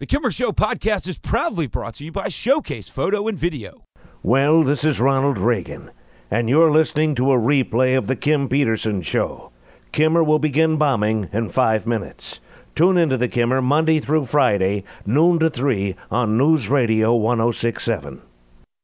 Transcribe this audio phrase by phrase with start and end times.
[0.00, 3.82] The Kimmer Show podcast is proudly brought to you by Showcase Photo and Video.
[4.22, 5.90] Well, this is Ronald Reagan,
[6.30, 9.50] and you're listening to a replay of The Kim Peterson Show.
[9.90, 12.38] Kimmer will begin bombing in five minutes.
[12.76, 18.22] Tune into The Kimmer Monday through Friday, noon to 3 on News Radio 1067.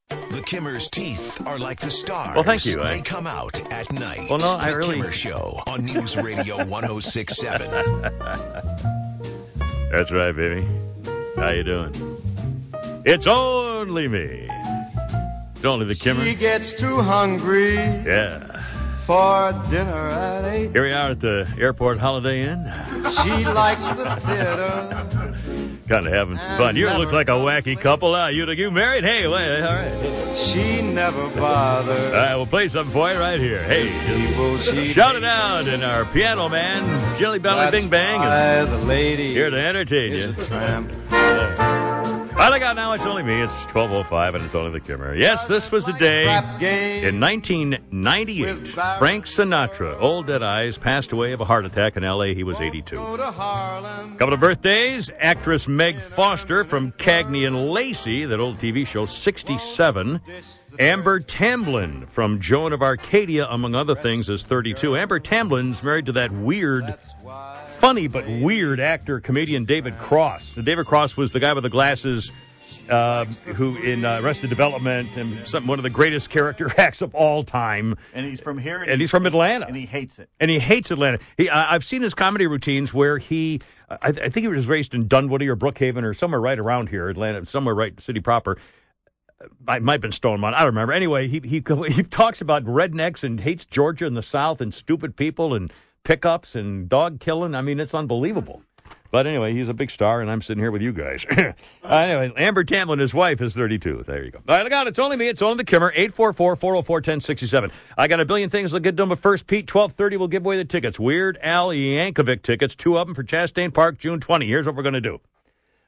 [0.09, 2.35] The Kimmer's teeth are like the stars.
[2.35, 2.75] Well, thank you.
[2.79, 4.29] They I- come out at night.
[4.29, 7.71] Well, no, I the really- Kimmer Show on News Radio 1067.
[9.93, 10.67] That's right, baby.
[11.37, 11.93] How you doing?
[13.05, 14.49] It's only me.
[15.57, 16.25] It's only the Kimmer.
[16.25, 18.54] She gets too hungry Yeah.
[19.07, 20.73] For dinner at eight.
[20.73, 22.73] Here we are at the airport Holiday Inn.
[23.23, 25.75] She likes the theater.
[25.89, 26.77] Kind of having some fun.
[26.77, 28.15] You look like a wacky couple.
[28.15, 29.05] Uh, you you married?
[29.05, 30.37] Hey, wait, all right.
[30.39, 32.07] She never bothers.
[32.07, 33.63] All right, we'll play something for you right here.
[33.65, 33.91] Hey,
[34.93, 39.51] shout it out, and our piano man, Jelly Belly Bing Bang, is the lady here
[39.51, 41.84] to entertain is you.
[42.35, 42.53] Tramp.
[42.53, 42.93] I out now.
[42.93, 43.41] It's only me.
[43.41, 45.15] It's 12:05, and it's only the Kimmer.
[45.15, 46.25] Yes, this was the day.
[47.07, 48.69] In 1998,
[48.99, 52.35] Frank Sinatra, old dead eyes, passed away of a heart attack in L.A.
[52.35, 52.97] He was 82.
[52.97, 53.23] Go to
[54.19, 55.11] Couple of birthdays.
[55.19, 60.21] Actress Meg Foster from Cagney and Lacey, that old TV show, 67.
[60.81, 64.97] Amber Tamblyn from Joan of Arcadia, among other things, is 32.
[64.97, 66.99] Amber Tamblyn's married to that weird,
[67.79, 70.55] funny but weird actor, comedian David Cross.
[70.57, 72.31] David Cross was the guy with the glasses
[72.89, 77.15] uh, who in uh, Arrested Development and some, one of the greatest character acts of
[77.15, 77.97] all time.
[78.13, 80.29] And he's from here, And he's from Atlanta and he hates it.
[80.41, 81.19] and he hates Atlanta.
[81.37, 84.95] He, I, I've seen his comedy routines where he, I, I think he was raised
[84.95, 88.59] in Dunwoody or Brookhaven or somewhere right around here, Atlanta, somewhere right city proper.
[89.69, 90.57] I might have been Stone Mountain.
[90.59, 90.93] I don't remember.
[90.93, 95.17] Anyway, he he he talks about rednecks and hates Georgia and the South and stupid
[95.17, 95.71] people and
[96.05, 97.55] pickups and dog killing.
[97.55, 98.63] I mean, it's unbelievable.
[99.11, 101.25] But anyway, he's a big star, and I'm sitting here with you guys.
[101.31, 101.53] uh,
[101.85, 104.03] anyway, Amber Tamblyn, his wife, is 32.
[104.05, 104.41] There you go.
[104.49, 104.91] All right, got it.
[104.91, 105.29] It's only me.
[105.29, 105.93] It's only the Kimmer.
[105.97, 107.73] 844-404-1067.
[107.97, 110.57] I got a billion things to get done, but first, Pete, 1230 will give away
[110.57, 110.99] the tickets.
[110.99, 114.49] Weird Al Yankovic tickets, two of them for Chastain Park, June 20.
[114.49, 115.21] Here's what we're going to do.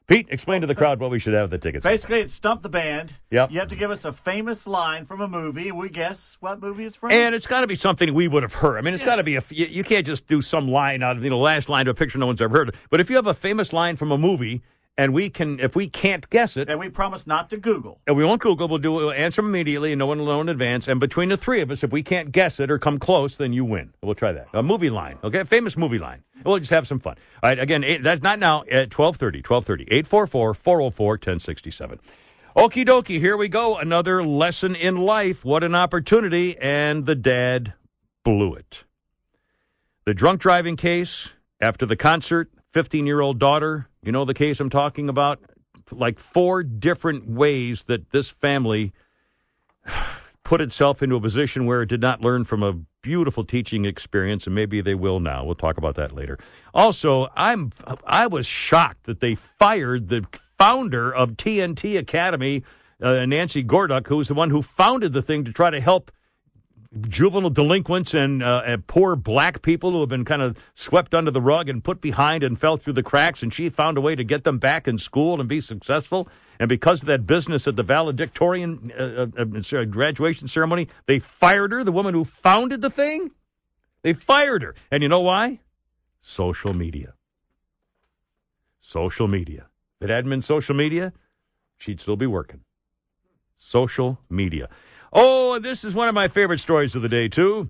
[0.07, 1.83] Pete, explain to the crowd what we should have the tickets.
[1.83, 3.15] Basically, it's Stump the Band.
[3.29, 3.51] Yep.
[3.51, 5.69] You have to give us a famous line from a movie.
[5.69, 7.11] We guess what movie it's from.
[7.11, 8.77] And it's got to be something we would have heard.
[8.77, 9.43] I mean, it's got to be a.
[9.49, 11.93] You, you can't just do some line out of you know last line to a
[11.93, 12.75] picture no one's ever heard.
[12.89, 14.61] But if you have a famous line from a movie,
[14.97, 18.01] and we can, if we can't guess it, and we promise not to Google.
[18.07, 20.41] and we won't Google, we'll do we'll answer them immediately, and no one will know
[20.41, 20.87] in advance.
[20.87, 23.53] And between the three of us, if we can't guess it or come close, then
[23.53, 23.93] you win.
[24.01, 24.47] We'll try that.
[24.53, 25.41] A movie line, okay?
[25.41, 26.23] A famous movie line.
[26.43, 27.15] We'll just have some fun.
[27.43, 27.59] All right.
[27.59, 29.41] Again, eight, that's not now at twelve thirty.
[29.41, 29.87] Twelve thirty.
[29.89, 31.99] Eight four four four zero four ten sixty seven.
[32.55, 33.19] Okie dokie.
[33.19, 33.77] Here we go.
[33.77, 35.45] Another lesson in life.
[35.45, 36.57] What an opportunity!
[36.57, 37.73] And the dad
[38.23, 38.83] blew it.
[40.05, 42.49] The drunk driving case after the concert.
[42.77, 43.87] Fifteen-year-old daughter.
[44.03, 45.39] You know the case I'm talking about.
[45.91, 48.93] Like four different ways that this family
[50.43, 54.45] put itself into a position where it did not learn from a beautiful teaching experience,
[54.45, 55.43] and maybe they will now.
[55.43, 56.37] We'll talk about that later.
[56.71, 57.71] Also, I'm
[58.05, 60.27] I was shocked that they fired the
[60.59, 62.63] founder of TNT Academy,
[63.01, 66.11] uh, Nancy Gorduck, who was the one who founded the thing to try to help
[67.09, 71.31] juvenile delinquents and, uh, and poor black people who have been kind of swept under
[71.31, 73.43] the rug and put behind and fell through the cracks.
[73.43, 76.27] And she found a way to get them back in school and be successful.
[76.59, 81.71] And because of that business at the valedictorian uh, uh, uh, graduation ceremony, they fired
[81.71, 83.31] her, the woman who founded the thing.
[84.01, 84.75] They fired her.
[84.91, 85.59] And you know why?
[86.19, 87.13] Social media.
[88.79, 89.67] Social media.
[89.99, 91.13] If it hadn't been social media,
[91.77, 92.61] she'd still be working.
[93.57, 94.69] Social media.
[95.13, 97.69] Oh, and this is one of my favorite stories of the day, too.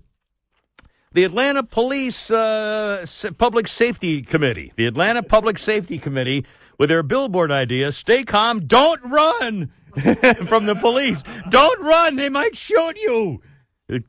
[1.12, 3.04] The Atlanta Police uh,
[3.38, 6.44] Public Safety Committee, the Atlanta Public Safety Committee,
[6.78, 9.72] with their billboard idea stay calm, don't run
[10.46, 11.22] from the police.
[11.48, 13.40] Don't run, they might shoot you.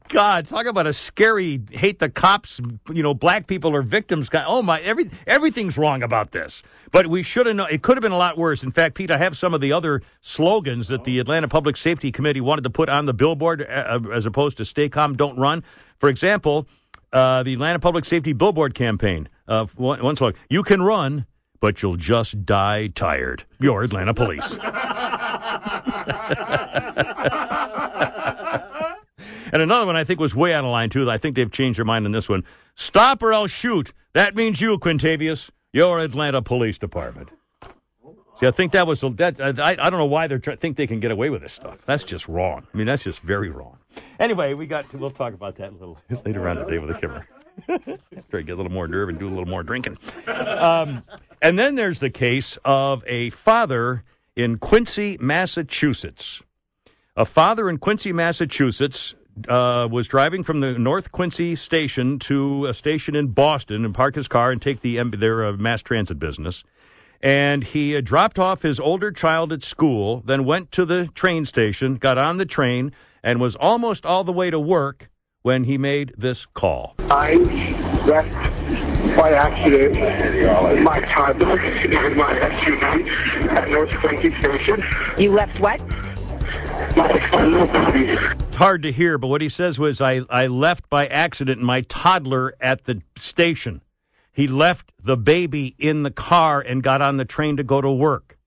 [0.10, 2.60] God, talk about a scary hate the cops,
[2.92, 4.44] you know, black people are victims guy.
[4.46, 6.62] Oh my, every everything's wrong about this.
[6.92, 8.62] But we should have known it could have been a lot worse.
[8.62, 12.12] In fact, Pete, I have some of the other slogans that the Atlanta Public Safety
[12.12, 15.64] Committee wanted to put on the billboard uh, as opposed to stay calm, don't run.
[15.98, 16.68] For example,
[17.14, 19.30] uh, the Atlanta Public Safety Billboard campaign.
[19.48, 21.26] Uh, one, one slogan: "You can run,
[21.62, 23.46] but you'll just die tired.
[23.62, 24.58] Your Atlanta police.
[29.52, 31.10] and another one I think was way out of line, too.
[31.10, 32.44] I think they've changed their mind on this one.
[32.76, 33.94] Stop or I'll shoot.
[34.14, 35.50] That means you, Quintavious.
[35.72, 37.30] Your Atlanta Police Department.
[38.40, 39.40] See, I think that was that.
[39.42, 41.86] I, I don't know why they think they can get away with this stuff.
[41.86, 42.66] That's just wrong.
[42.74, 43.78] I mean, that's just very wrong.
[44.18, 44.90] Anyway, we got.
[44.92, 47.28] To, we'll talk about that a little later on today with the Kimmer.
[47.68, 49.98] Try to get a little more nerve and do a little more drinking.
[50.26, 51.04] Um,
[51.42, 54.04] and then there's the case of a father
[54.38, 56.42] in Quincy, Massachusetts.
[57.18, 59.16] A father in Quincy, Massachusetts
[59.48, 64.16] uh, was driving from the North Quincy station to a station in Boston and park
[64.16, 66.64] his car and take the their uh, mass transit business.
[67.22, 71.46] And he uh, dropped off his older child at school, then went to the train
[71.46, 72.94] station, got on the train,
[73.24, 75.10] and was almost all the way to work
[75.42, 76.96] when he made this call.
[77.10, 77.36] I
[78.06, 79.96] left by accident
[80.84, 84.84] my toddler in my SUV at North Quincy Station.
[85.18, 85.80] You left what?
[86.96, 88.49] My, my little baby.
[88.60, 92.54] Hard to hear, but what he says was, I, I left by accident my toddler
[92.60, 93.82] at the station.
[94.34, 97.90] He left the baby in the car and got on the train to go to
[97.90, 98.38] work.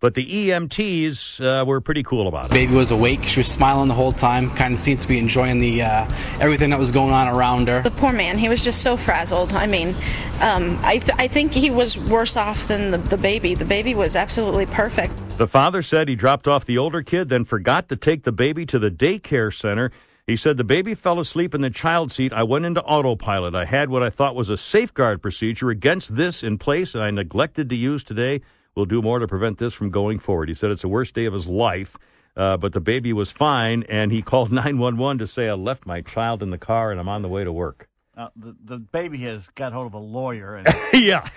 [0.00, 2.50] But the EMTs uh, were pretty cool about it.
[2.52, 3.22] Baby was awake.
[3.22, 4.50] She was smiling the whole time.
[4.52, 6.10] Kind of seemed to be enjoying the uh,
[6.40, 7.82] everything that was going on around her.
[7.82, 9.52] The poor man, he was just so frazzled.
[9.52, 9.94] I mean,
[10.40, 13.54] um, I, th- I think he was worse off than the, the baby.
[13.54, 15.14] The baby was absolutely perfect.
[15.36, 18.64] The father said he dropped off the older kid, then forgot to take the baby
[18.66, 19.92] to the daycare center.
[20.26, 22.32] He said the baby fell asleep in the child seat.
[22.32, 23.54] I went into autopilot.
[23.54, 27.10] I had what I thought was a safeguard procedure against this in place, and I
[27.10, 28.40] neglected to use today.
[28.74, 30.48] We'll do more to prevent this from going forward.
[30.48, 31.96] He said it's the worst day of his life,
[32.36, 36.00] uh, but the baby was fine, and he called 911 to say, I left my
[36.00, 37.88] child in the car and I'm on the way to work.
[38.16, 40.56] Uh, the, the baby has got hold of a lawyer.
[40.56, 41.26] And yeah.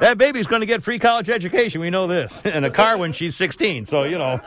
[0.00, 1.80] that baby's going to get free college education.
[1.80, 2.42] We know this.
[2.44, 3.84] And a car when she's 16.
[3.84, 4.40] So, you know.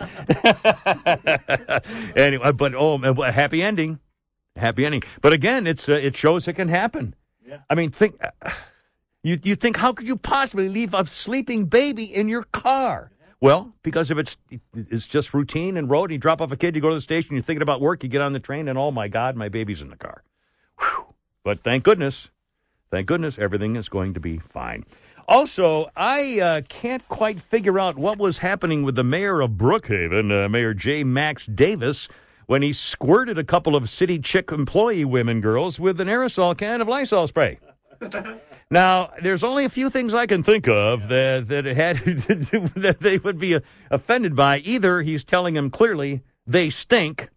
[2.16, 4.00] anyway, but oh, a happy ending.
[4.58, 5.04] Happy ending.
[5.22, 7.16] But again, it's uh, it shows it can happen.
[7.48, 7.60] Yeah.
[7.70, 8.20] I mean, think.
[9.24, 13.12] You, you think, how could you possibly leave a sleeping baby in your car?
[13.40, 14.38] Well, because if it's
[14.74, 17.36] it's just routine and road, you drop off a kid, you go to the station,
[17.36, 19.82] you're thinking about work, you get on the train, and oh my God, my baby's
[19.82, 20.24] in the car.
[20.80, 21.14] Whew.
[21.44, 22.30] But thank goodness,
[22.90, 24.86] thank goodness, everything is going to be fine.
[25.28, 30.46] Also, I uh, can't quite figure out what was happening with the mayor of Brookhaven,
[30.46, 31.04] uh, Mayor J.
[31.04, 32.08] Max Davis,
[32.48, 36.82] when he squirted a couple of city chick employee women girls with an aerosol can
[36.82, 37.60] of Lysol spray.
[38.70, 41.96] Now, there's only a few things I can think of that that had
[42.76, 43.60] that they would be
[43.90, 44.60] offended by.
[44.60, 47.30] Either he's telling them clearly they stink,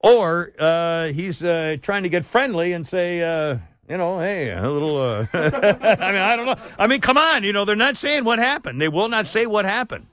[0.00, 3.58] or uh, he's uh, trying to get friendly and say, uh,
[3.88, 5.00] you know, hey, a little.
[5.00, 6.56] Uh, I mean, I don't know.
[6.76, 8.80] I mean, come on, you know, they're not saying what happened.
[8.80, 10.06] They will not say what happened.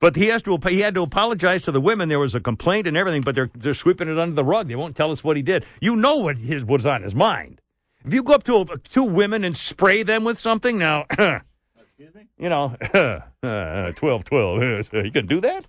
[0.00, 0.58] But he has to.
[0.68, 2.10] He had to apologize to the women.
[2.10, 4.68] There was a complaint and everything, but they're they're sweeping it under the rug.
[4.68, 5.64] They won't tell us what he did.
[5.80, 7.61] You know what his was on his mind.
[8.04, 12.14] If you go up to a, two women and spray them with something, now, excuse
[12.14, 12.76] me, you know,
[13.42, 15.66] uh, 12 12, you can do that?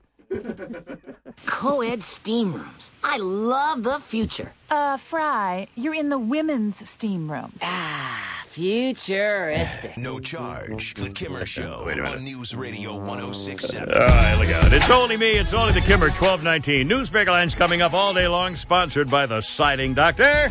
[1.45, 2.89] Co-ed steam rooms.
[3.03, 4.51] I love the future.
[4.73, 7.51] Uh, Fry, you're in the women's steam room.
[7.61, 9.95] Ah, futuristic.
[9.99, 10.95] No charge.
[10.95, 13.93] The Kimmer Show on News Radio 1067.
[13.93, 14.73] All right, look out.
[14.73, 15.33] It's only me.
[15.33, 16.89] It's only the Kimmer 1219.
[16.89, 20.49] Newsmaker lines coming up all day long, sponsored by the Siding Doctor.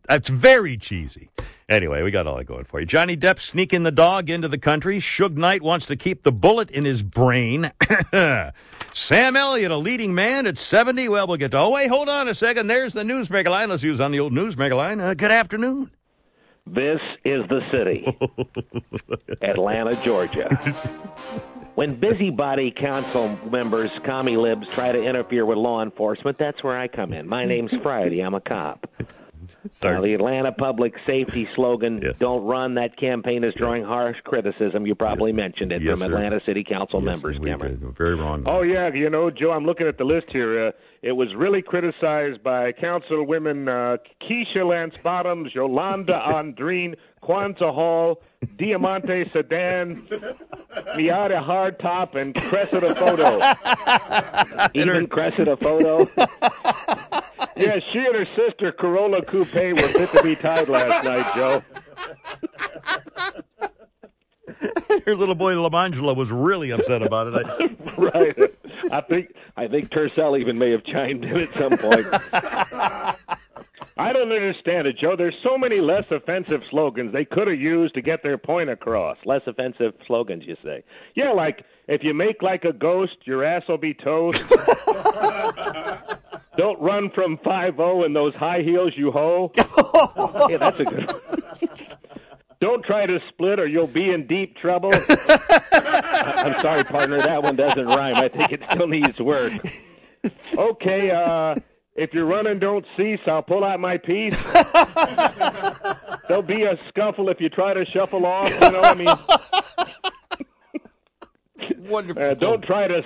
[0.07, 1.29] That's very cheesy.
[1.69, 2.85] Anyway, we got all that going for you.
[2.85, 4.99] Johnny Depp sneaking the dog into the country.
[4.99, 7.71] Suge Knight wants to keep the bullet in his brain.
[8.93, 11.07] Sam Elliott, a leading man at 70.
[11.07, 11.59] Well, we'll get to.
[11.59, 12.67] Oh, wait, hold on a second.
[12.67, 13.69] There's the newsmaker line.
[13.69, 14.99] Let's use on the old newsmaker line.
[14.99, 15.91] Uh, good afternoon.
[16.67, 18.05] This is the city,
[19.41, 20.47] Atlanta, Georgia.
[21.75, 26.87] When busybody council members, commie libs, try to interfere with law enforcement, that's where I
[26.87, 27.27] come in.
[27.27, 28.21] My name's Friday.
[28.21, 28.85] I'm a cop.
[29.81, 34.85] Uh, the Atlanta public safety slogan, Don't Run, that campaign is drawing harsh criticism.
[34.85, 36.05] You probably mentioned it Yes, from sir.
[36.15, 37.79] Atlanta City Council members, We Cameron.
[37.79, 37.97] did.
[37.97, 38.43] Very wrong.
[38.47, 39.51] Oh yeah, you know, Joe.
[39.51, 40.67] I'm looking at the list here.
[40.67, 48.21] Uh, it was really criticized by Councilwomen uh, Keisha Lance Bottoms, Yolanda Andreen, Quanta Hall,
[48.57, 50.07] Diamante Sedan,
[50.95, 53.39] Miata Hardtop, and Cressida Photo.
[54.79, 56.09] Even Cressida Photo.
[57.57, 61.63] yeah, she and her sister Corolla Coupe were fit to be tied last night, Joe.
[65.05, 67.45] Your little boy Lamangela was really upset about it.
[67.45, 68.53] I, right.
[68.91, 72.07] I think I think Tercel even may have chimed in at some point.
[73.97, 75.15] I don't understand it, Joe.
[75.15, 79.17] There's so many less offensive slogans they could have used to get their point across.
[79.25, 80.83] Less offensive slogans, you say?
[81.13, 84.43] Yeah, like if you make like a ghost, your ass will be toast.
[86.57, 89.51] Don't run from five zero in those high heels you hoe.
[90.49, 91.21] yeah, that's a good one.
[92.61, 94.91] Don't try to split or you'll be in deep trouble.
[95.73, 98.15] I'm sorry, partner, that one doesn't rhyme.
[98.15, 99.51] I think it still needs work.
[100.55, 101.55] Okay, uh,
[101.95, 103.19] if you're running, don't cease.
[103.25, 104.37] I'll pull out my piece.
[106.27, 108.49] There'll be a scuffle if you try to shuffle off.
[108.51, 109.07] You know, I mean,
[111.89, 112.23] Wonderful.
[112.23, 113.01] uh, don't try to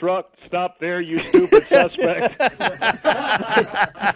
[0.00, 2.34] truck stop there, you stupid suspect.
[2.40, 4.14] I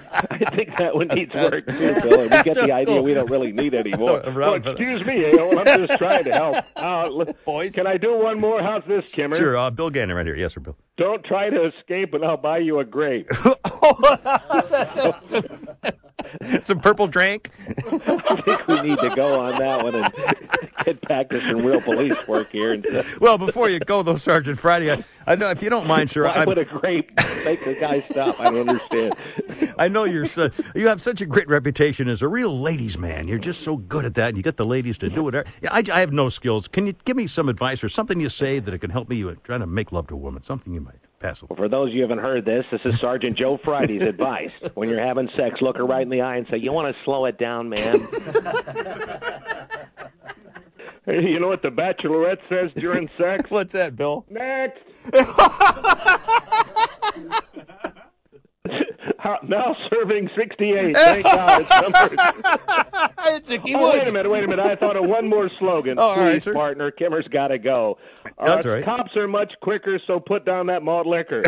[0.56, 2.20] think that one needs work too, Bill.
[2.22, 4.22] And we get the idea we don't really need any more.
[4.34, 5.58] Well, excuse me, Ayo.
[5.58, 6.56] I'm just trying to help.
[6.74, 7.74] Uh, Boys.
[7.74, 8.62] Can I do one more?
[8.62, 9.36] How's this, Kimmer?
[9.36, 10.36] Sure, uh, Bill Gannon right here.
[10.36, 10.76] Yes, sir, Bill.
[10.96, 13.28] Don't try to escape, and I'll buy you a grape.
[16.62, 17.50] Some purple drink.
[17.68, 20.12] I think we need to go on that one and
[20.84, 22.72] get back to some real police work here.
[22.72, 22.86] And
[23.20, 26.24] Well, before you go, though, Sergeant Friday, I, I know if you don't mind, sir,
[26.24, 27.10] why I'm- would a grape
[27.44, 28.38] make the guy stop?
[28.40, 29.14] I don't understand.
[29.78, 33.28] I know you're su- you have such a great reputation as a real ladies' man.
[33.28, 35.46] You're just so good at that, and you get the ladies to do it.
[35.70, 36.68] I, I have no skills.
[36.68, 39.16] Can you give me some advice or something you say that it can help me
[39.16, 40.42] you trying to make love to a woman?
[40.42, 41.56] Something you might pass along.
[41.56, 44.50] For those of you who haven't heard this, this is Sergeant Joe Friday's advice.
[44.74, 47.02] When you're having sex, look her right in the eye and say, "You want to
[47.04, 48.06] slow it down, man."
[51.06, 53.50] Hey, you know what the Bachelorette says during sex?
[53.50, 54.24] What's that, Bill?
[54.30, 54.80] Next.
[59.48, 60.94] now serving 68.
[60.96, 62.18] Thank God it's numbered.
[63.26, 64.64] it's Icky Oh, wait a minute, wait a minute.
[64.64, 65.98] I thought of one more slogan.
[65.98, 66.54] Oh, Please, right, sir.
[66.54, 66.90] partner.
[66.90, 67.98] Kimmer's got to go.
[68.38, 68.84] All That's all right.
[68.84, 71.42] Cops are much quicker, so put down that malt liquor.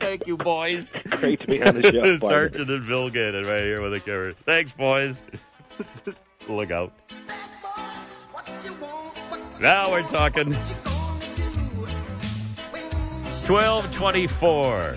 [0.00, 0.92] Thank you, boys.
[1.10, 2.18] Great to be on the show, partner.
[2.18, 4.32] Sergeant and Bill Gannon right here with the Kimmer.
[4.44, 5.22] Thanks, boys.
[6.48, 6.92] Look out.
[9.60, 10.56] Now we're talking.
[13.48, 14.94] 1224.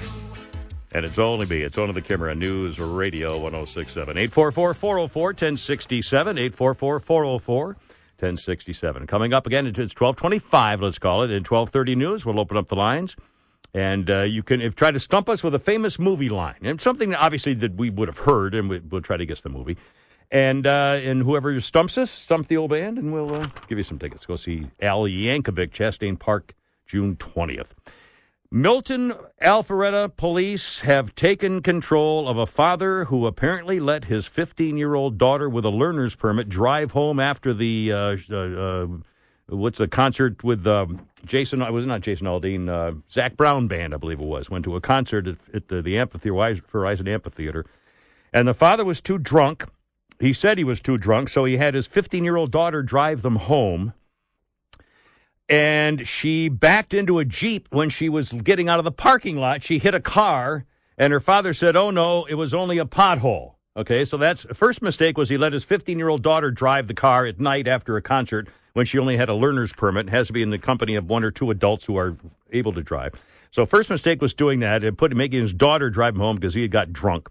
[0.93, 1.61] And it's only me.
[1.61, 4.17] It's only the Kimera News Radio 1067.
[4.17, 6.37] 844 404 1067.
[6.37, 9.07] 844 404 1067.
[9.07, 11.31] Coming up again, it's 1225, let's call it.
[11.31, 13.15] In 1230 News, we'll open up the lines.
[13.73, 16.59] And uh, you can if try to stump us with a famous movie line.
[16.61, 19.49] And something obviously that we would have heard, and we, we'll try to guess the
[19.49, 19.77] movie.
[20.29, 23.85] And uh, and whoever stumps us, stump the old band, and we'll uh, give you
[23.85, 24.25] some tickets.
[24.25, 26.53] Go see Al Yankovic, Chastain Park,
[26.85, 27.71] June 20th.
[28.53, 34.93] Milton Alpharetta police have taken control of a father who apparently let his 15 year
[34.93, 38.87] old daughter with a learner's permit drive home after the uh, uh, uh,
[39.47, 41.61] what's the concert with um, Jason?
[41.61, 44.49] It was not Jason Aldean, uh, Zac Brown band, I believe it was.
[44.49, 47.65] Went to a concert at, at the, the amphitheater, Verizon Amphitheater,
[48.33, 49.65] and the father was too drunk
[50.21, 53.23] he said he was too drunk, so he had his 15 year old daughter drive
[53.23, 53.93] them home.
[55.51, 59.63] And she backed into a Jeep when she was getting out of the parking lot.
[59.63, 60.65] She hit a car,
[60.97, 63.55] and her father said, Oh no, it was only a pothole.
[63.75, 66.93] Okay, so that's first mistake was he let his 15 year old daughter drive the
[66.93, 70.07] car at night after a concert when she only had a learner's permit.
[70.07, 72.15] It has to be in the company of one or two adults who are
[72.53, 73.13] able to drive.
[73.51, 76.53] So first mistake was doing that and put making his daughter drive him home because
[76.53, 77.27] he had got drunk.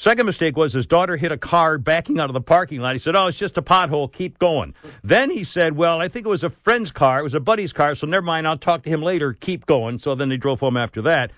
[0.00, 2.94] Second mistake was his daughter hit a car backing out of the parking lot.
[2.94, 4.10] He said, "Oh, it's just a pothole.
[4.10, 7.20] Keep going." Then he said, "Well, I think it was a friend's car.
[7.20, 7.94] It was a buddy's car.
[7.94, 8.48] So never mind.
[8.48, 9.34] I'll talk to him later.
[9.34, 11.32] Keep going." So then they drove home after that.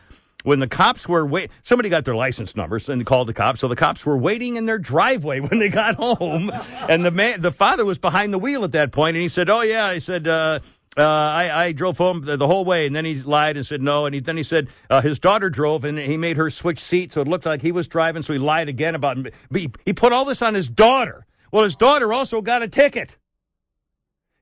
[0.45, 3.59] When the cops were wait, somebody got their license numbers and called the cops.
[3.59, 6.53] So the cops were waiting in their driveway when they got home,
[6.89, 9.51] and the man, the father was behind the wheel at that point, and he said,
[9.51, 10.29] "Oh yeah," he said.
[10.29, 10.61] Uh,
[10.99, 13.81] uh, I, I drove home the, the whole way, and then he lied and said
[13.81, 14.07] no.
[14.07, 17.15] And he, then he said uh, his daughter drove, and he made her switch seats,
[17.15, 18.23] so it looked like he was driving.
[18.23, 19.19] So he lied again about.
[19.53, 21.27] He, he put all this on his daughter.
[21.51, 23.17] Well, his daughter also got a ticket.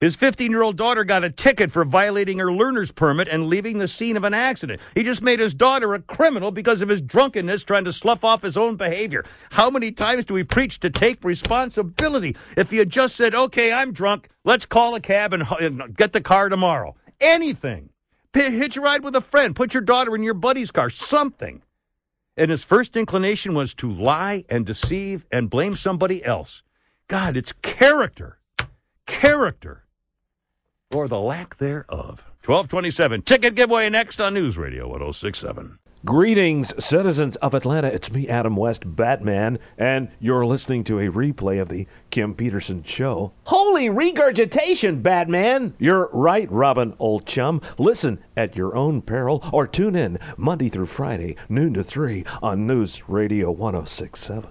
[0.00, 3.76] His 15 year old daughter got a ticket for violating her learner's permit and leaving
[3.76, 4.80] the scene of an accident.
[4.94, 8.40] He just made his daughter a criminal because of his drunkenness trying to slough off
[8.40, 9.26] his own behavior.
[9.50, 12.34] How many times do we preach to take responsibility?
[12.56, 15.94] If you had just said, okay, I'm drunk, let's call a cab and uh, and
[15.94, 16.96] get the car tomorrow.
[17.20, 17.90] Anything.
[18.32, 19.54] Hitch a ride with a friend.
[19.54, 20.88] Put your daughter in your buddy's car.
[20.88, 21.60] Something.
[22.38, 26.62] And his first inclination was to lie and deceive and blame somebody else.
[27.06, 28.38] God, it's character.
[29.04, 29.84] Character
[30.92, 32.24] or the lack thereof.
[32.44, 33.22] 1227.
[33.22, 35.78] Ticket giveaway next on News Radio 1067.
[36.02, 37.88] Greetings, citizens of Atlanta.
[37.88, 42.82] It's me, Adam West, Batman, and you're listening to a replay of the Kim Peterson
[42.82, 43.32] Show.
[43.44, 45.74] Holy regurgitation, Batman!
[45.78, 47.60] You're right, Robin, old chum.
[47.76, 52.66] Listen at your own peril or tune in Monday through Friday, noon to 3 on
[52.66, 54.50] News Radio 1067.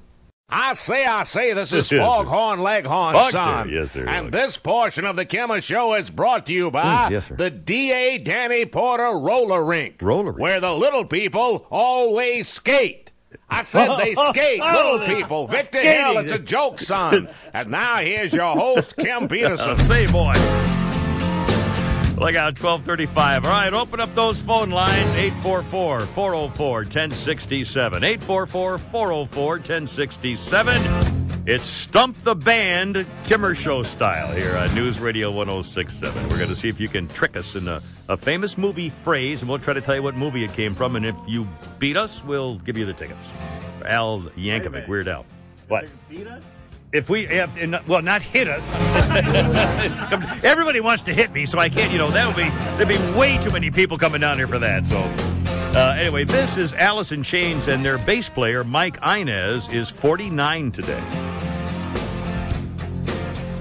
[0.51, 1.99] I say, I say, this is Yes.
[1.99, 3.37] Foghorn Leghorn Fox, sir.
[3.37, 3.69] Son.
[3.69, 4.05] Yes, sir.
[4.07, 7.49] And this portion of the Kimmer Show is brought to you by Mm, yes, the
[7.51, 8.17] D.A.
[8.17, 10.01] Danny Porter Roller Rink.
[10.01, 13.11] Roller Where the little people always skate.
[13.49, 15.47] I said they skate, little people.
[15.47, 16.05] Victor skating.
[16.05, 17.27] Hill, it's a joke, son.
[17.53, 19.77] and now here's your host, Kim Peterson.
[19.79, 20.33] Say, boy.
[22.19, 23.45] Look out, 1235.
[23.45, 28.03] All right, open up those phone lines 844 404 1067.
[28.03, 31.43] 844 404 1067.
[31.47, 36.21] It's Stump the Band Kimmer Show style here on News Radio 1067.
[36.23, 39.41] We're going to see if you can trick us in a, a famous movie phrase,
[39.41, 40.97] and we'll try to tell you what movie it came from.
[40.97, 41.47] And if you
[41.79, 43.31] beat us, we'll give you the tickets.
[43.85, 45.25] Al Yankovic, Weird Al.
[45.69, 45.85] What?
[46.91, 47.55] If we have,
[47.87, 48.73] well, not hit us.
[50.43, 51.91] Everybody wants to hit me, so I can't.
[51.91, 54.57] You know, that would be there'd be way too many people coming down here for
[54.57, 54.85] that.
[54.87, 56.73] So, uh, anyway, this is
[57.11, 61.03] in Chains, and their bass player Mike Inez is 49 today.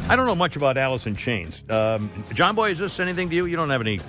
[0.08, 1.62] I don't know much about in Chains.
[1.68, 3.44] Um, John Boy, is this anything to you?
[3.44, 4.00] You don't have any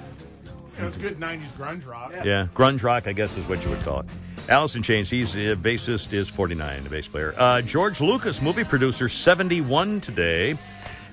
[0.80, 2.14] It was good 90s grunge rock.
[2.24, 4.06] yeah, grunge rock, I guess is what you would call it.
[4.48, 7.36] Alice in Chains, he's a bassist, is 49, the bass player.
[7.38, 10.58] Uh, George Lucas, movie producer, 71 today.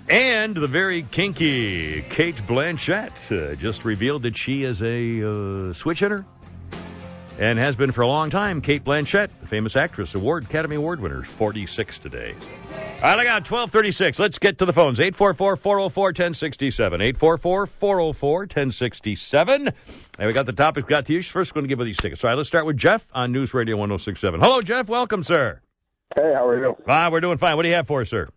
[0.08, 5.98] And the very kinky Cate Blanchett uh, just revealed that she is a uh, switch
[5.98, 6.24] hitter
[7.38, 8.60] and has been for a long time.
[8.60, 12.34] Cate Blanchett, the famous actress, award Academy Award winner, 46 today.
[12.96, 14.18] All right, I got 1236.
[14.18, 14.98] Let's get to the phones.
[14.98, 17.14] 844-404-1067.
[17.14, 19.72] 844-404-1067.
[20.18, 21.22] And we got the topic we got to you.
[21.22, 22.24] First, we're going to give you these tickets.
[22.24, 24.40] All right, let's start with Jeff on News Radio 1067.
[24.40, 24.88] Hello, Jeff.
[24.88, 25.60] Welcome, sir.
[26.14, 26.74] Hey, how are you?
[26.88, 27.56] Ah, we're doing fine.
[27.56, 28.30] What do you have for us, sir?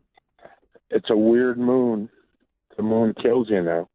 [0.89, 2.09] It's a weird moon.
[2.75, 3.87] The moon kills you now.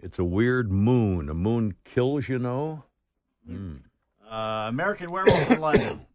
[0.00, 1.30] It's a weird moon.
[1.30, 2.84] A moon kills, you know?
[3.46, 3.76] Hmm.
[4.30, 6.00] Uh, American Werewolf in London.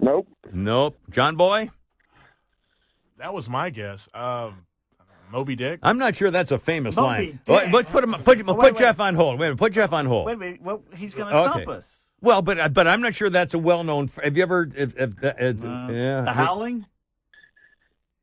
[0.00, 0.28] Nope.
[0.52, 0.96] Nope.
[1.10, 1.70] John Boy?
[3.18, 4.08] That was my guess.
[4.14, 4.64] Um,
[5.32, 5.80] Moby Dick.
[5.82, 7.40] I'm not sure that's a famous Moby line.
[7.44, 7.56] Dick.
[7.56, 9.06] Wait, Put, put, him, put, Oh, put wait, Jeff wait.
[9.06, 9.40] on hold.
[9.40, 9.58] Wait a minute.
[9.58, 10.26] Put Jeff on hold.
[10.26, 10.62] Wait a minute.
[10.62, 11.50] Well, he's going to Okay.
[11.64, 11.96] stump us.
[12.20, 14.08] Well, but but I'm not sure that's a well-known.
[14.22, 14.68] Have you ever?
[14.74, 16.22] If, if, uh, yeah.
[16.22, 16.86] The Howling?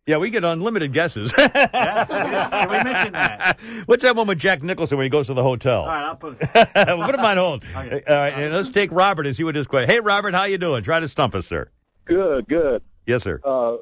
[0.08, 1.34] Yeah, we get unlimited guesses.
[1.38, 3.60] yeah, we mentioned that.
[3.88, 5.82] What's that one with Jack Nicholson when he goes to the hotel?
[5.82, 6.50] All right, I'll put it.
[6.54, 7.64] Put him on hold.
[7.76, 8.04] Okay.
[8.08, 9.90] All right, and let's take Robert and see what his question.
[9.90, 10.84] Hey, Robert, how you doing?
[10.84, 11.70] Try to stump us, sir.
[12.06, 12.84] Good, good.
[13.08, 13.42] Yes, sir.
[13.44, 13.78] Uh,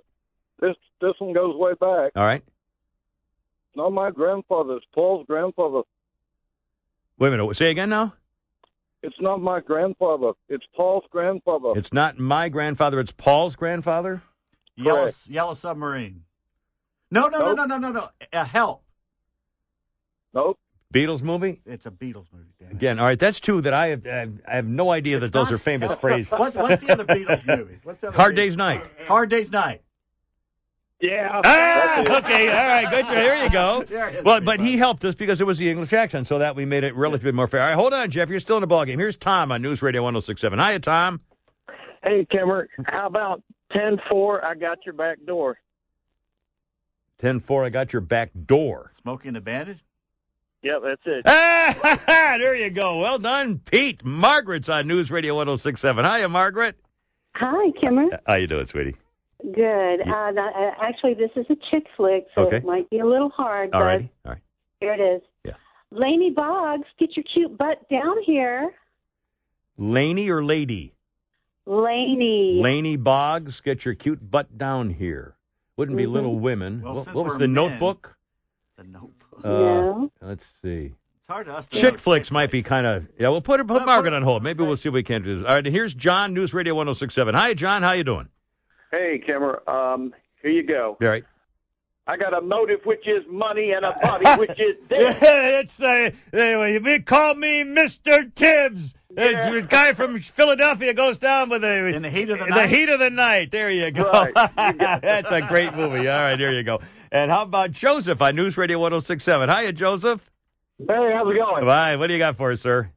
[0.62, 2.14] this this one goes way back.
[2.16, 2.44] All right.
[3.76, 4.78] Not my grandfather.
[4.78, 5.82] It's Paul's grandfather.
[7.20, 7.56] Wait a minute.
[7.58, 8.14] Say again now.
[9.02, 10.32] It's not my grandfather.
[10.48, 11.74] It's Paul's grandfather.
[11.76, 13.02] It's not my grandfather.
[13.02, 14.22] It's Paul's grandfather.
[14.76, 16.24] Yellow, Yellow Submarine.
[17.12, 18.10] No, no, no, no, no, no, no.
[18.32, 18.84] Uh, help.
[20.34, 20.58] Nope.
[20.94, 21.62] Beatles movie.
[21.66, 22.54] It's a Beatles movie.
[22.60, 22.72] damn.
[22.72, 23.20] Again, all right.
[23.20, 24.06] That's two that I have.
[24.06, 26.32] I have- I have no idea that those are famous phrases.
[26.32, 27.80] What's, what's the other Beatles movie?
[27.84, 28.84] What's the other Hard Beatles- Day's Night.
[29.08, 29.82] Hard Day's Night.
[31.02, 31.42] Yeah.
[31.44, 33.06] Ah, okay, all right, good.
[33.08, 33.84] There you go.
[33.90, 36.40] There it is, Well, but he helped us because it was the English accent, so
[36.40, 37.60] that we made it relatively more fair.
[37.62, 38.30] All right, hold on, Jeff.
[38.30, 38.98] You're still in the ballgame.
[39.00, 40.58] Here's Tom on News Radio 1067.
[40.60, 41.20] Hiya, Tom.
[42.04, 43.42] Hey, Kimmer, how about
[43.76, 45.58] 10-4, I got your back door?
[47.20, 48.90] 10 4, I got your back door.
[48.92, 49.78] Smokey and the Bandit?
[50.62, 51.24] Yep, that's it.
[51.28, 53.00] Ah, there you go.
[53.00, 54.04] Well done, Pete.
[54.04, 56.04] Margaret's on News Radio 1067.
[56.06, 56.78] Hiya, Margaret.
[57.36, 58.06] Hi, Kimmer.
[58.26, 58.96] How you doing, sweetie?
[59.42, 60.02] Good.
[60.08, 62.58] Uh, uh, actually, this is a chick flick, so Okay.
[62.58, 63.74] it might be a little hard.
[63.74, 64.10] All right.
[64.26, 64.42] All right.
[64.80, 65.22] Here it is.
[65.44, 65.54] Yeah.
[65.92, 68.72] Laney Boggs, get your cute butt down here.
[69.78, 70.94] Laney or lady?
[71.66, 72.60] Laney.
[72.62, 75.36] Laney Boggs, get your cute butt down here.
[75.78, 76.12] Wouldn't be Mhm.
[76.12, 76.82] Little Women.
[76.82, 78.16] Well, what what was the men- notebook?
[78.78, 79.42] The notebook.
[79.44, 80.12] Uh, No.
[80.22, 80.94] Let's see.
[81.20, 83.30] It's hard to us to Chick flicks might be kind of yeah.
[83.30, 84.44] We'll put put Margaret on hold.
[84.44, 85.46] Maybe we'll see if we can't do this.
[85.48, 87.34] All right, and here's John, News Radio 1067.
[87.36, 87.82] Hi, John.
[87.82, 88.28] How you doing?
[88.92, 90.98] Hey, Kimmer, um, here you go.
[91.02, 91.24] All right.
[92.06, 95.20] I got a motive, which is money, and a body, which is death.
[95.24, 96.74] it's the anyway.
[96.84, 98.94] You call me Mister Tibbs.
[99.16, 102.50] It's a guy from Philadelphia goes down with a In the heat of the the
[102.52, 102.70] night.
[102.70, 103.52] heat of the night.
[103.52, 104.10] There you go.
[104.12, 104.34] Right.
[104.58, 106.08] You That's a great movie.
[106.08, 106.80] All right, there you go.
[107.12, 109.50] And how about Joseph on News Radio 1067?
[109.50, 110.30] Hiya, Joseph.
[110.80, 111.66] Hey, how's it going?
[111.66, 111.96] Bye.
[111.98, 112.90] What do you got for us, sir?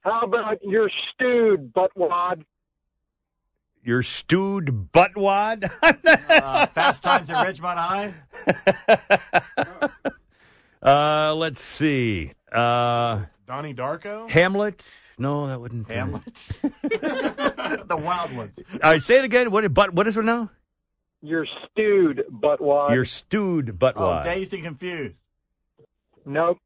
[0.00, 2.44] How about your stewed buttwad?
[3.82, 5.70] Your stewed buttwad?
[6.28, 8.14] Uh, Fast Times at Ridgemont High?
[10.82, 12.32] uh, let's see.
[12.52, 14.28] Uh, Donnie Darko?
[14.30, 14.84] Hamlet?
[15.18, 15.90] No, that wouldn't.
[15.90, 16.24] Hamlet?
[16.62, 18.60] the Wild Ones.
[18.82, 19.50] All right, say it again.
[19.50, 19.72] What?
[19.72, 20.50] But what is it now?
[21.22, 22.94] Your stewed buttwad.
[22.94, 24.24] Your stewed Oh, buttwad.
[24.24, 25.16] Dazed and Confused.
[26.24, 26.58] Nope.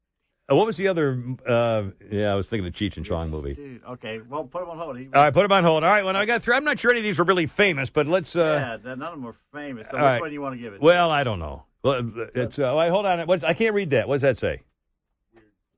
[0.51, 1.23] Uh, what was the other?
[1.47, 3.55] Uh, yeah, I was thinking of Cheech and Chong movie.
[3.55, 4.21] Dude, okay.
[4.29, 4.99] Well, put him on hold.
[4.99, 5.85] He, All right, put him on hold.
[5.85, 6.55] All right, well, I got three.
[6.57, 8.35] I'm not sure any of these were really famous, but let's.
[8.35, 9.89] Uh, yeah, none of them are famous.
[9.91, 10.21] So all which right.
[10.21, 10.81] one do you want to give it?
[10.81, 11.65] Well, I don't know.
[11.85, 12.03] Well,
[12.35, 12.59] it's.
[12.59, 13.27] Uh, wait, hold on.
[13.27, 14.09] What's, I can't read that.
[14.09, 14.63] What does that say?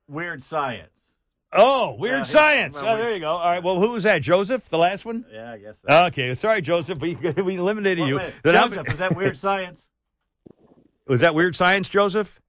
[0.08, 0.88] Weird Science.
[1.54, 2.78] Oh, weird Yeah, he- science.
[2.80, 3.32] oh, there you go.
[3.32, 3.62] All right.
[3.62, 4.22] Well, who was that?
[4.22, 5.24] Joseph, the last one.
[5.32, 6.04] Yeah, I guess so.
[6.06, 6.34] Okay.
[6.34, 7.00] Sorry, Joseph.
[7.00, 8.16] We we eliminated Wait, you.
[8.16, 8.32] wait.
[8.42, 9.88] Then I'm- Joseph, is that Weird Science?
[11.08, 12.40] Was that weird science, Joseph?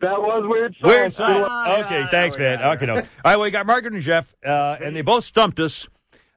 [0.00, 0.74] That was weird.
[0.80, 0.82] science.
[0.94, 1.46] Weird science.
[1.46, 1.46] science.
[1.48, 2.58] Ah, okay, yeah, thanks, man.
[2.58, 2.70] go.
[2.72, 2.94] Okay, no.
[2.96, 5.86] All right, well, we got Margaret and Jeff, uh, and they both stumped us,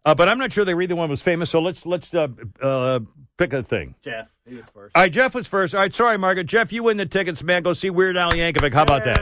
[0.05, 1.49] uh, but I'm not sure they either one was famous.
[1.49, 2.27] So let's let's uh,
[2.61, 2.99] uh,
[3.37, 3.95] pick a thing.
[4.03, 4.95] Jeff, he was first.
[4.95, 5.73] All right, Jeff was first.
[5.73, 6.45] All right, sorry, Margaret.
[6.45, 7.63] Jeff, you win the tickets, man.
[7.63, 8.73] Go see Weird Al Yankovic.
[8.73, 9.19] How about that?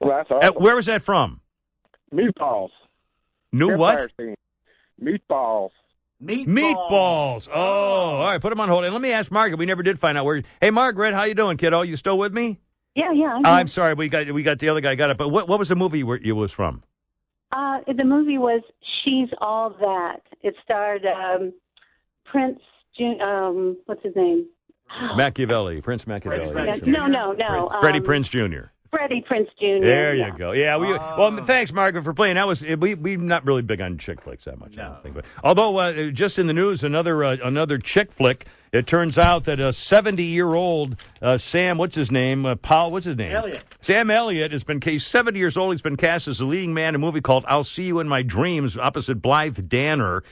[0.00, 1.40] Well, that's Uh, where was that from?
[2.14, 2.70] Meatballs.
[3.52, 4.10] New Empire what?
[4.18, 4.34] Scene.
[5.02, 5.70] Meatballs.
[6.22, 6.46] Meatballs.
[6.46, 7.48] Meatballs.
[7.52, 8.40] Oh, all right.
[8.40, 8.84] Put them on hold.
[8.84, 9.58] And let me ask Margaret.
[9.58, 10.42] We never did find out where.
[10.60, 11.82] Hey, Margaret, how you doing, kiddo?
[11.82, 12.60] You still with me?
[12.94, 13.34] Yeah, yeah.
[13.36, 13.94] I'm I'm sorry.
[13.94, 15.16] We got we got the other guy got it.
[15.16, 16.82] But what what was the movie where you was from?
[17.52, 18.62] Uh, the movie was
[19.04, 20.20] She's All That.
[20.42, 21.52] It starred um,
[22.24, 22.60] Prince.
[22.98, 24.46] Jun- Um, what's his name?
[25.16, 26.52] Machiavelli, Prince Machiavelli.
[26.52, 27.68] Prince Yeah, no, no, no.
[27.68, 28.70] Prince- Freddie um, Prinze Jr.
[28.90, 29.84] Freddie Prinze Jr.
[29.86, 30.26] There yeah.
[30.26, 30.52] you go.
[30.52, 32.34] Yeah, we well, thanks, Margaret, for playing.
[32.34, 34.76] That was we we not really big on chick flicks that much.
[34.78, 35.14] I don't think.
[35.14, 38.46] But although uh, just in the news, another uh, another chick flick.
[38.72, 42.46] It turns out that a 70 year old uh, Sam, what's his name?
[42.46, 43.32] Uh, Paul, what's his name?
[43.32, 43.64] Elliott.
[43.80, 45.72] Sam Elliott has been cast 70 years old.
[45.72, 48.08] He's been cast as the leading man in a movie called "I'll See You in
[48.08, 50.22] My Dreams" opposite Blythe Danner.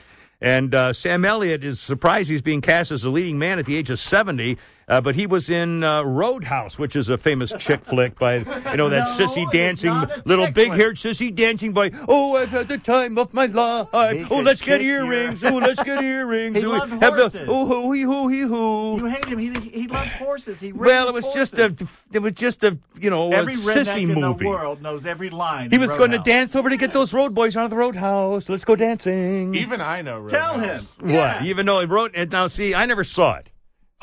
[0.41, 3.75] And uh, Sam Elliott is surprised he's being cast as the leading man at the
[3.75, 4.57] age of 70.
[4.89, 8.77] Uh, but he was in uh, Roadhouse, which is a famous chick flick by, you
[8.77, 9.93] know, that No, sissy dancing,
[10.25, 13.87] little big haired sissy dancing by, oh, I've had the time of my life.
[14.15, 15.43] He Oh, let's get earrings.
[15.43, 16.57] Oh, let's get earrings.
[16.57, 17.47] He Oh, loved have the, horses.
[17.47, 18.97] oh, hoo, hee, hoo, hee, hoo.
[18.97, 19.37] You hate him.
[19.37, 20.59] He, he loved horses.
[20.59, 21.75] He Well, it raised was just a,
[22.11, 24.43] it was just a, you know, Every a redneck sissy in movie.
[24.45, 25.69] the world knows every line.
[25.69, 27.77] He in was going to dance over to get those road boys out of the
[27.77, 28.49] roadhouse.
[28.49, 29.53] Let's go dancing.
[29.53, 30.27] Even I know.
[30.27, 30.87] Tell him.
[30.99, 31.43] What?
[31.43, 32.31] Even though he wrote it.
[32.31, 33.51] Now, see, I never saw it.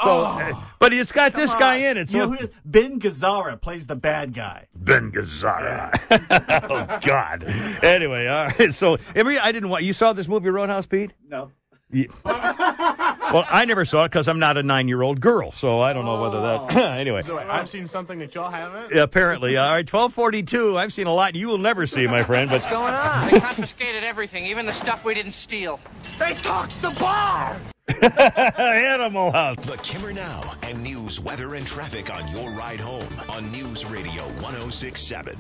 [0.03, 0.25] So, Oh.
[0.25, 2.11] uh, but it's got this Come guy in it.
[2.11, 4.67] So You know who is- Ben Gazzara plays the bad guy.
[4.75, 5.91] Ben Gazzara.
[6.71, 7.45] oh God.
[7.83, 8.75] Anyway, all right.
[8.75, 9.85] So every I didn't want.
[9.85, 11.13] You saw this movie Roadhouse, Pete?
[11.29, 11.51] No.
[11.91, 12.07] Yeah.
[12.25, 16.21] well, I never saw it because I'm not a nine-year-old girl, so I don't know
[16.21, 16.77] whether that.
[16.99, 18.93] anyway, So I've seen something that y'all haven't.
[18.99, 19.87] apparently, all right.
[19.87, 20.77] Twelve forty-two.
[20.77, 22.51] I've seen a lot you will never see, my friend.
[22.51, 23.31] But what's going on?
[23.31, 25.79] They confiscated everything, even the stuff we didn't steal.
[26.19, 27.57] They took the bar!
[28.03, 29.65] Animal House.
[29.65, 34.25] The Kimmer Now and news, weather, and traffic on your ride home on News Radio
[34.25, 35.37] 1067.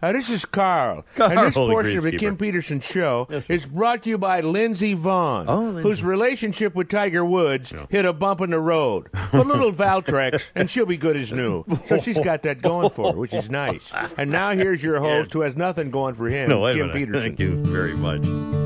[0.00, 1.04] Uh, this is Carl.
[1.16, 2.12] Carl, and this holy portion of the.
[2.16, 7.24] Kim Peterson Show is brought to you by Lindsey Vonn, Oh, whose relationship with Tiger
[7.24, 9.08] Woods hit a bump in the road.
[9.32, 11.64] A little Valtrex, and she'll be good as new.
[11.86, 13.90] So she's got that going for her, which is nice.
[14.16, 16.90] And now here's your host, who has nothing going for him, no, Kim.
[16.90, 17.22] Peterson.
[17.22, 18.61] Thank you very much.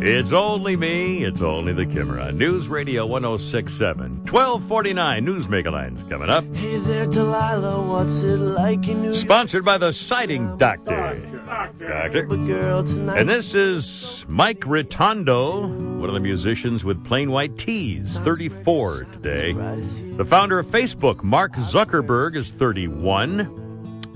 [0.00, 1.24] It's only me.
[1.24, 2.30] It's only the Kimmer.
[2.30, 4.18] News Radio 1067.
[4.30, 6.44] 1249 Newsmaker Lines coming up.
[6.54, 11.16] Hey there, Delilah, what's it like in New Sponsored by the Siding Doctor.
[11.46, 12.26] Doctor.
[12.26, 13.18] Tonight?
[13.18, 19.52] And this is Mike Retondo, one of the musicians with Plain White T's, 34 today.
[19.52, 23.64] The founder of Facebook, Mark Zuckerberg, is 31.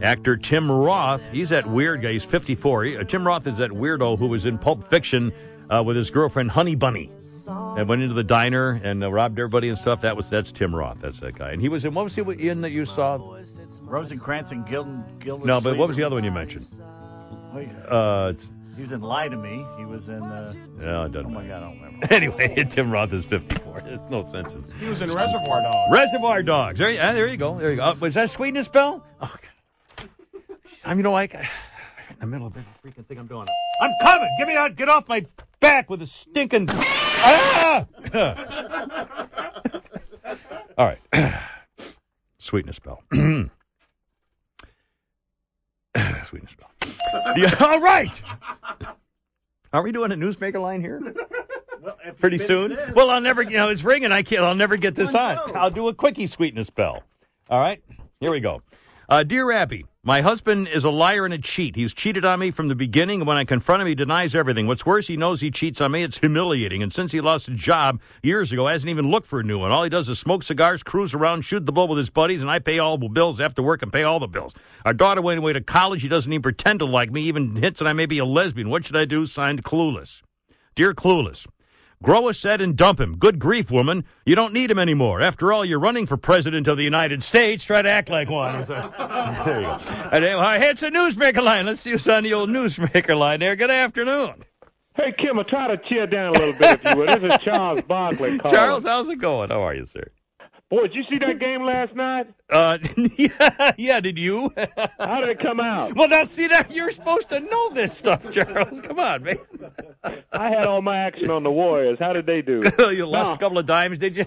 [0.00, 2.12] Actor Tim Roth, he's that weird guy.
[2.12, 2.84] He's 54.
[2.84, 5.32] He- uh, Tim Roth is that weirdo who was in Pulp Fiction
[5.72, 7.10] uh, with his girlfriend Honey Bunny,
[7.48, 10.00] and went into the diner and uh, robbed everybody and stuff.
[10.02, 10.98] That was that's Tim Roth.
[11.00, 11.50] That's that guy.
[11.52, 13.18] And he was in what was he in that you saw?
[13.82, 15.04] Rosencrantz and Gilden.
[15.18, 16.66] Gilden No, but what was the other one you mentioned?
[17.88, 18.32] Uh,
[18.76, 19.64] He was in Lie to Me.
[19.78, 20.22] He was in.
[20.22, 21.26] Uh, no, it doesn't.
[21.26, 22.06] oh my God, I don't remember.
[22.10, 23.82] Anyway, Tim Roth is 54.
[23.86, 25.92] It's no sense in He was in Reservoir Dogs.
[25.92, 26.78] Reservoir Dogs.
[26.78, 27.58] There, you- ah, there you go.
[27.58, 27.82] There you go.
[27.82, 29.04] Uh, was that Sweetness Bell?
[29.20, 29.34] Oh,
[29.98, 30.08] God.
[30.84, 31.24] I mean, you know, I,
[32.10, 33.46] in the middle of every freaking thing I'm doing.
[33.82, 34.28] I'm coming.
[34.38, 34.74] Get me out.
[34.76, 35.26] Get off my
[35.62, 36.68] back with a stinking.
[36.70, 37.86] Ah!
[40.76, 41.00] All right.
[42.38, 43.02] Sweetness Bell.
[46.26, 46.70] Sweetness Bell.
[47.36, 48.22] Yeah, all right.
[49.72, 51.14] Are we doing a newsmaker line here?
[52.18, 52.76] Pretty soon.
[52.94, 53.42] Well, I'll never.
[53.42, 54.10] You know, it's ringing.
[54.12, 54.44] I can't.
[54.44, 55.38] I'll never get this on.
[55.54, 57.02] I'll do a quickie sweetness bell.
[57.50, 57.82] All right.
[58.20, 58.62] Here we go.
[59.12, 61.76] Uh, dear Abby, my husband is a liar and a cheat.
[61.76, 64.66] He's cheated on me from the beginning, and when I confront him, he denies everything.
[64.66, 66.02] What's worse, he knows he cheats on me.
[66.02, 66.82] It's humiliating.
[66.82, 69.70] And since he lost a job years ago, hasn't even looked for a new one.
[69.70, 72.50] All he does is smoke cigars, cruise around, shoot the bull with his buddies, and
[72.50, 74.54] I pay all the bills after work and pay all the bills.
[74.86, 76.00] Our daughter went away to college.
[76.00, 78.70] He doesn't even pretend to like me, even hints that I may be a lesbian.
[78.70, 79.26] What should I do?
[79.26, 80.22] Signed, Clueless.
[80.74, 81.46] Dear Clueless,
[82.02, 83.16] grow a set and dump him.
[83.16, 84.04] Good grief, woman.
[84.26, 85.20] You don't need him anymore.
[85.20, 87.64] After all, you're running for president of the United States.
[87.64, 88.64] Try to act like one.
[88.66, 89.78] there you go.
[90.12, 91.66] And, uh, hey, it's a newsmaker line.
[91.66, 93.56] Let's see who's on the old newsmaker line there.
[93.56, 94.44] Good afternoon.
[94.94, 97.08] Hey, Kim, I'll try to cheer down a little bit, if you would.
[97.08, 98.54] This is Charles Barkley calling.
[98.54, 99.48] Charles, how's it going?
[99.48, 100.10] How are you, sir?
[100.72, 102.28] Boy, did you see that game last night?
[102.52, 102.76] Uh,
[103.16, 104.52] yeah, yeah, did you?
[104.98, 105.96] How did it come out?
[105.96, 106.70] Well, now, see that?
[106.70, 108.78] You're supposed to know this stuff, Charles.
[108.80, 109.38] Come on, man.
[110.34, 111.96] I had all my action on the Warriors.
[111.98, 112.60] How did they do?
[112.78, 114.26] you lost a couple of dimes, did you?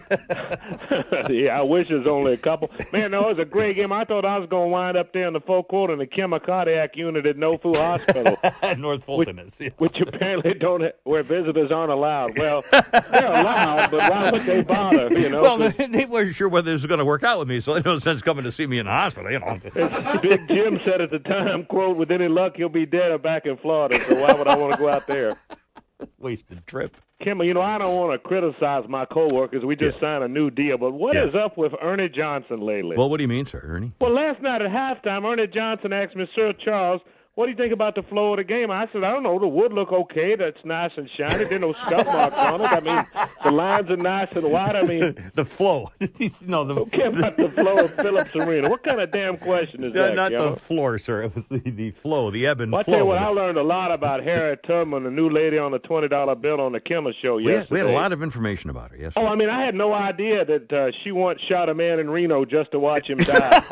[1.29, 2.71] yeah, I wish it was only a couple.
[2.91, 3.91] Man, no, it was a great game.
[3.91, 6.39] I thought I was going to wind up there in the fourth quarter in the
[6.43, 8.37] cardiac unit at No Food Hospital.
[8.79, 9.55] North Fulton is.
[9.59, 9.69] yeah.
[9.77, 12.39] Which apparently don't, where visitors aren't allowed.
[12.39, 15.11] Well, they're allowed, but why would they bother?
[15.15, 17.59] You know, well, they, weren't sure whether this was going to work out with me,
[17.59, 19.59] so there's no sense coming to see me in the hospital, you know.
[20.21, 23.45] Big Jim said at the time, "quote With any luck, he'll be dead or back
[23.45, 23.99] in Florida.
[24.05, 25.35] So why would I want to go out there?"
[26.19, 26.97] Wasted trip.
[27.23, 29.63] Kim, you know I don't want to criticize my coworkers.
[29.63, 31.45] We just signed a new deal, but what is Yeah.
[31.45, 32.97] up with Ernie Johnson lately?
[32.97, 33.93] Well, what do you mean, sir, Ernie?
[34.01, 37.01] Well, last night at halftime, Ernie Johnson asked me, Sir Charles,
[37.35, 38.71] what do you think about the flow of the game?
[38.71, 39.37] I said, I don't know.
[39.37, 40.37] The wood look okay.
[40.37, 41.43] That's nice and shiny.
[41.43, 42.63] There's no scuff marks on it.
[42.63, 44.75] I mean, the lines are nice and wide.
[44.77, 45.91] I mean, the flow.
[46.41, 48.69] no, the, cares about the flow of Phillips Arena?
[48.69, 50.15] What kind of damn question is that?
[50.15, 51.23] not the floor, sir.
[51.23, 52.93] It was the, the flow, the ebb and Well, I flow.
[52.93, 55.79] tell you what, I learned a lot about Harriet Tubman, the new lady on the
[55.79, 57.67] twenty dollar bill on the Kimmer Show we, had, yesterday.
[57.71, 59.11] we had a lot of information about her, yes.
[59.17, 62.09] Oh, I mean, I had no idea that uh, she once shot a man in
[62.09, 63.63] Reno just to watch him die.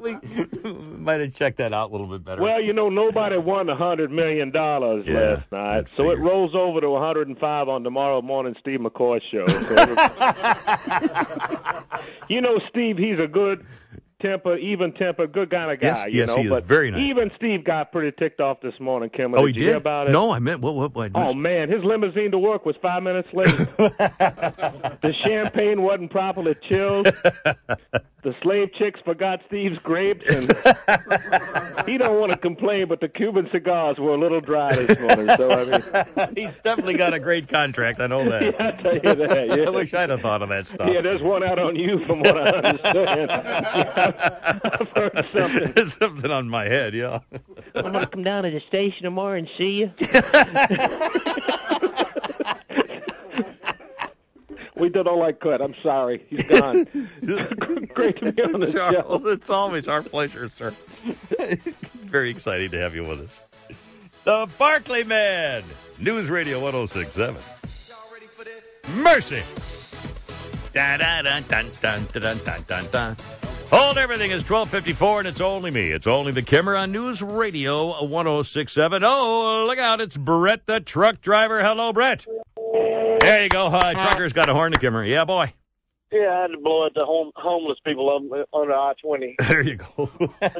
[0.00, 0.16] we
[0.98, 2.42] might have checked that out a little bit better.
[2.42, 6.54] well, you know, nobody won a hundred million dollars Yeah, last night, so it rolls
[6.54, 9.46] over to a hundred and five on tomorrow morning Steve McCoy show.
[9.46, 9.74] So
[12.28, 13.64] you know, Steve, he's a good
[14.20, 15.86] temper, even temper, good kind of guy.
[15.86, 16.50] Yes, you yes, know, he is.
[16.50, 19.34] but Very nice Even Steve got pretty ticked off this morning, Kim.
[19.34, 19.68] oh, did he you did?
[19.70, 20.12] hear about it?
[20.12, 21.12] No, I meant, what, what, what?
[21.14, 23.46] Oh man, his limousine to work was five minutes late.
[23.78, 27.08] the champagne wasn't properly chilled.
[28.22, 30.42] The slave chicks forgot Steve's grapes, and
[31.88, 35.28] he don't want to complain, but the Cuban cigars were a little dry this morning.
[35.36, 37.98] So I mean, He's definitely got a great contract.
[37.98, 38.42] I know that.
[38.58, 39.58] yeah, I tell you that.
[39.58, 39.64] Yeah.
[39.66, 40.90] I wish I'd have thought of that stuff.
[40.92, 43.30] Yeah, there's one out on you, from what I understand.
[43.30, 45.72] Yeah, I've heard something.
[45.72, 47.20] There's something on my head, yeah.
[47.74, 49.90] I'm gonna come down to the station tomorrow and see you.
[54.80, 55.60] We did all I could.
[55.60, 56.24] I'm sorry.
[56.30, 56.84] He's gone.
[57.94, 59.28] Great to be on the Charles, show.
[59.28, 60.70] it's always our pleasure, sir.
[62.00, 63.44] Very exciting to have you with us.
[64.24, 65.62] The Barkley Man,
[66.00, 67.42] News Radio 1067.
[68.94, 69.42] Mercy.
[70.72, 73.16] Dun, dun, dun, dun, dun, dun, dun, dun, dun.
[73.70, 75.90] Hold everything is 1254, and it's only me.
[75.90, 79.02] It's only the Kimmer on News Radio 1067.
[79.04, 80.00] Oh, look out.
[80.00, 81.60] It's Brett, the truck driver.
[81.62, 82.26] Hello, Brett.
[83.20, 83.66] There you go.
[83.68, 85.04] Uh, trucker's got a horn to give Kimmer.
[85.04, 85.52] Yeah, boy.
[86.12, 89.36] Yeah, I had to blow at the home, homeless people on, on the I twenty.
[89.48, 90.10] There you go.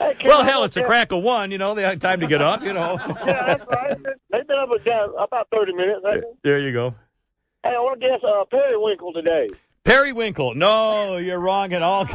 [0.00, 1.50] Hey, Well, hell, it's a crack of one.
[1.50, 2.62] You know, they had time to get up.
[2.62, 2.98] You know.
[3.26, 3.96] yeah, that's right.
[4.30, 4.68] They've been up
[5.18, 6.06] about 30 minutes.
[6.44, 6.94] There you go.
[7.64, 9.48] Hey, I want to guess uh, Periwinkle today.
[9.82, 10.54] Periwinkle.
[10.54, 12.06] No, you're wrong at all.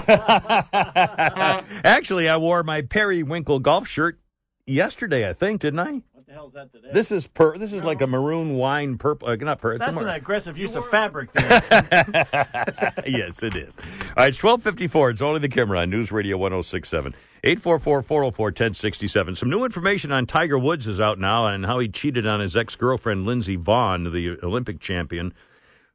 [1.83, 4.17] Actually, I wore my Periwinkle golf shirt
[4.65, 5.27] yesterday.
[5.29, 6.03] I think, didn't I?
[6.33, 6.93] What the hell is that today?
[6.93, 7.57] This is per.
[7.57, 9.27] This is like a maroon wine purple.
[9.27, 9.85] Uh, not purple.
[9.85, 11.61] That's an aggressive use of fabric there.
[13.05, 13.77] yes, it is.
[13.77, 13.83] All
[14.17, 15.11] right, it's twelve fifty four.
[15.11, 17.13] It's only the Kimmer on News Radio one zero six seven.
[17.43, 19.35] 844-404-1067.
[19.35, 22.55] Some new information on Tiger Woods is out now and how he cheated on his
[22.55, 25.33] ex-girlfriend Lindsey Vonn, the Olympic champion,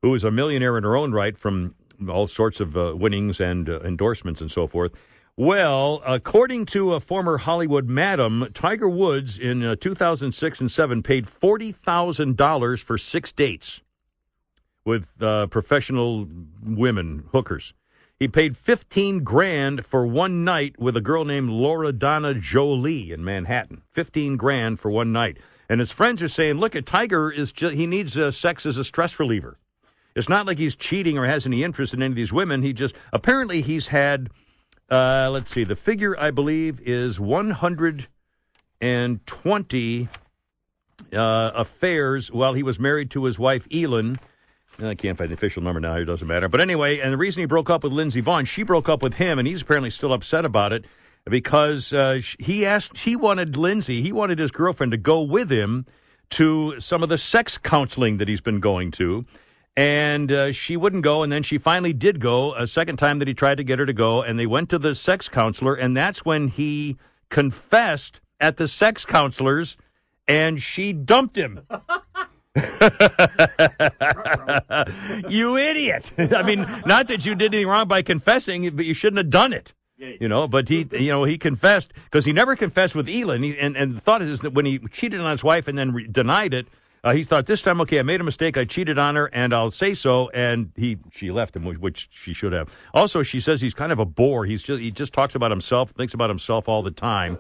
[0.03, 1.75] who is a millionaire in her own right from
[2.07, 4.93] all sorts of uh, winnings and uh, endorsements and so forth.
[5.39, 11.27] Well, according to a former Hollywood madam, Tiger Woods in uh, 2006 and 7 paid
[11.27, 13.81] $40,000 for six dates
[14.85, 16.27] with uh, professional
[16.61, 17.73] women, hookers.
[18.19, 23.25] He paid 15 grand for one night with a girl named Laura Donna Jolie in
[23.25, 23.83] Manhattan.
[23.93, 25.39] 15 grand for one night.
[25.69, 28.77] And his friends are saying, look, a Tiger is just, he needs uh, sex as
[28.77, 29.57] a stress reliever.
[30.17, 32.65] It's not like he's cheating or has any interest in any of these women.
[32.65, 34.31] He just, apparently, he's had,
[34.91, 40.09] uh, let's see, the figure I believe is 120
[41.13, 44.19] uh, affairs while he was married to his wife, Elin.
[44.81, 45.97] I can't find the official number now.
[45.97, 46.49] It doesn't matter.
[46.49, 49.15] But anyway, and the reason he broke up with Lindsey Vonn, she broke up with
[49.15, 50.85] him, and he's apparently still upset about it
[51.29, 55.85] because uh, he asked, he wanted Lindsey, he wanted his girlfriend to go with him
[56.31, 59.25] to some of the sex counseling that he's been going to.
[59.79, 63.29] And uh, she wouldn't go, and then she finally did go a second time that
[63.29, 65.97] he tried to get her to go, and they went to the sex counselor, and
[65.97, 66.97] that's when he
[67.29, 69.77] confessed at the sex counselor's,
[70.27, 71.61] and she dumped him.
[75.29, 76.11] you idiot!
[76.19, 79.53] I mean, not that you did anything wrong by confessing, but you shouldn't have done
[79.53, 79.75] it.
[79.97, 83.57] You know, but he, you know, he confessed because he never confessed with Elin, he,
[83.57, 86.09] and and the thought is that when he cheated on his wife and then re-
[86.09, 86.67] denied it,
[87.05, 89.55] uh, he thought this time, okay, I made a mistake, I cheated on her, and
[89.55, 90.29] I'll say so.
[90.31, 92.69] And he, she left him, which- she should have.
[92.95, 94.45] Also, she says he's kind of a bore.
[94.45, 97.39] He's just he just talks about himself, thinks about himself all the time.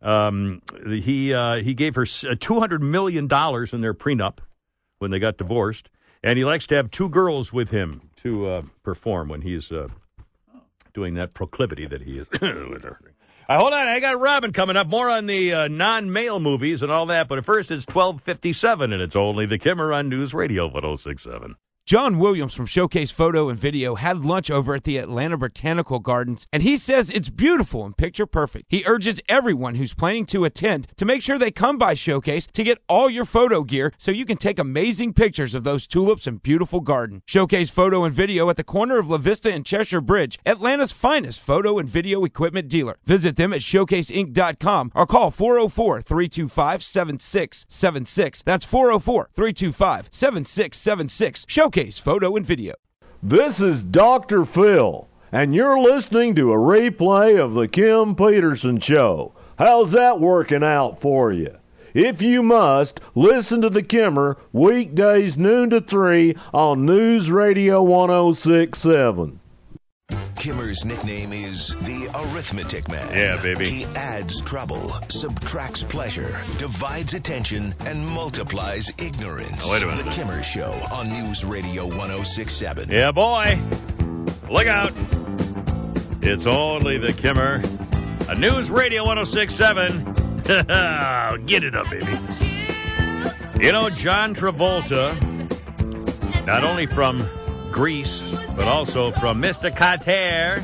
[0.00, 4.38] Um, he uh, he gave her two hundred million dollars in their prenup
[4.98, 5.90] when they got divorced,
[6.22, 9.88] and he likes to have two girls with him to uh, perform when he's uh,
[10.94, 12.26] doing that proclivity that he is.
[12.40, 13.00] with her.
[13.48, 14.88] Uh, hold on, I got Robin coming up.
[14.88, 17.28] More on the uh, non-male movies and all that.
[17.28, 20.82] But at first, it's twelve fifty-seven, and it's only the Kimmer on News Radio one
[20.82, 21.56] zero six seven.
[21.88, 26.46] John Williams from Showcase Photo and Video had lunch over at the Atlanta Botanical Gardens,
[26.52, 28.66] and he says it's beautiful and picture perfect.
[28.68, 32.62] He urges everyone who's planning to attend to make sure they come by Showcase to
[32.62, 36.42] get all your photo gear so you can take amazing pictures of those tulips and
[36.42, 37.22] beautiful garden.
[37.24, 41.40] Showcase Photo and Video at the corner of La Vista and Cheshire Bridge, Atlanta's finest
[41.42, 42.98] photo and video equipment dealer.
[43.06, 48.42] Visit them at showcaseinc.com or call 404 325 7676.
[48.42, 51.46] That's 404 325 7676.
[51.48, 52.74] Showcase Photo and Video.
[53.22, 54.44] This is Dr.
[54.44, 59.32] Phil, and you're listening to a replay of The Kim Peterson Show.
[59.60, 61.56] How's that working out for you?
[61.94, 69.38] If you must, listen to The Kimmer weekdays noon to 3 on News Radio 1067.
[70.36, 73.08] Kimmer's nickname is the Arithmetic Man.
[73.14, 73.68] Yeah, baby.
[73.68, 79.62] He adds trouble, subtracts pleasure, divides attention, and multiplies ignorance.
[79.64, 80.06] Oh, wait a minute.
[80.06, 82.88] The Kimmer Show on News Radio 1067.
[82.90, 83.58] Yeah, boy.
[84.48, 84.92] Look out.
[86.22, 87.60] It's only the Kimmer.
[88.30, 90.04] A News Radio 1067.
[91.46, 92.06] Get it up, baby.
[93.62, 95.16] You know, John Travolta,
[96.46, 97.28] not only from
[97.78, 98.22] Grease,
[98.56, 99.70] but also from Mr.
[99.70, 100.58] Kotter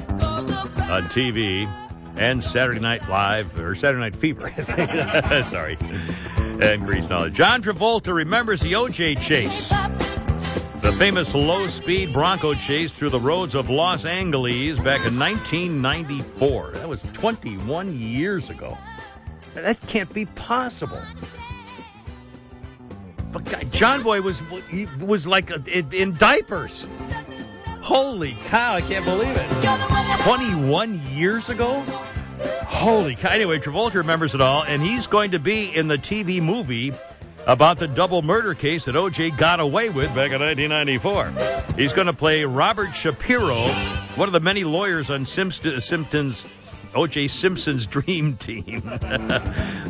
[0.91, 1.65] on TV
[2.17, 4.51] and Saturday Night Live, or Saturday Night Fever.
[5.45, 5.79] Sorry.
[6.61, 7.35] And Greece knowledge.
[7.35, 9.69] John Travolta remembers the OJ chase.
[10.81, 16.73] The famous low speed Bronco chase through the roads of Los Angeles back in 1994.
[16.73, 18.77] That was 21 years ago.
[19.55, 21.01] That can't be possible.
[23.35, 26.87] But John Boy was he was like a, in, in diapers.
[27.81, 28.77] Holy cow!
[28.77, 30.23] I can't believe it.
[30.23, 31.81] 21 years ago.
[32.67, 33.31] Holy cow!
[33.31, 36.93] Anyway, Travolta remembers it all, and he's going to be in the TV movie
[37.47, 41.75] about the double murder case that OJ got away with back in 1994.
[41.77, 43.67] He's going to play Robert Shapiro,
[44.15, 46.47] one of the many lawyers on Simpsons.
[46.95, 47.29] O.J.
[47.29, 48.83] Simpson's dream team.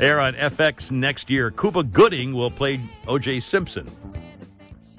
[0.00, 1.50] Air on FX next year.
[1.50, 3.40] Cuba Gooding will play O.J.
[3.40, 3.90] Simpson.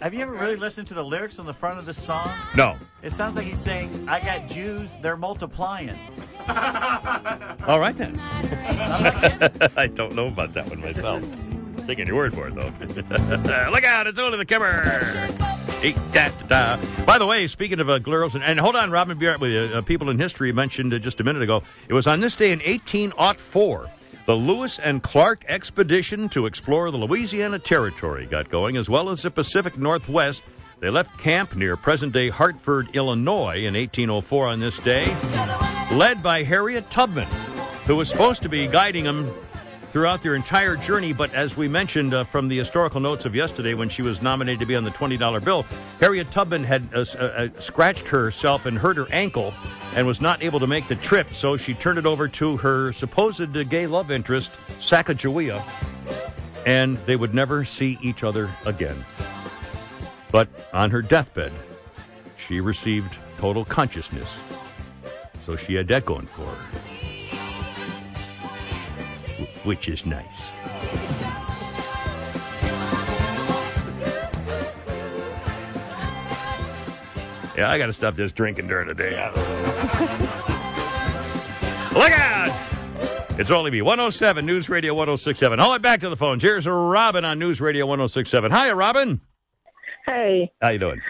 [0.02, 2.30] Have you ever really listened to the lyrics on the front of this song?
[2.56, 2.78] No.
[3.02, 5.90] It sounds like he's saying, I got Jews, they're multiplying.
[7.68, 8.20] All right then.
[9.78, 11.24] I don't know about that one myself.
[11.88, 12.72] Taking your word for it though.
[13.72, 14.08] Look out!
[14.08, 15.02] It's only the Kimmer.
[15.84, 17.06] Eat that.
[17.06, 18.00] By the way, speaking of uh,
[18.34, 19.74] and, and hold on, Robin, with.
[19.74, 21.62] Uh, people in history mentioned uh, just a minute ago.
[21.88, 23.90] It was on this day in 1804
[24.26, 29.22] the Lewis and Clark expedition to explore the Louisiana Territory got going, as well as
[29.22, 30.44] the Pacific Northwest.
[30.80, 35.16] They left camp near present day Hartford, Illinois in 1804 on this day,
[35.92, 37.28] led by Harriet Tubman,
[37.86, 39.32] who was supposed to be guiding them
[39.96, 41.14] throughout their entire journey.
[41.14, 44.60] But as we mentioned uh, from the historical notes of yesterday, when she was nominated
[44.60, 45.66] to be on the $20 bill,
[46.02, 49.54] Harriet Tubman had uh, uh, uh, scratched herself and hurt her ankle
[49.96, 51.34] and was not able to make the trip.
[51.34, 55.64] So she turned it over to her supposed gay love interest, Sacagawea,
[56.66, 59.06] and they would never see each other again.
[60.30, 61.54] But on her deathbed,
[62.36, 64.38] she received total consciousness.
[65.46, 66.95] So she had that going for her,
[69.66, 70.52] which is nice.
[77.58, 79.18] Yeah, I got to stop just drinking during the day.
[79.18, 79.36] I don't
[81.94, 82.00] know.
[82.00, 83.40] Look out!
[83.40, 85.60] It's only me, 107 News Radio 1067.
[85.62, 86.44] All right, back to the phones.
[86.44, 88.52] Here's Robin on News Radio 1067.
[88.52, 89.22] Hiya, Robin.
[90.06, 91.02] Hey, How you doing?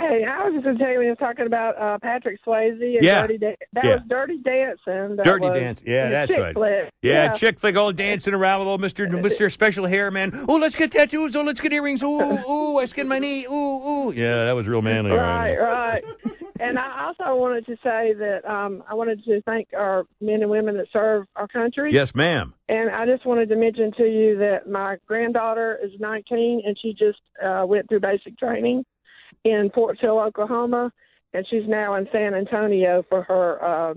[0.00, 2.38] Hey, I was just going to tell you when you were talking about uh, Patrick
[2.44, 3.22] Swayze and Yeah.
[3.22, 3.94] Dirty That Yeah.
[3.96, 5.16] was Dirty Dancing.
[5.16, 5.82] That Dirty dance.
[5.84, 6.54] Yeah, that's right.
[6.54, 6.90] flick.
[7.02, 9.06] Yeah, chick flick, all dancing around with old Mr.
[9.08, 9.50] Mr.
[9.52, 10.46] Special Hair Man.
[10.48, 11.34] Oh, let's get tattoos.
[11.36, 12.02] Oh, let's get earrings.
[12.02, 13.44] Ooh, ooh, I skinned my knee.
[13.46, 14.12] Ooh, ooh.
[14.14, 15.10] Yeah, that was real manly.
[15.12, 16.04] Right, right.
[16.60, 20.50] and I also wanted to say that um, I wanted to thank our men and
[20.50, 21.92] women that serve our country.
[21.92, 22.54] Yes, ma'am.
[22.68, 26.92] And I just wanted to mention to you that my granddaughter is 19 and she
[26.92, 28.84] just uh, went through basic training
[29.46, 30.92] in Fort Sill, Oklahoma,
[31.32, 33.94] and she's now in San Antonio for her uh,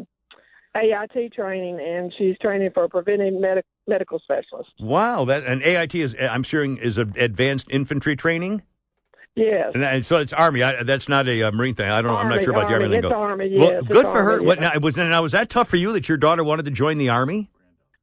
[0.75, 4.69] AIT training, and she's training for a preventive medic- medical specialist.
[4.79, 8.61] Wow, that and AIT is I'm sure is advanced infantry training.
[9.35, 9.71] Yes.
[9.73, 10.63] And, and so it's Army.
[10.63, 11.89] I, that's not a uh, Marine thing.
[11.89, 12.15] I don't.
[12.15, 12.95] I'm not sure about the Army Army.
[12.95, 13.07] lingo.
[13.07, 14.31] It's Army, Well, yes, it's good for her.
[14.33, 14.77] Army, What now?
[14.79, 17.49] Was now was that tough for you that your daughter wanted to join the Army?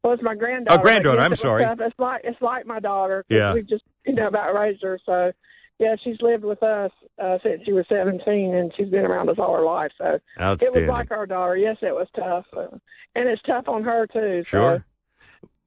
[0.03, 0.81] Well, it's my granddaughter.
[0.81, 1.65] Oh, granddaughter, I'm sorry.
[1.65, 1.79] tough.
[1.81, 3.25] It's like it's like my daughter.
[3.29, 3.55] Yeah.
[3.55, 5.33] We just you know about raised her, so
[5.79, 6.91] yeah, she's lived with us
[7.23, 9.93] uh, since she was 17, and she's been around us all her life.
[9.99, 11.57] So it was like our daughter.
[11.57, 12.77] Yes, it was tough, uh,
[13.15, 14.43] and it's tough on her too.
[14.45, 14.49] So.
[14.49, 14.85] Sure.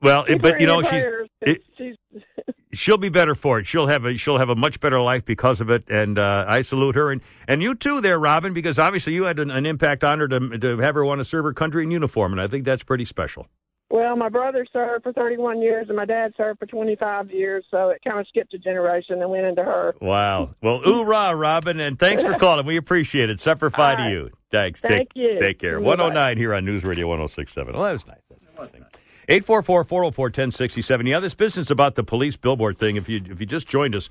[0.01, 1.03] Well, it, but you know she's
[1.41, 1.95] it, she's
[2.73, 3.67] she'll be better for it.
[3.67, 6.61] She'll have a she'll have a much better life because of it, and uh, I
[6.61, 10.03] salute her and and you too, there, Robin, because obviously you had an, an impact
[10.05, 12.47] on her to to have her want to serve her country in uniform, and I
[12.47, 13.47] think that's pretty special.
[13.89, 17.89] Well, my brother served for 31 years, and my dad served for 25 years, so
[17.89, 19.95] it kind of skipped a generation and went into her.
[19.99, 20.53] Wow.
[20.61, 22.65] Well, hoorah, Robin, and thanks for calling.
[22.65, 23.39] We appreciate it.
[23.39, 24.29] Semper Fi to you.
[24.51, 24.81] Thanks.
[24.81, 25.39] Thank take, you.
[25.39, 25.79] Take care.
[25.79, 25.89] Bye-bye.
[25.89, 27.73] 109 here on News Radio 1067.
[27.73, 28.17] Well, that was nice.
[28.29, 28.85] That's interesting.
[29.27, 31.07] 844 404 1067.
[31.07, 34.09] Yeah, this business about the police billboard thing, if you, if you just joined us,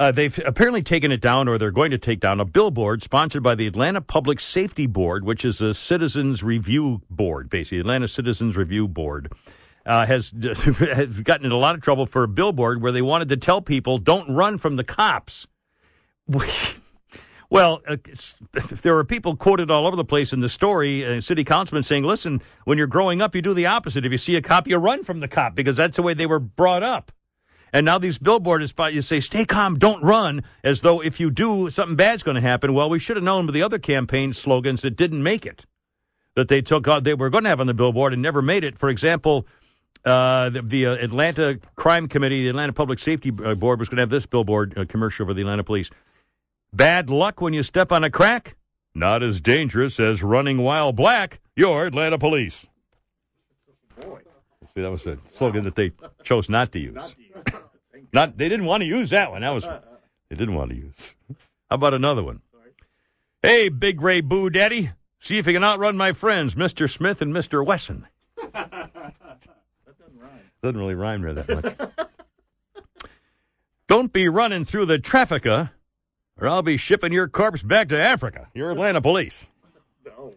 [0.00, 3.42] uh, they've apparently taken it down, or they're going to take down a billboard sponsored
[3.42, 8.56] by the Atlanta Public Safety Board, which is a citizens review board, basically, Atlanta Citizens
[8.56, 9.30] Review Board.
[9.84, 13.28] Uh, has, has gotten in a lot of trouble for a billboard where they wanted
[13.28, 15.46] to tell people don't run from the cops.
[17.52, 17.96] Well, uh,
[18.82, 21.04] there are people quoted all over the place in the story.
[21.04, 24.06] Uh, city councilman saying, "Listen, when you're growing up, you do the opposite.
[24.06, 26.26] If you see a cop, you run from the cop because that's the way they
[26.26, 27.10] were brought up."
[27.72, 31.30] And now these billboard is you say, "Stay calm, don't run," as though if you
[31.30, 32.74] do, something bad's going to happen.
[32.74, 35.66] Well, we should have known with the other campaign slogans that didn't make it,
[36.34, 38.64] that they took out, they were going to have on the billboard and never made
[38.64, 38.76] it.
[38.76, 39.46] For example.
[40.02, 43.98] Uh, the, the uh, Atlanta Crime Committee, the Atlanta Public Safety uh, Board, was going
[43.98, 45.90] to have this billboard uh, commercial for the Atlanta Police.
[46.72, 48.56] Bad luck when you step on a crack?
[48.94, 51.40] Not as dangerous as running while black.
[51.54, 52.66] Your Atlanta police.
[54.74, 55.92] See, that was a slogan that they
[56.22, 57.14] chose not to use.
[58.12, 59.42] Not they didn't want to use that one.
[59.42, 61.14] That was they didn't want to use.
[61.68, 62.40] How about another one?
[63.42, 66.90] Hey, Big Ray Boo Daddy, see if you can outrun my friends, Mr.
[66.90, 67.64] Smith and Mr.
[67.64, 68.06] Wesson.
[68.52, 68.82] That
[69.86, 70.50] doesn't rhyme.
[70.62, 71.76] Doesn't really rhyme there that much.
[73.88, 75.68] Don't be running through the traffica, uh,
[76.40, 78.48] or I'll be shipping your corpse back to Africa.
[78.54, 79.48] Your Atlanta police.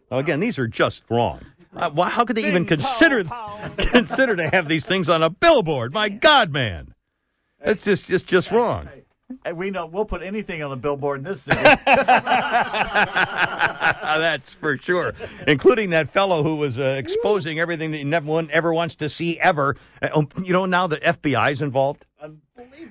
[0.10, 1.42] Now, again, these are just wrong.
[1.76, 3.24] Uh, why, how could they even consider
[3.78, 5.94] consider to have these things on a billboard?
[5.94, 6.94] My God, man,
[7.60, 8.90] it's just it's just wrong.
[9.56, 11.60] We know we'll put anything on the billboard in this city.
[14.04, 15.14] That's for sure,
[15.48, 19.40] including that fellow who was uh, exposing everything that no one ever wants to see
[19.40, 19.76] ever.
[20.02, 22.06] Uh, um, you know, now the FBI is involved.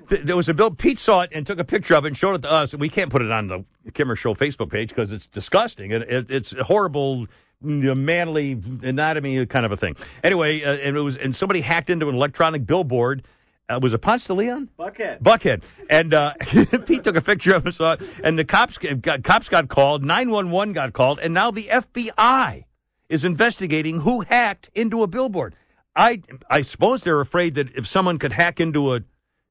[0.08, 0.70] th- there was a bill.
[0.70, 2.72] Pete saw it and took a picture of it and showed it to us.
[2.72, 6.28] And we can't put it on the Kimmer Show Facebook page because it's disgusting it,
[6.30, 7.26] it's horrible.
[7.64, 9.96] You know, Manly anatomy kind of a thing.
[10.22, 13.22] Anyway, uh, and it was, and somebody hacked into an electronic billboard.
[13.68, 14.68] Uh, was it Ponce de Leon?
[14.78, 15.22] Buckhead.
[15.22, 15.62] Buckhead.
[15.88, 16.34] And uh,
[16.86, 17.80] Pete took a picture of it,
[18.22, 22.64] and the cops got, cops got called, 911 got called, and now the FBI
[23.08, 25.54] is investigating who hacked into a billboard.
[25.94, 29.00] I I suppose they're afraid that if someone could hack into a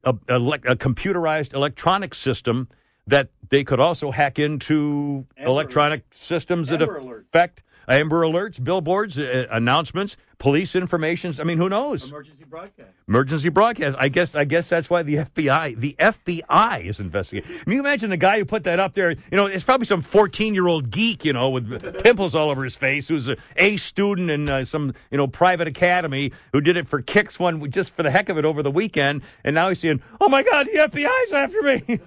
[0.04, 2.68] a, a, a computerized electronic system,
[3.08, 7.26] that they could also hack into electronic systems that Amber Alert.
[7.30, 11.34] affect Amber Alerts, billboards, uh, announcements, police information.
[11.40, 12.10] I mean, who knows?
[12.10, 12.90] Emergency broadcast.
[13.08, 13.96] Emergency broadcast.
[14.00, 14.34] I guess.
[14.34, 17.56] I guess that's why the FBI, the FBI, is investigating.
[17.56, 19.12] I mean, you imagine the guy who put that up there.
[19.12, 23.08] You know, it's probably some fourteen-year-old geek, you know, with pimples all over his face,
[23.08, 27.04] who's a A student in uh, some you know private academy, who did it for
[27.04, 30.02] kicks one just for the heck of it over the weekend, and now he's saying,
[30.20, 32.00] "Oh my God, the FBI's after me."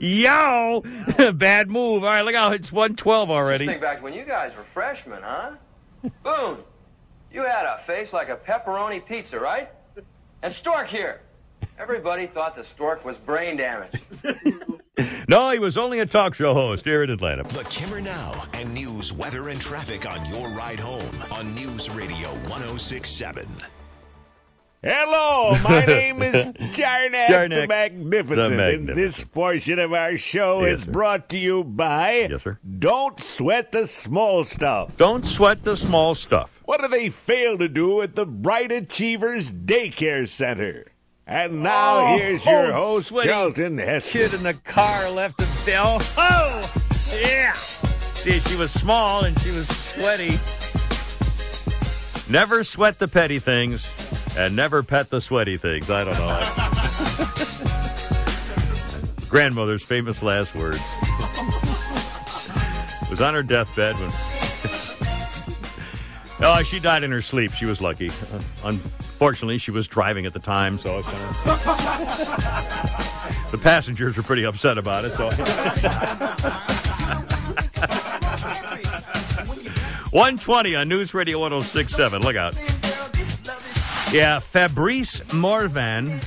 [0.22, 0.82] Yo,
[1.34, 2.04] bad move.
[2.04, 3.64] All right, look out, it's one twelve already.
[3.66, 5.50] Just think back when you guys were freshmen, huh?
[6.22, 6.58] Boone,
[7.32, 9.70] you had a face like a pepperoni pizza, right?
[10.42, 11.20] And Stork here.
[11.78, 13.98] Everybody thought the Stork was brain damaged.
[15.28, 17.42] No, he was only a talk show host here in Atlanta.
[17.42, 22.30] The Kimmer Now and news, weather, and traffic on your ride home on News Radio
[22.48, 23.46] 1067.
[24.82, 30.64] Hello, my name is Jarnack, Jarnack, the Magnificent, the and this portion of our show
[30.64, 30.92] Yes, is sir.
[30.92, 32.58] brought to you by Yes, sir.
[32.78, 34.96] Don't Sweat the Small Stuff.
[34.96, 36.60] Don't sweat the small stuff.
[36.64, 40.92] What do they fail to do at the Bright Achievers Daycare Center?
[41.26, 44.12] And now Oh, here's your oh, host, Charlton Heston.
[44.12, 45.98] Kid in the car left a bell.
[46.16, 46.72] Oh,
[47.20, 47.52] yeah.
[47.54, 50.38] See, she was small and she was sweaty.
[52.30, 53.92] Never sweat the petty things
[54.38, 55.90] and never pet the sweaty things.
[55.90, 56.40] I don't know.
[59.28, 60.78] Grandmother's famous last words.
[63.10, 64.04] was on her deathbed when.
[66.48, 67.50] oh, she died in her sleep.
[67.50, 68.10] She was lucky.
[68.10, 71.44] Uh, unfortunately, she was driving at the time, so it kind of.
[73.50, 75.14] the passengers were pretty upset about it.
[75.14, 75.30] So.
[80.10, 82.22] 120 on News Radio 1067.
[82.22, 82.56] Look out.
[84.10, 86.08] Yeah, Fabrice Morvan.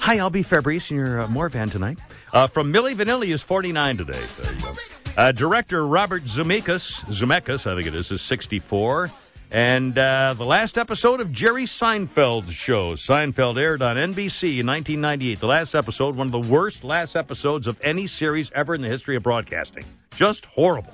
[0.00, 2.00] Hi, I'll be Fabrice in your uh, Morvan tonight.
[2.32, 4.20] Uh, from Milli Vanilli is 49 today.
[4.38, 4.72] There you go.
[5.16, 9.12] Uh, director Robert Zemeckis, Zemeckis, I think it is, is 64.
[9.52, 12.94] And uh, the last episode of Jerry Seinfeld's show.
[12.94, 15.38] Seinfeld aired on NBC in 1998.
[15.38, 18.88] The last episode, one of the worst last episodes of any series ever in the
[18.88, 19.84] history of broadcasting.
[20.16, 20.92] Just horrible.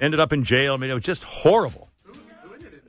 [0.00, 0.74] Ended up in jail.
[0.74, 1.88] I mean, it was just horrible.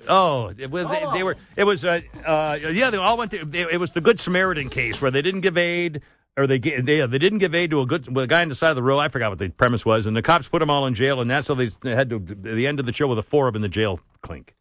[0.08, 1.38] Oh, it was, they, they were.
[1.56, 1.86] It was.
[1.86, 3.40] Uh, uh, yeah, they all went to.
[3.40, 6.02] It, it was the Good Samaritan case where they didn't give aid,
[6.38, 8.70] or they they, they didn't give aid to a good a guy on the side
[8.70, 9.00] of the road.
[9.00, 11.30] I forgot what the premise was, and the cops put them all in jail, and
[11.30, 12.20] that's how they had to.
[12.20, 14.56] The end of the show with the four of them in the jail clink.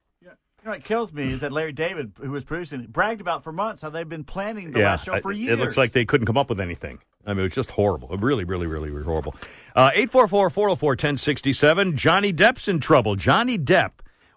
[0.62, 3.42] You know what kills me is that Larry David, who was producing, it, bragged about
[3.42, 5.58] for months how they've been planning the last show for years.
[5.58, 7.00] It looks like they couldn't come up with anything.
[7.26, 8.16] I mean, it was just horrible.
[8.16, 9.34] Really, really, really, really horrible.
[9.74, 11.96] Uh, 844-404-1067.
[11.96, 13.16] Johnny Depp's in trouble.
[13.16, 13.90] Johnny Depp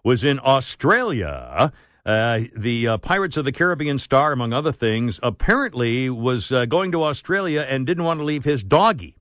[0.06, 1.72] was in Australia.
[2.04, 6.92] Uh, the uh, Pirates of the Caribbean star, among other things, apparently was uh, going
[6.92, 9.16] to Australia and didn't want to leave his doggy.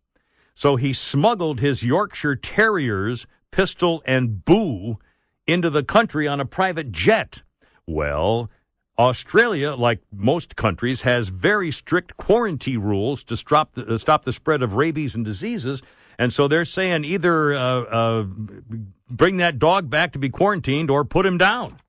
[0.53, 4.99] So he smuggled his Yorkshire Terriers, Pistol and Boo,
[5.47, 7.41] into the country on a private jet.
[7.88, 8.51] Well,
[8.99, 14.61] Australia, like most countries, has very strict quarantine rules to stop the, stop the spread
[14.61, 15.81] of rabies and diseases.
[16.19, 18.25] And so they're saying either uh, uh,
[19.09, 21.77] bring that dog back to be quarantined or put him down.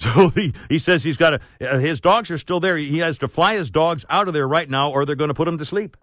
[0.00, 2.74] So he, he says he's got to, uh, his dogs are still there.
[2.74, 5.34] He has to fly his dogs out of there right now or they're going to
[5.34, 5.94] put him to sleep.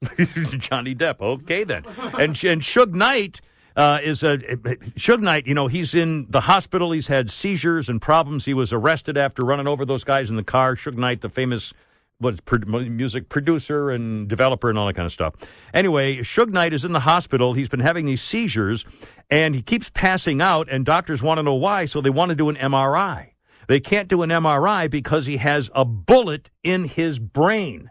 [0.58, 1.20] Johnny Depp.
[1.20, 1.84] Okay, then.
[2.14, 3.42] And, and Suge Knight
[3.76, 5.46] uh, is a Suge Knight.
[5.46, 6.92] You know, he's in the hospital.
[6.92, 8.46] He's had seizures and problems.
[8.46, 10.74] He was arrested after running over those guys in the car.
[10.76, 11.74] Suge Knight, the famous
[12.20, 15.34] what pro- music producer and developer and all that kind of stuff.
[15.74, 17.54] Anyway, Suge Knight is in the hospital.
[17.54, 18.84] He's been having these seizures,
[19.30, 20.68] and he keeps passing out.
[20.70, 23.30] And doctors want to know why, so they want to do an MRI.
[23.66, 27.90] They can't do an MRI because he has a bullet in his brain.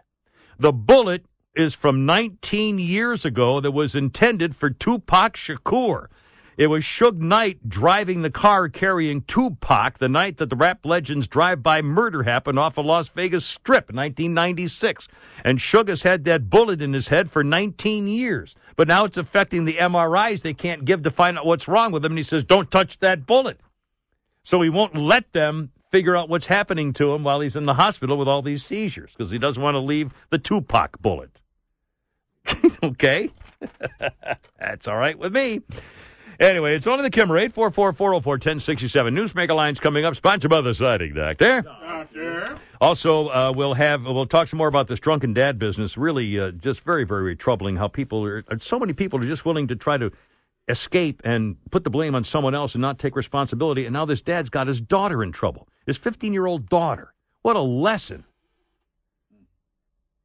[0.58, 1.24] The bullet
[1.56, 6.06] is from 19 years ago that was intended for Tupac Shakur.
[6.60, 11.26] It was Suge Knight driving the car carrying Tupac the night that the rap legend's
[11.26, 15.08] drive-by murder happened off a Las Vegas Strip in 1996.
[15.42, 18.54] And Suge has had that bullet in his head for 19 years.
[18.76, 22.04] But now it's affecting the MRIs they can't give to find out what's wrong with
[22.04, 22.12] him.
[22.12, 23.58] And he says, don't touch that bullet.
[24.44, 27.72] So he won't let them figure out what's happening to him while he's in the
[27.72, 31.40] hospital with all these seizures because he doesn't want to leave the Tupac bullet.
[32.82, 33.30] okay?
[34.58, 35.62] That's all right with me.
[36.40, 39.12] Anyway, it's on to the Kimmer, 844-404-1067.
[39.12, 41.62] Newsmaker Line's coming up, sponsored by the Siding Doctor.
[42.80, 45.98] Also, uh, we'll have we'll talk some more about this drunken dad business.
[45.98, 48.42] Really, uh, just very, very troubling how people are.
[48.58, 50.10] So many people are just willing to try to
[50.66, 53.84] escape and put the blame on someone else and not take responsibility.
[53.84, 55.68] And now this dad's got his daughter in trouble.
[55.84, 57.12] His 15 year old daughter.
[57.42, 58.24] What a lesson!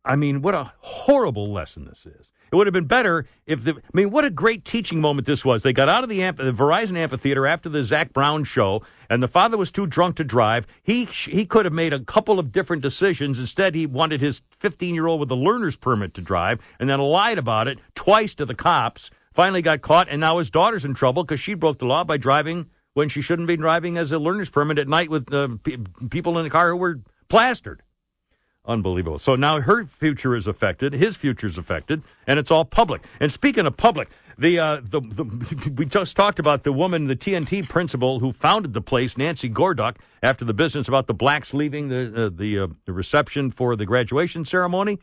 [0.06, 2.30] I mean, what a horrible lesson this is.
[2.56, 3.74] It would have been better if the.
[3.74, 5.62] I mean, what a great teaching moment this was.
[5.62, 9.22] They got out of the, amp, the Verizon amphitheater after the Zac Brown show, and
[9.22, 10.66] the father was too drunk to drive.
[10.82, 13.40] He he could have made a couple of different decisions.
[13.40, 17.02] Instead, he wanted his 15 year old with a learner's permit to drive, and then
[17.02, 19.12] lied about it twice to the cops.
[19.34, 22.16] Finally, got caught, and now his daughter's in trouble because she broke the law by
[22.16, 25.76] driving when she shouldn't be driving as a learner's permit at night with uh, pe-
[26.10, 27.84] people in the car who were plastered.
[28.68, 29.20] Unbelievable.
[29.20, 33.04] So now her future is affected, his future is affected, and it's all public.
[33.20, 34.10] And speaking of public,
[34.40, 38.74] the, uh, the, the we just talked about the woman, the TNT principal who founded
[38.74, 42.68] the place, Nancy Gordeuk, after the business about the blacks leaving the uh, the, uh,
[42.86, 45.00] the reception for the graduation ceremony.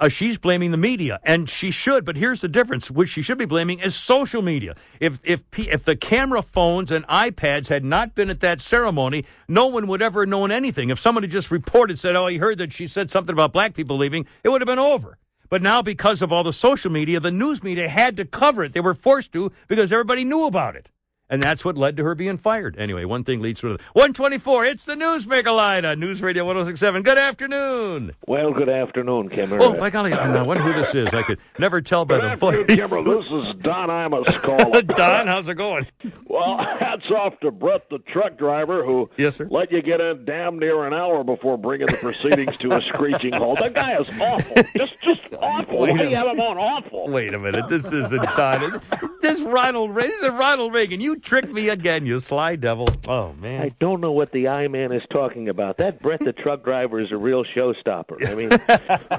[0.00, 2.04] Uh, she's blaming the media, and she should.
[2.04, 4.74] But here's the difference: which she should be blaming is social media.
[5.00, 9.66] If if if the camera phones and iPads had not been at that ceremony, no
[9.66, 10.90] one would ever have known anything.
[10.90, 13.74] If someone had just reported, said, "Oh, he heard that she said something about black
[13.74, 15.18] people leaving," it would have been over.
[15.48, 18.72] But now, because of all the social media, the news media had to cover it.
[18.72, 20.88] They were forced to because everybody knew about it.
[21.32, 22.76] And that's what led to her being fired.
[22.76, 23.82] Anyway, one thing leads to another.
[23.94, 27.02] 124, it's the Newsmaker line on News Radio 1067.
[27.02, 28.12] Good afternoon.
[28.26, 29.56] Well, good afternoon, Kimmer.
[29.58, 31.14] Oh, my golly, I wonder who this is.
[31.14, 32.66] I could never tell by the voice.
[32.66, 34.86] Kimmer, this is Don Imus calling.
[34.88, 35.86] Don, how's it going?
[36.26, 39.48] Well, hats off to Brett, the truck driver, who yes, sir.
[39.50, 43.32] let you get in damn near an hour before bringing the proceedings to a screeching
[43.32, 43.58] halt.
[43.58, 44.54] That guy is awful.
[44.76, 45.78] Just, just awful.
[45.78, 47.08] Wait Why do a you have him on awful?
[47.08, 47.70] Wait a minute.
[47.70, 48.82] This isn't Don.
[49.22, 49.94] This Ronald.
[49.94, 51.00] This is Ronald Reagan.
[51.00, 52.86] You tricked me again, you sly devil.
[53.08, 53.62] Oh man.
[53.62, 55.78] I don't know what the I man is talking about.
[55.78, 58.26] That Brett the truck driver is a real showstopper.
[58.28, 58.50] I mean,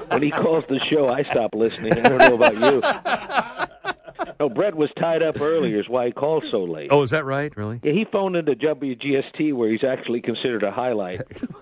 [0.10, 1.94] when he calls the show, I stop listening.
[1.94, 2.82] I don't know about you.
[4.40, 6.90] No, Brett was tied up earlier, is why he called so late.
[6.92, 7.56] Oh, is that right?
[7.56, 7.80] Really?
[7.84, 11.22] Yeah, he phoned into WGST where he's actually considered a highlight.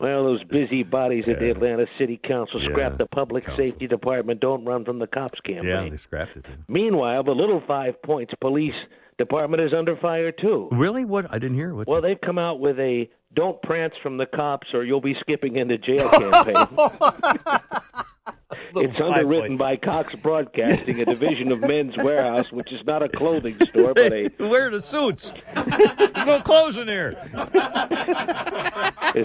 [0.00, 4.40] well, those busy bodies at the Atlanta City Council Yeah, scrapped the Public Safety Department
[4.40, 5.66] Don't Run from the Cops campaign.
[5.68, 6.46] Yeah, they scrapped it.
[6.68, 8.74] Meanwhile, the Little Five Points Police
[9.18, 10.68] Department is under fire too.
[10.72, 11.04] Really?
[11.04, 11.30] What?
[11.30, 11.74] I didn't hear.
[11.74, 11.86] What?
[11.86, 15.56] Well, they've come out with a "Don't prance from the cops, or you'll be skipping
[15.56, 16.66] into jail" campaign.
[18.76, 23.56] it's underwritten by Cox Broadcasting, a division of Men's Wearhouse, which is not a clothing
[23.68, 25.32] store, but a Wear the suits.
[25.54, 27.16] no clothes in here.
[27.32, 29.24] as,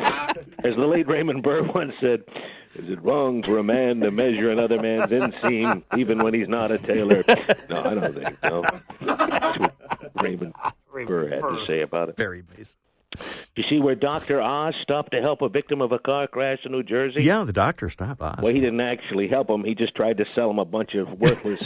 [0.64, 2.24] as the late Raymond Burr once said,
[2.76, 6.72] is it wrong for a man to measure another man's inseam even when he's not
[6.72, 7.24] a tailor?
[7.70, 8.64] No, I don't think so.
[9.02, 9.76] That's what
[10.22, 10.54] Raymond
[11.08, 12.18] Burr had to say about it.
[12.18, 12.78] Very basic.
[13.56, 14.42] You see where Dr.
[14.42, 17.24] Oz stopped to help a victim of a car crash in New Jersey?
[17.24, 18.40] Yeah, the doctor stopped Oz.
[18.42, 19.64] Well, he didn't actually help him.
[19.64, 21.60] He just tried to sell him a bunch of worthless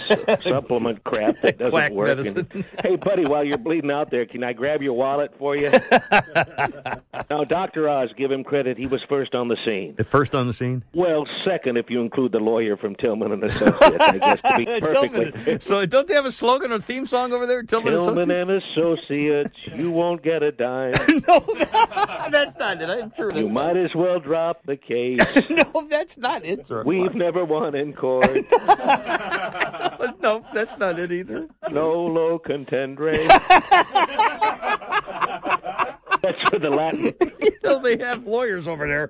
[0.43, 2.17] supplement crap that doesn't Quack work.
[2.19, 5.71] And, hey, buddy, while you're bleeding out there, can I grab your wallet for you?
[7.29, 7.89] now, Dr.
[7.89, 8.77] Oz, give him credit.
[8.77, 9.95] He was first on the scene.
[10.03, 10.83] First on the scene.
[10.93, 14.65] Well, second, if you include the lawyer from Tillman and Associates, I guess to be
[14.79, 15.31] perfectly.
[15.31, 15.59] Tillman.
[15.61, 17.63] So don't they have a slogan or theme song over there?
[17.63, 19.05] Tillman, Tillman Associates?
[19.09, 20.93] and Associates, you won't get a dime.
[22.31, 22.89] that's not it.
[22.89, 25.17] I'm sure You might as well drop the case.
[25.49, 26.83] no, that's not it, sir.
[26.83, 28.25] We've never won in court.
[30.21, 31.47] no, that's not it either.
[31.71, 33.27] No low contendere.
[36.21, 37.13] That's for the Latin.
[37.41, 39.09] you know they have lawyers over there.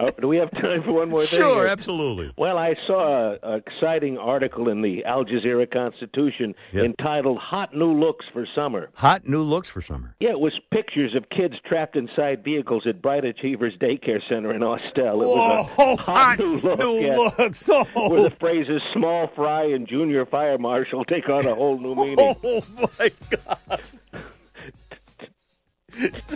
[0.00, 1.40] Oh, do we have time for one more thing?
[1.40, 2.32] Sure, absolutely.
[2.36, 6.84] Well, I saw an exciting article in the Al Jazeera Constitution Yep.
[6.84, 10.14] entitled "Hot New Looks for Summer." Hot new looks for summer.
[10.20, 14.62] Yeah, it was pictures of kids trapped inside vehicles at Bright Achievers Daycare Center in
[14.62, 15.20] Austell.
[15.22, 16.78] It was Whoa, a hot, new look.
[16.78, 17.68] new yeah, looks.
[17.68, 17.84] Oh.
[18.08, 22.36] Where the phrases "small fry" and "junior fire marshal" take on a whole new meaning.
[22.44, 22.62] Oh
[22.98, 23.80] my God!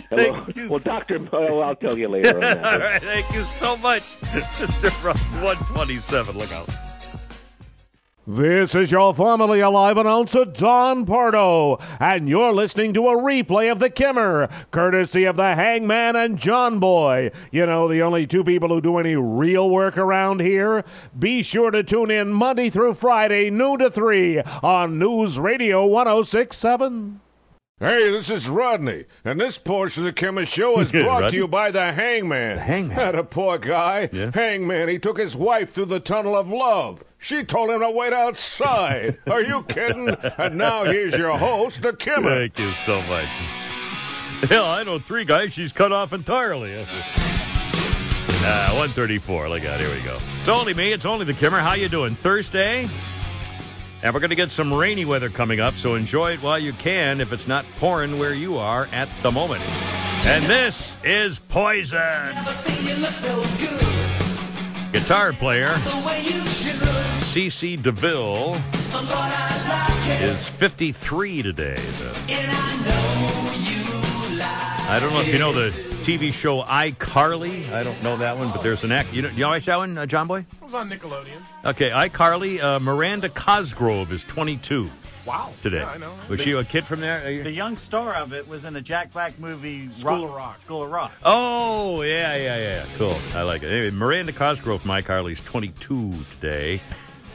[0.09, 0.43] Hello?
[0.43, 2.65] Thank you Well, Doctor, oh, I'll tell you later on that.
[2.73, 4.91] All right, thank you so much, Mr.
[4.91, 6.37] From 127.
[6.37, 6.69] Look out.
[8.25, 13.79] This is your formerly alive announcer, Don Pardo, and you're listening to a replay of
[13.79, 17.31] the Kimmer, courtesy of the Hangman and John Boy.
[17.51, 20.85] You know, the only two people who do any real work around here.
[21.19, 27.19] Be sure to tune in Monday through Friday, noon to 3 on News Radio 1067.
[27.83, 31.31] Hey, this is Rodney, and this portion of the Kimmer Show is brought Rodney.
[31.31, 32.55] to you by the Hangman.
[32.55, 32.95] The Hangman?
[32.95, 34.07] Had a poor guy.
[34.33, 37.03] Hangman, he took his wife through the tunnel of love.
[37.19, 39.17] She told him to wait outside.
[39.29, 40.07] Are you kidding?
[40.37, 42.29] And now here's your host, the Kimmer.
[42.29, 43.27] Thank you so much.
[44.49, 46.73] Hell, I know three guys she's cut off entirely.
[48.45, 49.49] Uh, 134.
[49.49, 49.81] Look out.
[49.81, 50.17] Here we go.
[50.39, 50.93] It's only me.
[50.93, 51.59] It's only the Kimmer.
[51.59, 52.13] How you doing?
[52.13, 52.87] Thursday?
[54.03, 56.73] And we're going to get some rainy weather coming up, so enjoy it while you
[56.73, 59.63] can if it's not pouring where you are at the moment.
[60.25, 62.33] And this is Poison.
[64.91, 65.69] Guitar player
[67.21, 68.61] CC DeVille
[70.21, 71.77] is 53 today.
[74.93, 75.69] I don't know if you know the
[76.03, 77.71] TV show iCarly.
[77.71, 79.11] I don't know that one, but there's an act.
[79.11, 80.39] You know, you watch that one, uh, John Boy?
[80.41, 81.41] It was on Nickelodeon.
[81.65, 82.61] Okay, iCarly.
[82.61, 84.91] Uh, Miranda Cosgrove is 22
[85.25, 85.49] Wow.
[85.63, 85.77] today.
[85.79, 86.13] Yeah, I know.
[86.29, 87.21] Was she a kid from there?
[87.41, 90.59] The young star of it was in the Jack Black movie School of Rock.
[90.61, 91.11] School of Rock.
[91.23, 92.85] Oh, yeah, yeah, yeah.
[92.97, 93.15] Cool.
[93.33, 93.71] I like it.
[93.71, 96.81] Anyway, Miranda Cosgrove from iCarly's 22 today.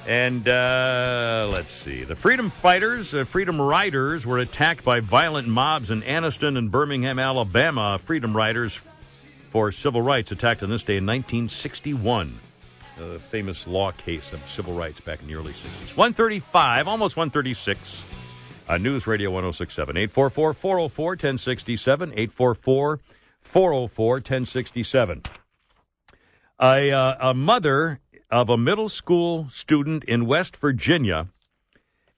[0.08, 2.02] And uh, let's see.
[2.02, 7.18] The Freedom Fighters, uh, Freedom Riders, were attacked by violent mobs in Anniston and Birmingham,
[7.18, 7.98] Alabama.
[7.98, 8.80] Freedom Riders
[9.50, 12.38] for civil rights attacked on this day in 1961.
[12.98, 15.94] A famous law case of civil rights back in the early 60s.
[15.94, 18.02] 135, almost 136.
[18.66, 19.94] Uh, News Radio 1067.
[19.94, 22.12] 844 404 1067.
[22.12, 23.00] 844
[23.42, 25.22] 404 1067.
[26.60, 28.00] A, uh, a mother
[28.30, 31.28] of a middle school student in West Virginia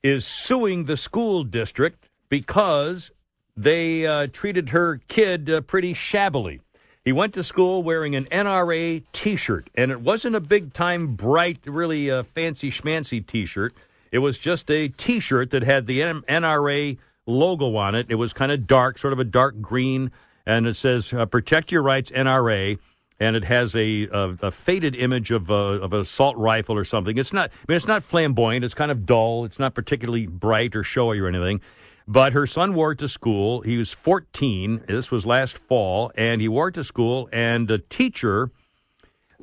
[0.02, 3.10] is suing the school district because
[3.56, 6.60] they uh, treated her kid uh, pretty shabbily.
[7.04, 11.14] He went to school wearing an NRA t shirt, and it wasn't a big time,
[11.14, 13.74] bright, really uh, fancy schmancy t shirt.
[14.12, 18.06] It was just a t shirt that had the NRA logo on it.
[18.08, 20.10] It was kind of dark, sort of a dark green,
[20.44, 22.78] and it says, uh, Protect Your Rights, NRA.
[23.20, 26.84] And it has a, a, a faded image of a, of an assault rifle or
[26.84, 27.18] something.
[27.18, 28.64] It's not, I mean, it's not flamboyant.
[28.64, 29.44] It's kind of dull.
[29.44, 31.60] It's not particularly bright or showy or anything.
[32.08, 33.60] But her son wore it to school.
[33.60, 34.84] He was 14.
[34.88, 37.28] This was last fall, and he wore it to school.
[37.30, 38.50] And a teacher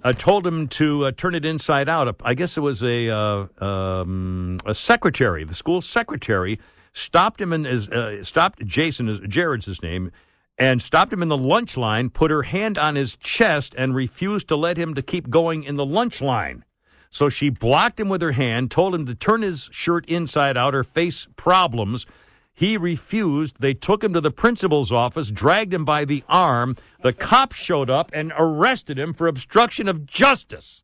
[0.03, 2.13] uh, told him to uh, turn it inside out.
[2.23, 6.59] I guess it was a uh, um, a secretary, the school secretary,
[6.93, 10.11] stopped him his, uh, stopped Jason, Jared's his name,
[10.57, 12.09] and stopped him in the lunch line.
[12.09, 15.75] Put her hand on his chest and refused to let him to keep going in
[15.75, 16.63] the lunch line.
[17.09, 20.75] So she blocked him with her hand, told him to turn his shirt inside out
[20.75, 22.05] or face problems.
[22.53, 23.61] He refused.
[23.61, 26.75] They took him to the principal's office, dragged him by the arm.
[27.01, 30.83] The cops showed up and arrested him for obstruction of justice.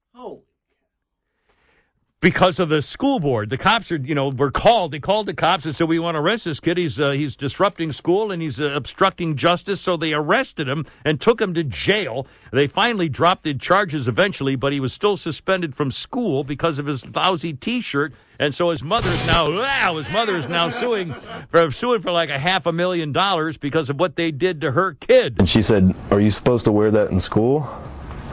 [2.23, 4.93] Because of the school board, the cops are, you know, were called.
[4.93, 6.77] They called the cops and said, "We want to arrest this kid.
[6.77, 11.19] He's uh, he's disrupting school and he's uh, obstructing justice." So they arrested him and
[11.19, 12.25] took him to jail.
[12.53, 16.85] They finally dropped the charges eventually, but he was still suspended from school because of
[16.85, 18.13] his lousy T-shirt.
[18.39, 21.13] And so his mother's now, wow, his mother is now suing
[21.49, 24.71] for suing for like a half a million dollars because of what they did to
[24.71, 25.35] her kid.
[25.39, 27.69] And she said, Are you supposed to wear that in school?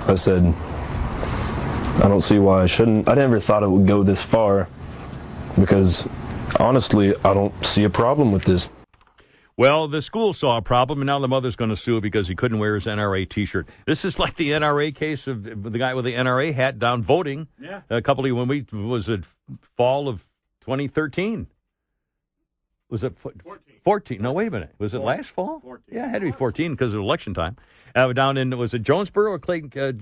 [0.06, 0.54] I said,
[2.02, 3.08] I don't see why I shouldn't.
[3.08, 4.68] I never thought it would go this far
[5.58, 6.08] because
[6.58, 8.72] honestly, I don't see a problem with this.
[9.56, 12.34] Well, the school saw a problem, and now the mother's going to sue because he
[12.34, 13.68] couldn't wear his NRA T-shirt.
[13.84, 17.46] This is like the NRA case of the guy with the NRA hat down voting.
[17.60, 17.82] Yeah.
[17.90, 19.24] a couple of when we was it
[19.76, 20.26] fall of
[20.62, 21.46] 2013.
[22.88, 23.42] Was it 14?
[23.84, 24.22] 14.
[24.22, 24.74] No, wait a minute.
[24.78, 25.60] Was it last fall?
[25.60, 25.94] 14.
[25.94, 27.56] Yeah, it had to be 14 because of election time.
[27.94, 29.72] Uh, down in was it Jonesboro or Clayton?
[29.78, 29.92] Uh,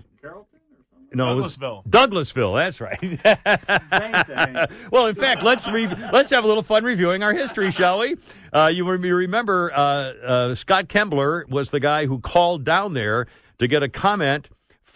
[1.12, 1.86] no, Douglasville.
[1.86, 2.56] Douglasville.
[2.56, 4.70] That's right.
[4.92, 8.16] well, in fact, let's re- let's have a little fun reviewing our history, shall we?
[8.52, 13.26] Uh, you re- remember uh, uh, Scott Kembler was the guy who called down there
[13.58, 14.48] to get a comment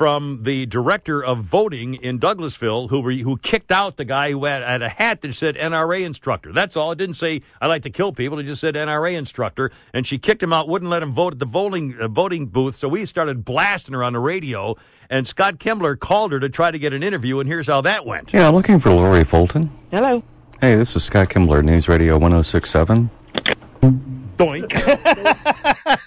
[0.03, 4.47] from the director of voting in Douglasville, who re- who kicked out the guy who
[4.47, 6.53] had, had a hat that said NRA instructor.
[6.53, 6.91] That's all.
[6.91, 8.41] It didn't say I like to kill people.
[8.41, 10.67] It just said NRA instructor, and she kicked him out.
[10.67, 12.75] Wouldn't let him vote at the voting uh, voting booth.
[12.75, 14.77] So we started blasting her on the radio.
[15.09, 18.05] And Scott Kembler called her to try to get an interview, and here's how that
[18.05, 18.33] went.
[18.33, 19.71] Yeah, I'm looking for Lori Fulton.
[19.93, 20.25] Hello.
[20.61, 23.09] Hey, this is Scott Kimbler, News Radio 1067.
[24.37, 24.73] Doink.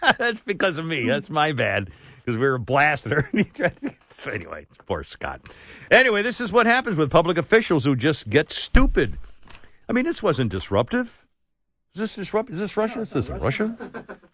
[0.18, 1.08] That's because of me.
[1.08, 1.92] That's my bad.
[2.26, 3.30] Because we were blasting her.
[4.32, 5.42] Anyway, poor Scott.
[5.92, 9.18] Anyway, this is what happens with public officials who just get stupid.
[9.90, 11.26] I mean, this wasn't disruptive.
[11.94, 12.54] Is this disruptive?
[12.54, 13.02] Is this Russia?
[13.02, 13.78] Is this Russia?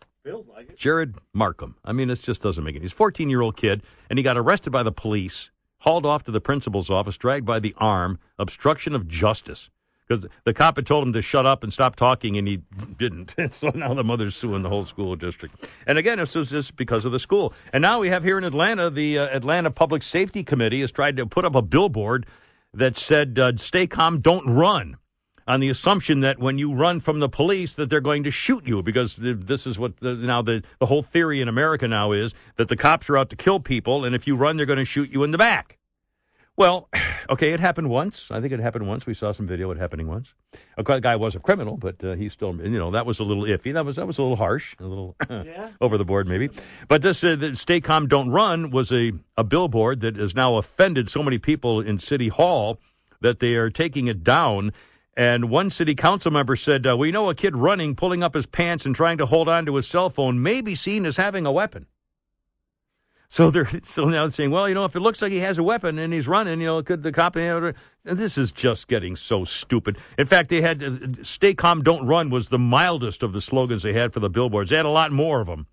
[0.23, 0.77] Feels like it.
[0.77, 1.73] Jared Marcum.
[1.83, 2.81] I mean, this just doesn't make it.
[2.83, 6.23] He's a 14 year old kid, and he got arrested by the police, hauled off
[6.25, 9.69] to the principal's office, dragged by the arm, obstruction of justice.
[10.11, 12.61] Because the cop had told him to shut up and stop talking, and he
[12.97, 13.33] didn't.
[13.51, 15.69] so now the mother's suing the whole school district.
[15.87, 17.53] And again, this was just because of the school.
[17.71, 21.17] And now we have here in Atlanta, the uh, Atlanta Public Safety Committee has tried
[21.17, 22.25] to put up a billboard
[22.73, 24.97] that said, uh, "Stay calm, don't run."
[25.47, 28.65] On the assumption that when you run from the police, that they're going to shoot
[28.67, 32.11] you, because th- this is what the, now the the whole theory in America now
[32.11, 34.77] is that the cops are out to kill people, and if you run, they're going
[34.77, 35.77] to shoot you in the back.
[36.61, 36.89] Well,
[37.31, 38.29] okay, it happened once.
[38.29, 39.07] I think it happened once.
[39.07, 40.35] We saw some video of it happening once.
[40.77, 43.19] Of course, the guy was a criminal, but uh, he still, you know, that was
[43.19, 43.73] a little iffy.
[43.73, 45.15] That was that was a little harsh, a little
[45.81, 46.51] over the board, maybe.
[46.87, 50.57] But this, uh, the "Stay Calm, Don't Run" was a a billboard that has now
[50.57, 52.77] offended so many people in City Hall
[53.21, 54.71] that they are taking it down.
[55.17, 58.45] And one city council member said, uh, "We know a kid running, pulling up his
[58.45, 61.47] pants, and trying to hold on to his cell phone may be seen as having
[61.47, 61.87] a weapon."
[63.31, 65.63] So they're so now saying, well, you know, if it looks like he has a
[65.63, 67.37] weapon and he's running, you know, could the cop?
[67.37, 67.73] And
[68.03, 69.97] this is just getting so stupid.
[70.17, 73.93] In fact, they had "Stay calm, don't run" was the mildest of the slogans they
[73.93, 74.69] had for the billboards.
[74.69, 75.65] They had a lot more of them.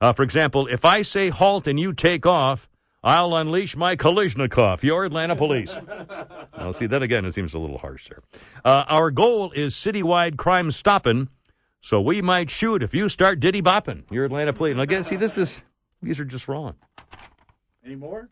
[0.00, 2.68] Uh, for example, if I say halt and you take off,
[3.02, 4.82] I'll unleash my Kalashnikov.
[4.82, 5.76] Your Atlanta police.
[6.58, 7.26] Now, see that again.
[7.26, 8.22] It seems a little harsh there.
[8.64, 11.28] Uh, our goal is citywide crime stopping.
[11.82, 14.10] So we might shoot if you start diddy bopping.
[14.10, 14.72] Your Atlanta police.
[14.72, 15.62] And again, see, this is
[16.02, 16.76] these are just wrong.
[17.86, 18.28] Any more?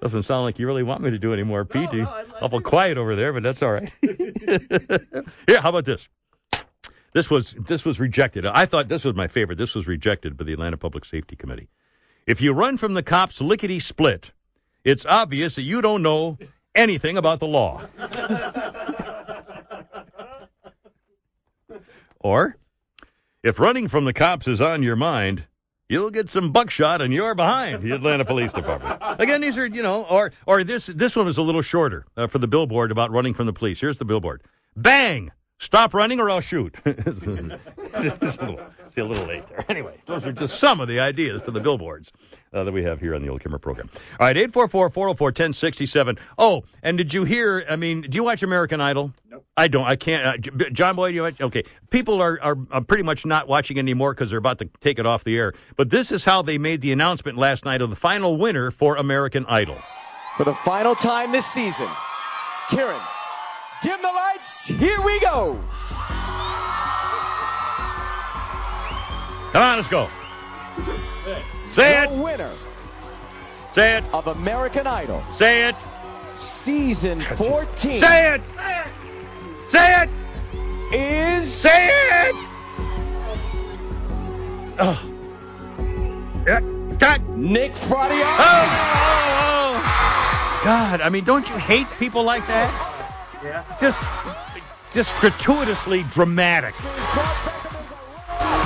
[0.00, 1.92] Doesn't sound like you really want me to do any more, Pete.
[1.92, 3.92] No, Awful quiet over there, but that's all right.
[4.00, 6.08] Here, how about this?
[7.12, 8.46] This was this was rejected.
[8.46, 9.58] I thought this was my favorite.
[9.58, 11.68] This was rejected by the Atlanta Public Safety Committee.
[12.26, 14.32] If you run from the cops lickety split,
[14.84, 16.38] it's obvious that you don't know
[16.74, 17.82] anything about the law.
[22.20, 22.56] or,
[23.42, 25.44] if running from the cops is on your mind,
[25.88, 29.00] you'll get some buckshot and you're behind the Atlanta Police Department.
[29.18, 32.26] Again, these are, you know, or or this this one is a little shorter uh,
[32.26, 33.80] for the billboard about running from the police.
[33.80, 34.42] Here's the billboard.
[34.76, 35.32] Bang!
[35.60, 36.74] Stop running or I'll shoot.
[36.84, 37.30] it's, a
[38.40, 39.64] little, it's a little late there.
[39.68, 42.12] Anyway, those are just some of the ideas for the billboards
[42.52, 43.90] uh, that we have here on the Old Kimmer program.
[44.20, 46.16] All right, 844 404 1067.
[46.38, 47.64] Oh, and did you hear?
[47.68, 49.12] I mean, do you watch American Idol?
[49.28, 49.44] Nope.
[49.56, 49.84] I don't.
[49.84, 50.24] I can't.
[50.26, 51.40] Uh, J- John Boy, do you watch?
[51.40, 51.64] Okay.
[51.90, 55.06] People are, are, are pretty much not watching anymore because they're about to take it
[55.06, 55.54] off the air.
[55.76, 58.96] But this is how they made the announcement last night of the final winner for
[58.96, 59.76] American Idol.
[60.36, 61.88] For the final time this season,
[62.70, 63.00] Kieran,
[63.82, 64.66] dim the lights.
[64.66, 65.58] Here we go.
[69.52, 70.08] Come on, let's go.
[71.68, 72.18] Say the it.
[72.22, 72.52] winner
[73.72, 74.04] Say it.
[74.12, 75.76] of American Idol, Say it.
[76.34, 77.98] season 14.
[77.98, 78.42] Say it.
[79.68, 80.10] Say it.
[80.94, 82.34] Is Say it.
[84.80, 85.12] Oh.
[86.46, 86.60] Yeah.
[86.98, 87.28] God.
[87.30, 88.22] Nick Fradiani.
[88.38, 90.62] Oh, oh, oh, oh.
[90.64, 92.97] God, I mean, don't you hate people like that?
[93.48, 93.64] Yeah.
[93.80, 94.02] Just,
[94.92, 96.74] just gratuitously dramatic.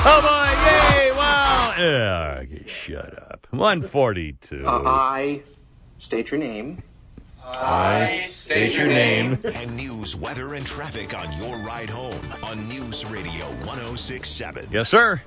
[0.04, 0.98] Oh boy!
[0.98, 1.12] Yay!
[1.12, 1.74] Wow!
[1.78, 3.46] Yeah, shut up.
[3.50, 4.66] One forty-two.
[4.66, 5.42] Uh, I
[5.98, 6.82] state your name.
[7.44, 9.38] I state your name.
[9.44, 14.68] And news, weather, and traffic on your ride home on News Radio 1067.
[14.70, 15.20] Yes, sir.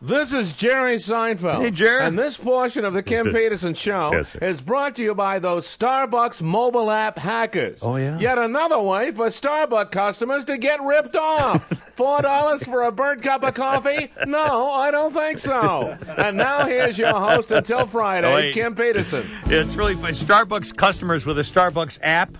[0.00, 1.60] This is Jerry Seinfeld.
[1.60, 2.04] Hey, Jerry.
[2.04, 5.66] And this portion of the Kim Peterson Show Yes, is brought to you by those
[5.66, 7.80] Starbucks mobile app hackers.
[7.82, 8.16] Oh, yeah?
[8.16, 11.68] Yet another way for Starbucks customers to get ripped off.
[11.96, 14.12] Four dollars for a burnt cup of coffee?
[14.24, 15.98] No, I don't think so.
[16.16, 18.54] And now here's your host until Friday, Oh, wait.
[18.54, 19.26] Kim Peterson.
[19.46, 20.12] It's really fun.
[20.12, 22.30] Starbucks customers with a Starbucks app.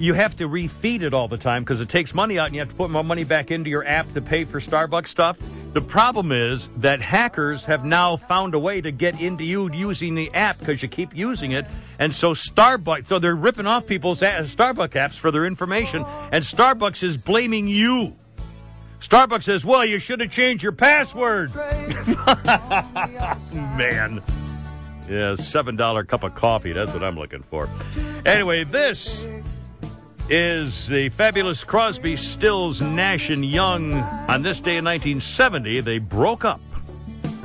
[0.00, 2.60] You have to refeed it all the time because it takes money out and you
[2.60, 5.38] have to put more money back into your app to pay for Starbucks stuff.
[5.76, 10.14] The problem is that hackers have now found a way to get into you using
[10.14, 11.66] the app because you keep using it.
[11.98, 16.02] And so Starbucks, so they're ripping off people's Starbucks apps for their information,
[16.32, 18.16] and Starbucks is blaming you.
[19.00, 21.54] Starbucks says, well, you should have changed your password.
[21.54, 21.74] Man.
[25.10, 26.72] Yeah, $7 cup of coffee.
[26.72, 27.68] That's what I'm looking for.
[28.24, 29.26] Anyway, this
[30.28, 33.94] is the fabulous Crosby, Stills, Nash, and Young.
[33.94, 36.60] On this day in 1970, they broke up.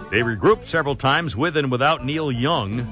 [0.09, 2.85] They regrouped several times with and without Neil Young,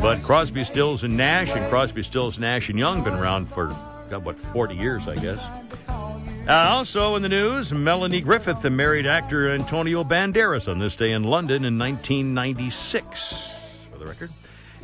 [0.00, 3.68] but Crosby, Stills, and Nash, and Crosby, Stills, Nash, and Young been around for,
[4.08, 5.44] God, what, 40 years, I guess.
[5.88, 11.12] Uh, also in the news, Melanie Griffith and married actor Antonio Banderas on this day
[11.12, 13.54] in London in 1996,
[13.92, 14.30] for the record.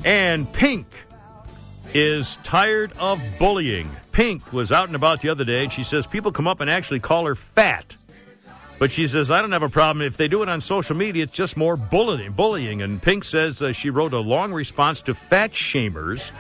[0.05, 0.87] And Pink
[1.95, 3.91] is tired of bullying.
[4.13, 6.71] Pink was out and about the other day, and she says people come up and
[6.71, 7.97] actually call her fat.
[8.79, 10.05] But she says, I don't have a problem.
[10.05, 12.33] If they do it on social media, it's just more bullying.
[12.33, 12.83] bullying.
[12.83, 16.33] And Pink says uh, she wrote a long response to fat shamers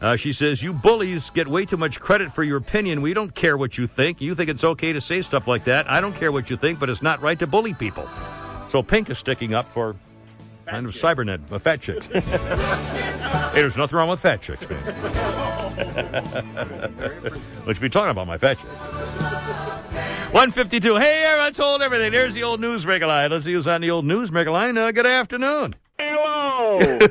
[0.00, 3.00] Uh, she says, You bullies get way too much credit for your opinion.
[3.00, 4.20] We don't care what you think.
[4.20, 5.90] You think it's okay to say stuff like that.
[5.90, 8.06] I don't care what you think, but it's not right to bully people.
[8.68, 9.96] So Pink is sticking up for
[10.66, 12.06] kind of cybernet, uh, fat chicks.
[12.08, 12.20] hey,
[13.54, 14.82] there's nothing wrong with fat chicks, man.
[17.66, 18.72] Let's be talking about my fat chicks.
[20.32, 20.96] 152.
[20.96, 22.12] Hey, everyone's hold everything.
[22.12, 23.30] There's the old news regular line.
[23.30, 24.76] Let's see who's on the old news line.
[24.76, 25.74] Uh, good afternoon.
[25.98, 26.78] Hello.
[26.78, 27.08] Who is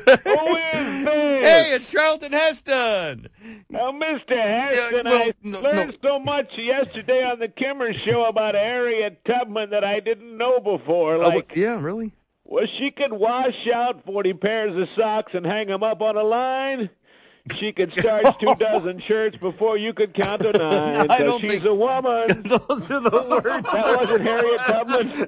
[1.04, 1.44] this?
[1.44, 3.28] Hey, it's Charlton Heston.
[3.68, 4.30] Now, Mr.
[4.30, 9.24] Heston, Yeah, well, I no- learned so much yesterday on the Kimmer show about Harriet
[9.24, 11.14] Tubman that I didn't know before.
[11.16, 12.12] Oh, Like, yeah, really?
[12.46, 16.22] Well, she could wash out 40 pairs of socks and hang them up on a
[16.22, 16.88] line.
[17.54, 21.08] She could starch two dozen shirts before you could count to nine.
[21.08, 22.42] I so don't she's think- a woman.
[22.48, 23.72] Those are the words.
[23.72, 25.26] That wasn't Harriet Tubman.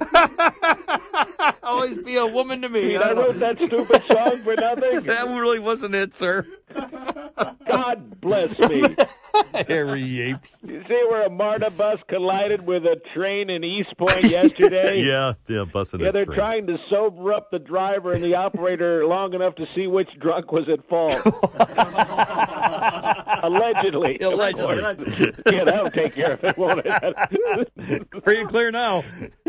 [1.63, 2.97] Always be a woman to me.
[2.97, 5.01] I wrote that stupid song for nothing.
[5.03, 6.45] That really wasn't it, sir.
[7.71, 8.85] God bless me.
[9.69, 10.57] Harry Apes.
[10.63, 15.01] You see where a MARTA bus collided with a train in East Point yesterday?
[15.07, 19.35] yeah, yeah, busted Yeah, they're trying to sober up the driver and the operator long
[19.35, 21.13] enough to see which drunk was at fault.
[23.43, 24.19] Allegedly.
[24.21, 25.33] Allegedly.
[25.53, 28.11] yeah, that'll take care of it, won't it?
[28.25, 29.03] Pretty clear now.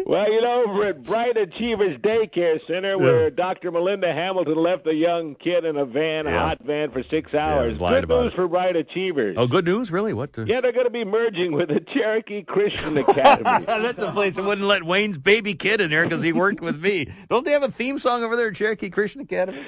[0.05, 3.71] Well, you know, over at Bright Achievers Daycare Center, where Dr.
[3.71, 6.39] Melinda Hamilton left a young kid in a van, a Yeah.
[6.49, 7.79] hot van, for six hours.
[7.79, 8.35] lied Good news it.
[8.35, 9.35] for Bright Achievers.
[9.37, 9.91] Oh, good news?
[9.91, 10.13] Really?
[10.13, 10.33] What?
[10.33, 10.45] The...
[10.45, 13.43] Yeah, they're going to be merging with the Cherokee Christian Academy.
[13.65, 16.81] That's a place that wouldn't let Wayne's baby kid in there because he worked with
[16.81, 17.11] me.
[17.29, 19.65] Don't they have a theme song over there Cherokee Christian Academy?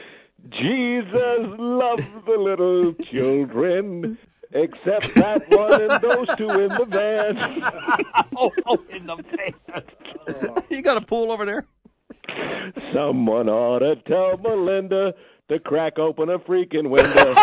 [0.50, 4.18] Jesus loves the little children,
[4.52, 7.38] except that one and those two in the van.
[8.36, 10.56] oh, oh, in the van.
[10.70, 11.68] you got a pool over there?
[12.94, 15.14] Someone ought to tell Melinda
[15.52, 17.12] to crack open a freaking window.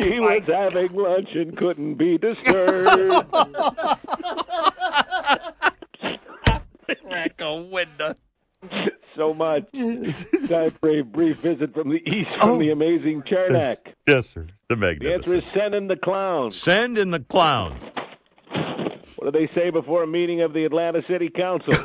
[0.00, 2.92] she oh, was having lunch and couldn't be disturbed.
[7.08, 8.14] Crack a window.
[9.16, 9.64] so much.
[9.72, 12.74] Time for a brief visit from the east from the oh.
[12.74, 13.78] amazing Charnak.
[14.06, 14.46] Yes, sir.
[14.68, 16.52] The The answer is send in the clown.
[16.52, 17.76] Send in the clown.
[19.16, 21.72] What do they say before a meeting of the Atlanta City Council?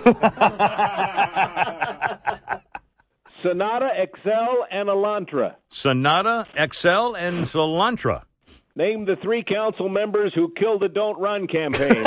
[3.43, 5.55] Sonata, Excel, and Elantra.
[5.69, 8.23] Sonata, Excel, and Solantra.
[8.75, 12.05] Name the three council members who killed the Don't Run campaign.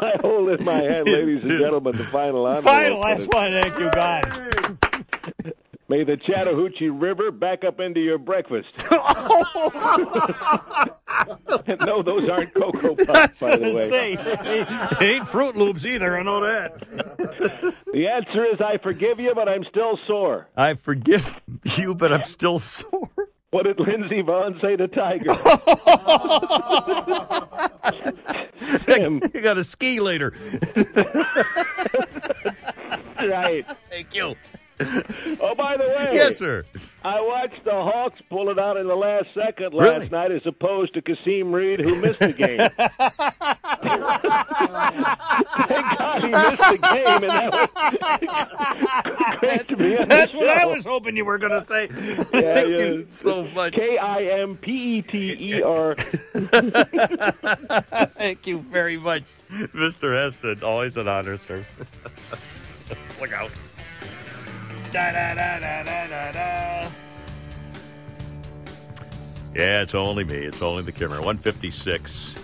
[0.00, 2.64] I hold in my hand, ladies and gentlemen, the final envelope.
[2.64, 3.50] Final last one.
[3.50, 5.54] Thank you, God.
[5.90, 8.68] May the Chattahoochee River back up into your breakfast.
[11.80, 13.88] no, those aren't Cocoa Puffs, by the way.
[13.88, 16.14] Say, it ain't Fruit Loops either.
[16.18, 16.78] I know that.
[17.92, 20.48] The answer is I forgive you, but I'm still sore.
[20.56, 21.34] I forgive
[21.78, 23.08] you, but I'm still sore.
[23.50, 25.34] What did Lindsey Vonn say to Tiger?
[28.84, 29.22] Tim.
[29.32, 30.34] You got to ski later.
[33.18, 33.64] right.
[33.88, 34.36] Thank you.
[35.40, 36.10] Oh, by the way.
[36.12, 36.64] Yes, sir.
[37.04, 40.08] I watched the Hawks pull it out in the last second last Really?
[40.08, 42.58] night as opposed to Kasim Reed, who missed the game.
[45.68, 50.48] Thank God he missed the game, and that was great to be on That's what
[50.48, 51.88] I was hoping you were going to say.
[51.88, 52.76] Yeah, Thank yeah.
[52.78, 53.74] you so much.
[53.74, 55.94] K I M P E T E R.
[58.16, 60.16] Thank you very much, Mr.
[60.16, 60.62] Heston.
[60.64, 61.64] Always an honor, sir.
[63.20, 63.50] Look out.
[64.92, 65.48] Da, da, da.
[69.54, 70.36] Yeah, it's only me.
[70.36, 71.16] It's only the Kimmer.
[71.16, 72.34] 156.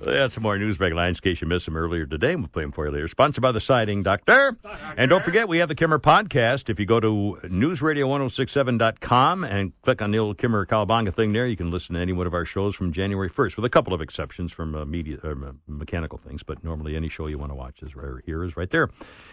[0.00, 2.36] That's some more news break lines in case you missed them earlier today.
[2.36, 3.08] We'll play them for you later.
[3.08, 4.56] Sponsored by the Siding Doctor.
[4.96, 6.70] And don't forget, we have the Kimmer podcast.
[6.70, 11.56] If you go to newsradio1067.com and click on the old Kimmer Calabanga thing there, you
[11.56, 14.00] can listen to any one of our shows from January 1st, with a couple of
[14.00, 15.34] exceptions from uh, media uh,
[15.66, 16.42] mechanical things.
[16.42, 18.88] But normally, any show you want to watch is right here, is right there.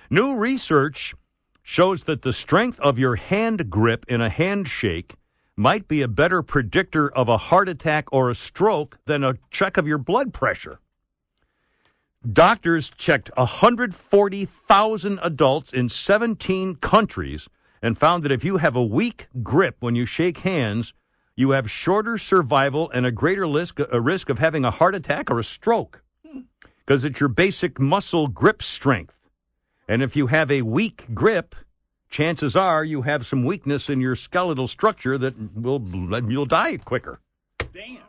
[0.10, 1.14] New research
[1.64, 5.16] shows that the strength of your hand grip in a handshake
[5.56, 9.78] might be a better predictor of a heart attack or a stroke than a check
[9.78, 10.80] of your blood pressure.
[12.30, 17.50] Doctors checked 140,000 adults in 17 countries
[17.82, 20.94] and found that if you have a weak grip when you shake hands,
[21.36, 25.30] you have shorter survival and a greater risk, a risk of having a heart attack
[25.32, 26.04] or a stroke
[26.86, 29.18] because it's your basic muscle grip strength.
[29.88, 31.56] And if you have a weak grip,
[32.10, 35.82] chances are you have some weakness in your skeletal structure that will
[36.30, 37.20] you'll die quicker.
[37.74, 38.00] Damn.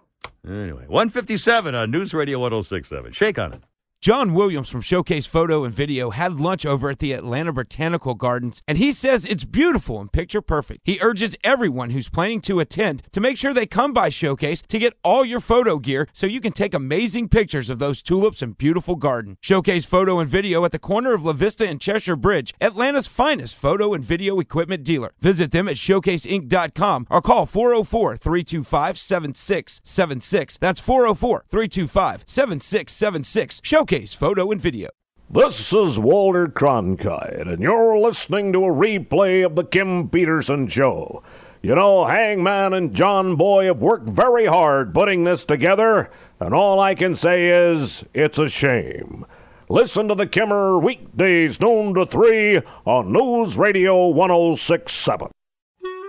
[0.47, 3.13] Anyway, 157 on News Radio 1067.
[3.13, 3.63] Shake on it.
[4.05, 8.63] John Williams from Showcase Photo and Video had lunch over at the Atlanta Botanical Gardens,
[8.69, 10.83] and he says it's beautiful and picture perfect.
[10.85, 14.79] He urges everyone who's planning to attend to make sure they come by Showcase to
[14.79, 18.59] get all your photo gear so you can take amazing pictures of those tulips and
[18.59, 19.39] beautiful garden.
[19.41, 23.57] Showcase Photo and Video at the corner of La Vista and Cheshire Bridge, Atlanta's finest
[23.57, 25.15] photo and video equipment dealer.
[25.23, 30.59] Visit them at showcaseinc.com or call 404 325 7676.
[30.59, 33.63] That's 404 325 7676.
[33.65, 34.89] Showcase Photo and Video.
[35.31, 41.23] This is Walter Cronkite, and you're listening to a replay of the Kim Peterson Show.
[41.63, 46.81] You know, Hangman and John Boy have worked very hard putting this together, and all
[46.81, 49.27] I can say is it's a shame.
[49.69, 55.29] Listen to the Kimmer weekdays noon to 3 on News Radio 1067.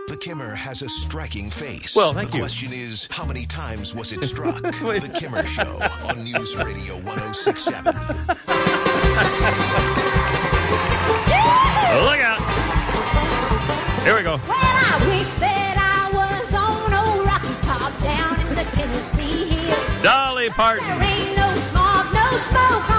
[0.08, 1.96] The Kimmer has a striking face.
[1.96, 2.44] Well, thank the you.
[2.44, 4.62] The question is, how many times was it struck?
[4.62, 7.86] the Kimmer Show on News Radio 1067.
[7.96, 8.20] Look
[12.22, 12.38] out.
[14.04, 14.40] Here we go.
[14.48, 20.04] Well, I wish that I was on old Rocky Top down in the Tennessee hills.
[20.04, 20.88] Dolly Parton.
[20.88, 22.95] There ain't no smog, no smoke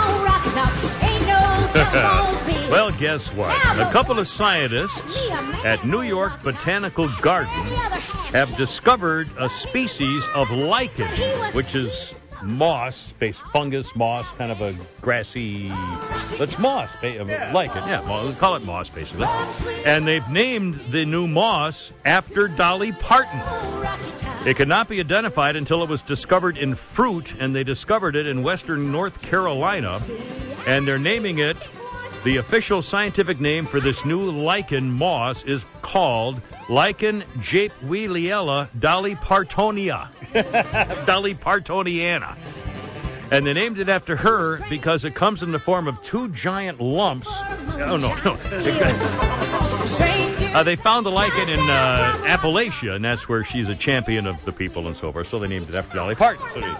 [2.71, 3.57] Well, guess what?
[3.79, 5.31] A couple of scientists
[5.65, 7.53] at New York Botanical Garden
[8.33, 11.07] have discovered a species of lichen,
[11.55, 15.69] which is moss, based fungus, moss, kind of a grassy.
[16.39, 17.89] That's moss, uh, lichen.
[17.89, 19.27] Yeah, mo- call it moss, basically.
[19.85, 23.41] And they've named the new moss after Dolly Parton.
[24.45, 28.27] It could not be identified until it was discovered in fruit, and they discovered it
[28.27, 30.01] in western North Carolina.
[30.67, 31.57] And they're naming it.
[32.27, 40.09] The official scientific name for this new lichen moss is called Lichen japewieliella dollypartonia.
[40.35, 41.07] Dolly Partonia.
[41.07, 42.37] Dolly Partoniana.
[43.31, 46.81] And they named it after her because it comes in the form of two giant
[46.81, 47.29] lumps.
[47.31, 48.37] Oh, no, no.
[50.53, 54.45] Uh, they found the lichen in uh, Appalachia, and that's where she's a champion of
[54.45, 55.29] the people and so forth.
[55.29, 56.45] So they named it after Dolly Parton.
[56.51, 56.75] So they,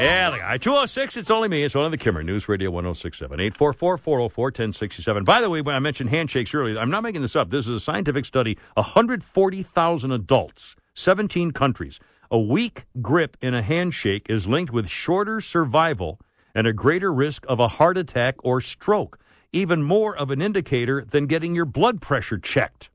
[0.00, 0.56] yeah, the guy.
[0.56, 1.64] 206, it's only me.
[1.64, 3.40] It's one of the Kimmer News Radio 1067.
[3.40, 5.24] 844 404 1067.
[5.24, 7.50] By the way, when I mentioned handshakes earlier, I'm not making this up.
[7.50, 8.58] This is a scientific study.
[8.74, 11.98] 140,000 adults, 17 countries.
[12.30, 16.20] A weak grip in a handshake is linked with shorter survival
[16.54, 19.18] and a greater risk of a heart attack or stroke,
[19.52, 22.90] even more of an indicator than getting your blood pressure checked.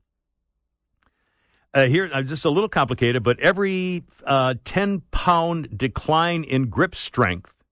[1.74, 6.94] Uh, here, uh, just a little complicated, but every uh, 10 pound decline in grip
[6.94, 7.64] strength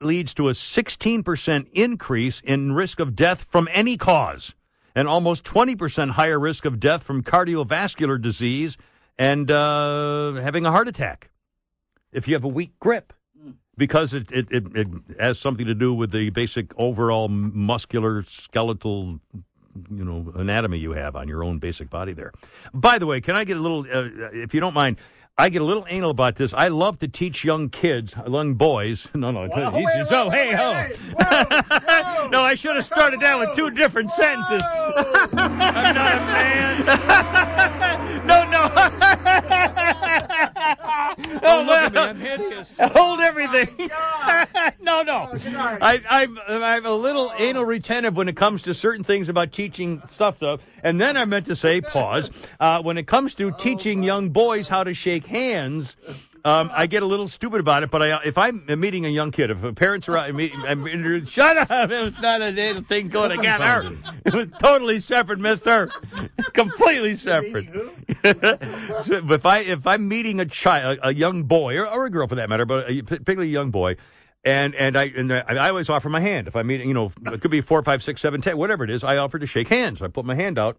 [0.00, 4.54] leads to a 16% increase in risk of death from any cause,
[4.94, 8.78] and almost 20% higher risk of death from cardiovascular disease
[9.18, 11.30] and uh, having a heart attack
[12.10, 13.12] if you have a weak grip.
[13.76, 14.88] Because it, it, it, it
[15.18, 19.18] has something to do with the basic overall muscular skeletal
[19.90, 22.32] you know anatomy you have on your own basic body there.
[22.72, 24.96] By the way, can I get a little, uh, if you don't mind,
[25.36, 26.54] I get a little anal about this.
[26.54, 29.08] I love to teach young kids, young boys.
[29.14, 30.04] No, no, easy.
[30.06, 32.28] so hey ho.
[32.28, 34.62] no, I should have started that with two different sentences.
[35.32, 36.86] I'm not a man.
[38.26, 39.13] no, no.
[41.42, 42.78] Oh, look at me, I'm hideous.
[42.78, 43.68] Hold everything.
[44.82, 45.30] no, no.
[45.80, 50.02] I, I'm, I'm a little anal retentive when it comes to certain things about teaching
[50.08, 50.58] stuff, though.
[50.82, 52.30] And then I meant to say, pause,
[52.60, 55.96] uh, when it comes to teaching young boys how to shake hands.
[56.46, 59.30] Um, I get a little stupid about it, but I, if I'm meeting a young
[59.30, 61.90] kid, if parents are out, meeting, I'm introduced, shut up!
[61.90, 63.96] It was not a little thing going together.
[64.26, 65.90] It was totally separate, Mister.
[66.52, 67.64] Completely separate.
[69.00, 72.28] so if I if I'm meeting a child, a young boy, or, or a girl
[72.28, 73.96] for that matter, but a, particularly a young boy,
[74.44, 77.10] and and I and I I always offer my hand if I'm meeting, you know,
[77.24, 79.02] it could be four, five, six, seven, ten, whatever it is.
[79.02, 80.02] I offer to shake hands.
[80.02, 80.76] I put my hand out,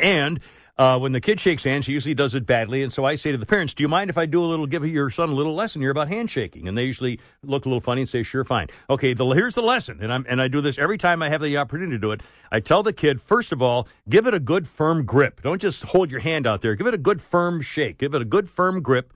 [0.00, 0.40] and
[0.82, 3.30] uh, when the kid shakes hands, he usually does it badly, and so I say
[3.30, 5.32] to the parents, "Do you mind if I do a little, give your son a
[5.32, 8.42] little lesson here about handshaking?" And they usually look a little funny and say, "Sure,
[8.42, 11.28] fine." Okay, the, here's the lesson, and I'm and I do this every time I
[11.28, 12.20] have the opportunity to do it.
[12.50, 15.40] I tell the kid first of all, give it a good firm grip.
[15.42, 16.74] Don't just hold your hand out there.
[16.74, 17.98] Give it a good firm shake.
[17.98, 19.12] Give it a good firm grip,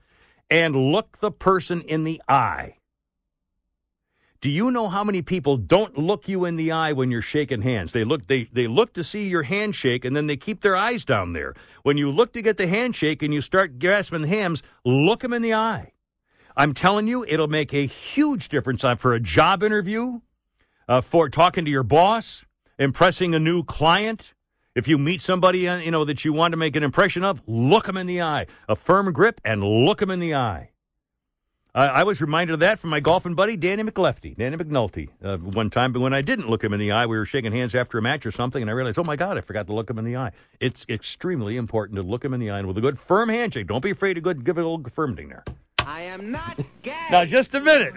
[0.49, 2.76] and look the person in the eye.
[4.39, 7.63] Do you know how many people don't look you in the eye when you're shaking
[7.63, 7.91] hands?
[7.91, 11.03] They look they they look to see your handshake and then they keep their eyes
[11.03, 11.55] down there.
[11.81, 15.33] When you look to get the handshake and you start grasping the hands, look them
[15.33, 15.93] in the eye.
[16.55, 20.21] I'm telling you, it'll make a huge difference uh, for a job interview,
[20.87, 22.45] uh, for talking to your boss,
[22.77, 24.33] impressing a new client.
[24.75, 27.41] If you meet somebody uh, you know that you want to make an impression of,
[27.47, 28.45] look them in the eye.
[28.69, 30.69] A firm grip and look them in the eye.
[31.77, 35.37] I, I was reminded of that from my golfing buddy Danny McLefty, Danny McNulty, uh,
[35.37, 35.93] one time.
[35.93, 38.01] But when I didn't look him in the eye, we were shaking hands after a
[38.01, 40.05] match or something, and I realized, oh my God, I forgot to look him in
[40.05, 40.31] the eye.
[40.59, 43.67] It's extremely important to look him in the eye and with a good firm handshake.
[43.67, 45.43] Don't be afraid to go give it a little confirming there.
[45.85, 46.97] I am not gay.
[47.11, 47.93] Now, just a minute.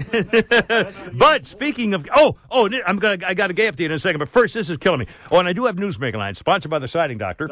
[1.19, 4.19] but speaking of, oh, oh, I'm gonna, I got a gay update in a second.
[4.19, 5.07] But first, this is killing me.
[5.31, 7.49] Oh, and I do have newsmaking line sponsored by the Siding Doctor.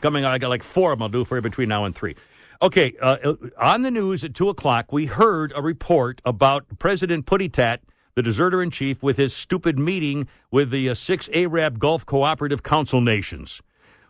[0.00, 1.02] Coming on, I got like four of them.
[1.02, 2.14] I'll do for you between now and three.
[2.62, 7.78] Okay, uh, on the news at two o'clock, we heard a report about President Puttitat,
[8.14, 12.62] the deserter in chief, with his stupid meeting with the uh, six Arab Gulf Cooperative
[12.62, 13.62] Council nations.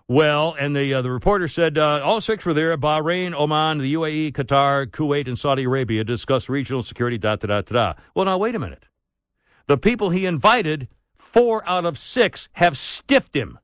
[0.09, 3.95] Well, and the uh, the reporter said uh, all six were there: Bahrain, Oman, the
[3.95, 7.19] UAE, Qatar, Kuwait, and Saudi Arabia discuss regional security.
[7.19, 7.95] Da da da da.
[8.17, 8.87] Well, now wait a minute.
[9.69, 13.61] The people he invited, four out of six, have stiffed him.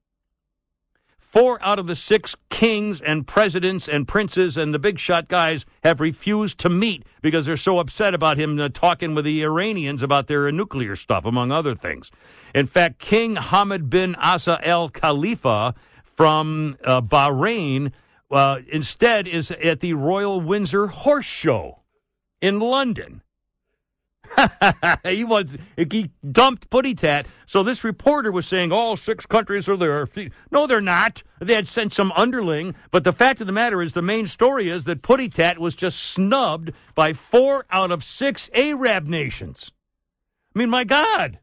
[1.37, 5.67] Four out of the six kings and presidents and princes and the big shot guys
[5.85, 10.03] have refused to meet because they're so upset about him uh, talking with the Iranians
[10.03, 12.11] about their nuclear stuff, among other things.
[12.55, 17.93] In fact, King Hamad bin Isa al Khalifa from uh, Bahrain
[18.31, 21.83] uh, instead is at the Royal Windsor Horse Show
[22.41, 23.21] in London.
[25.05, 27.27] he was he dumped Puttitat.
[27.47, 30.07] So this reporter was saying all six countries are there.
[30.51, 31.23] No, they're not.
[31.41, 34.69] They had sent some underling, but the fact of the matter is the main story
[34.69, 39.71] is that Putty Tat was just snubbed by four out of six Arab nations.
[40.55, 41.39] I mean, my God.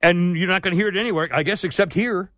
[0.00, 2.30] And you're not going to hear it anywhere, I guess, except here.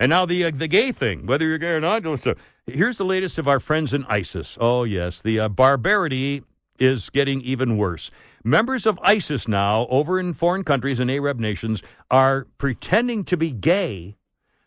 [0.00, 2.02] And now the uh, the gay thing, whether you're gay or not.
[2.18, 2.34] So
[2.66, 4.58] here's the latest of our friends in ISIS.
[4.60, 6.42] Oh yes, the uh, barbarity
[6.78, 8.10] is getting even worse.
[8.46, 13.50] Members of ISIS now, over in foreign countries and Arab nations, are pretending to be
[13.50, 14.16] gay,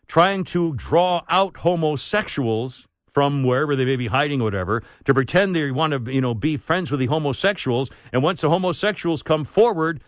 [0.08, 5.54] trying to draw out homosexuals from wherever they may be hiding or whatever, to pretend
[5.54, 7.88] they want to, you know, be friends with the homosexuals.
[8.12, 10.02] And once the homosexuals come forward,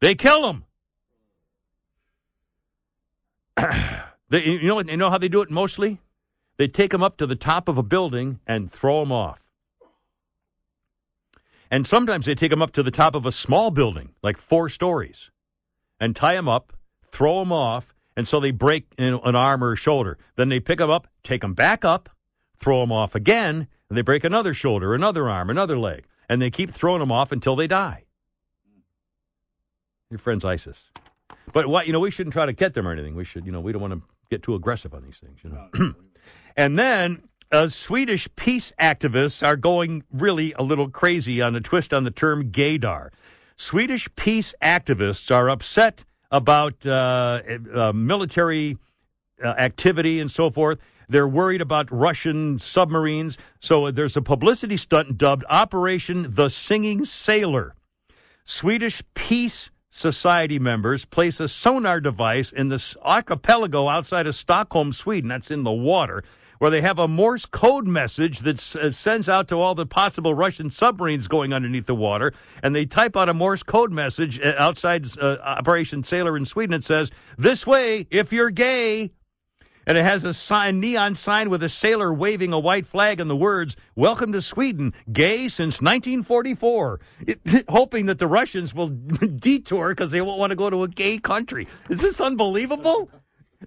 [0.00, 0.64] they kill them.
[4.30, 6.00] they, you know, you know how they do it mostly?
[6.58, 9.49] They take them up to the top of a building and throw them off.
[11.70, 14.68] And sometimes they take them up to the top of a small building, like four
[14.68, 15.30] stories,
[16.00, 16.72] and tie them up,
[17.12, 20.18] throw them off, and so they break an arm or a shoulder.
[20.36, 22.08] Then they pick them up, take them back up,
[22.58, 26.50] throw them off again, and they break another shoulder, another arm, another leg, and they
[26.50, 28.04] keep throwing them off until they die.
[30.10, 30.90] Your friend's ISIS.
[31.52, 33.14] But what you know, we shouldn't try to get them or anything.
[33.14, 35.50] We should, you know, we don't want to get too aggressive on these things, you
[35.50, 35.94] know.
[36.56, 37.22] and then
[37.52, 42.10] uh, Swedish peace activists are going really a little crazy on a twist on the
[42.10, 43.10] term gaydar.
[43.56, 47.40] Swedish peace activists are upset about uh,
[47.74, 48.78] uh, military
[49.42, 50.78] uh, activity and so forth.
[51.08, 53.36] They're worried about Russian submarines.
[53.58, 57.74] So there's a publicity stunt dubbed Operation the Singing Sailor.
[58.44, 65.28] Swedish peace society members place a sonar device in the archipelago outside of Stockholm, Sweden.
[65.28, 66.22] That's in the water
[66.60, 70.34] where they have a Morse code message that uh, sends out to all the possible
[70.34, 72.34] Russian submarines going underneath the water.
[72.62, 76.74] And they type out a Morse code message uh, outside uh, Operation Sailor in Sweden.
[76.74, 79.10] It says, This way, if you're gay.
[79.86, 83.30] And it has a sign, neon sign with a sailor waving a white flag and
[83.30, 87.00] the words, Welcome to Sweden, gay since 1944.
[87.26, 88.88] It, hoping that the Russians will
[89.38, 91.66] detour because they won't want to go to a gay country.
[91.88, 93.10] Is this unbelievable?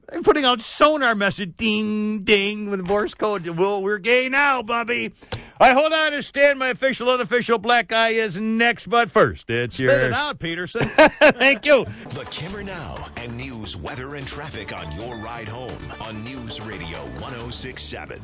[0.10, 3.48] They're putting out sonar message, ding, ding, with Morse code.
[3.48, 5.14] Well, we're gay now, Bobby.
[5.60, 6.58] I hold on to stand.
[6.58, 10.00] My official, unofficial black guy is next, but first, it's Spit your.
[10.02, 10.90] it out, Peterson.
[10.90, 11.86] Thank you.
[11.86, 17.04] The Kimmer Now and news, weather, and traffic on your ride home on News Radio
[17.22, 18.20] 1067.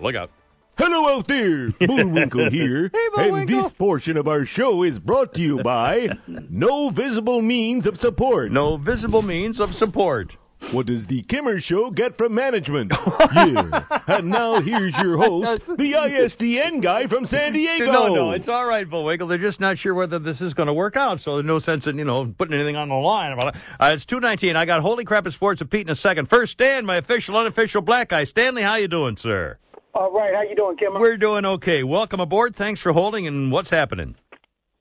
[0.00, 0.30] Look out.
[0.78, 2.90] Hello out there, Bullwinkle here.
[2.94, 7.86] Hey, and this portion of our show is brought to you by No Visible Means
[7.86, 8.50] of Support.
[8.50, 10.38] No visible means of support.
[10.72, 12.92] What does the Kimmer Show get from management?
[13.34, 13.82] yeah.
[14.06, 17.90] And now here's your host, the ISDN guy from San Diego.
[17.90, 19.26] No, no, it's all right, Bullwinkle.
[19.26, 21.88] They're just not sure whether this is going to work out, so there's no sense
[21.88, 23.60] in, you know, putting anything on the line about it.
[23.80, 24.54] Uh, it's 219.
[24.54, 26.26] I got Holy Crap at Sports with Pete in a second.
[26.26, 28.22] First, Stan, my official, unofficial black guy.
[28.22, 29.58] Stanley, how you doing, sir?
[29.94, 30.94] All right, how you doing, Kim?
[30.94, 31.82] We're doing okay.
[31.82, 32.54] Welcome aboard.
[32.54, 34.14] Thanks for holding, and what's happening?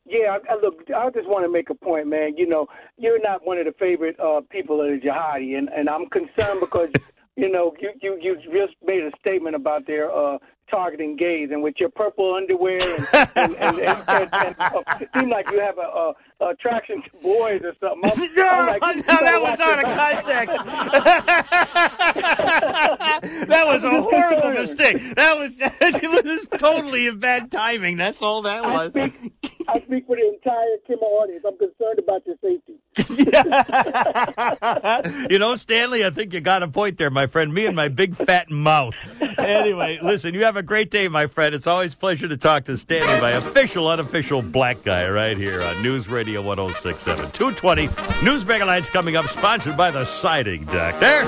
[0.09, 2.35] Yeah, I, I look, I just want to make a point, man.
[2.35, 2.67] You know,
[2.97, 6.59] you're not one of the favorite uh, people of the jihadi, and, and I'm concerned
[6.61, 6.89] because
[7.35, 10.37] you know, you you you just made a statement about their uh,
[10.69, 15.09] targeting gays, and with your purple underwear, and, and, and, and, and, and uh, it
[15.17, 18.11] seemed like you have a, a, attraction to boys or something.
[18.11, 20.57] I'm, No, I'm like, no, that was out of context.
[23.47, 24.97] that was a horrible mistake.
[25.15, 27.97] That was it was totally in bad timing.
[27.97, 28.93] That's all that I was.
[28.93, 29.33] speak,
[29.67, 31.43] I speak for the entire Kimmer audience.
[31.45, 32.75] I'm concerned about your safety.
[35.29, 37.53] you know, Stanley, I think you got a point there, my friend.
[37.53, 38.93] Me and my big fat mouth.
[39.37, 41.55] Anyway, listen, you have a great day, my friend.
[41.55, 45.61] It's always a pleasure to talk to Stanley, my official, unofficial black guy, right here
[45.61, 47.31] on News Radio 1067.
[47.31, 50.99] 220 News Mega Lights coming up, sponsored by the Siding Deck.
[50.99, 51.25] There.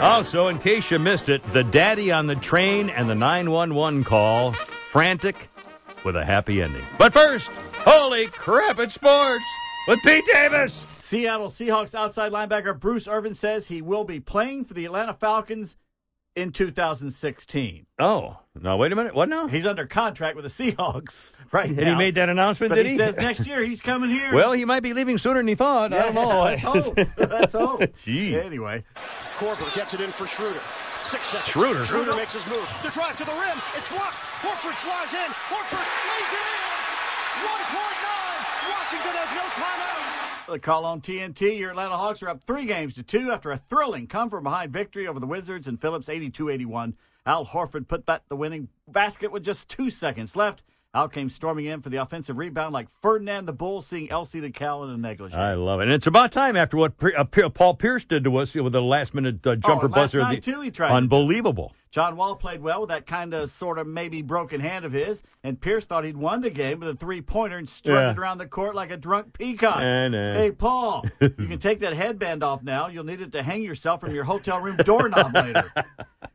[0.00, 4.52] Also, in case you missed it, the daddy on the train and the 911 call,
[4.90, 5.48] frantic
[6.04, 6.84] with a happy ending.
[6.98, 7.50] But first,
[7.84, 9.44] holy crap, it's sports
[9.86, 10.86] with Pete Davis.
[10.98, 15.76] Seattle Seahawks outside linebacker Bruce Irvin says he will be playing for the Atlanta Falcons
[16.36, 17.86] in 2016.
[17.98, 19.14] Oh, no, wait a minute.
[19.14, 19.46] What now?
[19.46, 21.90] He's under contract with the Seahawks right And now.
[21.90, 22.92] he made that announcement, but did he?
[22.92, 22.98] he?
[22.98, 24.34] says next year he's coming here.
[24.34, 25.92] Well, he might be leaving sooner than he thought.
[25.92, 26.42] I don't know.
[26.42, 26.96] Let's hope.
[27.18, 27.80] Let's hope.
[28.04, 28.34] Jeez.
[28.44, 28.84] Anyway,
[29.38, 30.60] Korver gets it in for Schroeder.
[31.04, 31.48] Six seconds.
[31.48, 31.84] Schroeder.
[31.84, 32.66] Schroeder makes his move.
[32.82, 33.58] The drive to the rim.
[33.76, 34.16] It's blocked.
[34.40, 35.30] Horford slides in.
[35.52, 37.44] Horford lays it in.
[37.44, 38.72] 1.9.
[38.72, 40.03] Washington has no timeouts.
[40.48, 41.58] The call on TNT.
[41.58, 44.72] Your Atlanta Hawks are up three games to two after a thrilling come from behind
[44.72, 46.94] victory over the Wizards and Philips 82-81.
[47.24, 50.62] Al Horford put back the winning basket with just two seconds left.
[50.92, 54.50] Al came storming in for the offensive rebound like Ferdinand the Bull, seeing Elsie the
[54.50, 55.34] Cow in a negligee.
[55.34, 55.84] I love it.
[55.84, 59.14] And it's about time after what uh, Paul Pierce did to us with the last
[59.14, 60.18] minute uh, jumper and last buzzer.
[60.18, 61.74] night, The- too, he tried Unbelievable.
[61.94, 65.22] John Wall played well with that kind of sort of maybe broken hand of his,
[65.44, 68.20] and Pierce thought he'd won the game with a three pointer and strutted Yeah.
[68.20, 69.78] around the court like a drunk peacock.
[69.78, 70.34] Nah.
[70.34, 72.88] Hey, Paul, you can take that headband off now.
[72.88, 75.72] You'll need it to hang yourself from your hotel room doorknob later.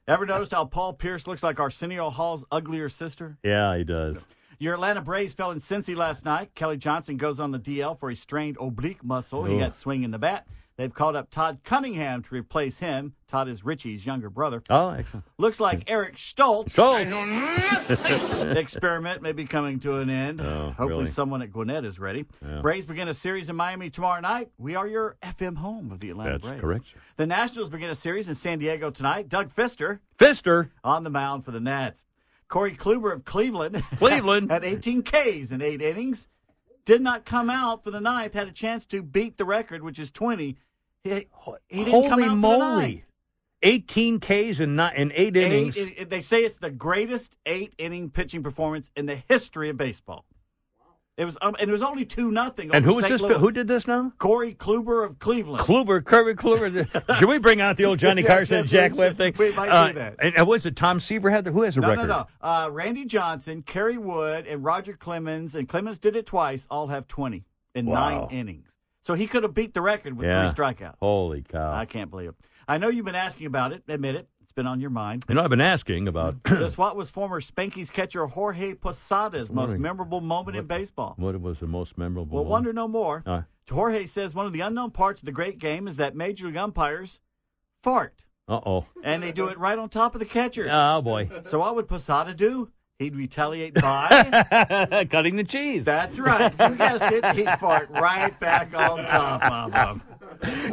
[0.07, 3.37] Ever noticed how Paul Pierce looks like Arsenio Hall's uglier sister?
[3.43, 4.23] Yeah, he does.
[4.59, 6.55] Your Atlanta Braves fell in Cincy last night.
[6.55, 9.43] Kelly Johnson goes on the DL for a strained oblique muscle.
[9.43, 9.59] He Ooh.
[9.59, 10.47] got swinging the bat.
[10.79, 13.13] They've called up Todd Cunningham to replace him.
[13.27, 14.63] Todd is Richie's younger brother.
[14.69, 15.25] Oh, excellent.
[15.37, 16.73] Looks like Eric Stults.
[16.77, 17.09] Stoltz.
[18.55, 20.39] experiment may be coming to an end.
[20.39, 21.07] Oh, Hopefully, really?
[21.07, 22.25] someone at Gwinnett is ready.
[22.41, 22.61] Yeah.
[22.61, 24.51] Braves begin a series in Miami tomorrow night.
[24.57, 26.61] We are your FM home of the Atlanta That's Braves.
[26.61, 26.93] correct.
[27.17, 29.27] The Nationals begin a series in San Diego tonight.
[29.27, 30.69] Doug Fister Fister.
[30.81, 32.05] on the mound for the Nats.
[32.47, 33.83] Corey Kluber of Cleveland.
[33.97, 34.49] Cleveland.
[34.49, 36.29] had 18 Ks in eight innings.
[36.85, 38.33] Did not come out for the ninth.
[38.33, 40.55] Had a chance to beat the record, which is 20.
[41.03, 41.27] He,
[41.69, 43.05] he Holy come out for the moly.
[43.61, 45.77] 18 Ks in, ni- in eight innings.
[45.77, 49.77] Eight, it- they say it's the greatest eight inning pitching performance in the history of
[49.77, 50.25] baseball.
[51.17, 52.73] It was, um, and it was only two nothing.
[52.73, 53.11] and who was St.
[53.15, 53.21] this?
[53.21, 53.37] Louis.
[53.39, 54.13] Who did this now?
[54.19, 55.61] Corey Kluber of Cleveland.
[55.61, 57.15] Kluber, Kirby Kluber.
[57.19, 59.33] Should we bring out the old Johnny Yes, Carson, yes, Jack Webb thing?
[59.37, 60.15] We might do Uh, that.
[60.19, 62.07] And, and was it Tom Seaver had the, who has a no, record?
[62.07, 62.47] no, no.
[62.47, 66.65] Uh, Randy Johnson, Kerry Wood, and Roger Clemens, and Clemens did it twice.
[66.71, 67.43] All have twenty
[67.75, 68.27] in Wow.
[68.29, 68.68] nine innings.
[69.09, 70.47] So he could have beat the record with Yeah.
[70.47, 70.97] three strikeouts.
[71.01, 71.73] Holy cow.
[71.73, 72.35] I can't believe it.
[72.67, 73.81] I know you've been asking about it.
[73.87, 74.29] Admit it.
[74.43, 75.25] It's been on your mind.
[75.27, 79.77] You know, I've been asking about Just what was former Spanky's catcher Jorge Posada's most
[79.77, 81.15] memorable moment in baseball?
[81.17, 82.35] what was the most memorable.
[82.35, 82.51] Well, one?
[82.51, 83.23] wonder no more.
[83.25, 86.45] Uh, Jorge says one of the unknown parts of the great game is that major
[86.45, 87.19] league umpires
[87.81, 88.85] fart, uh-oh.
[89.03, 90.67] and they do it right on top of the catcher.
[90.71, 91.31] Oh, boy.
[91.41, 92.69] So what would Posada do?
[92.99, 95.07] He'd retaliate by.
[95.09, 95.85] Cutting the cheese.
[95.85, 96.51] That's right.
[96.59, 97.25] You guessed it.
[97.35, 99.41] He'd fart right back on top
[99.73, 100.01] of him.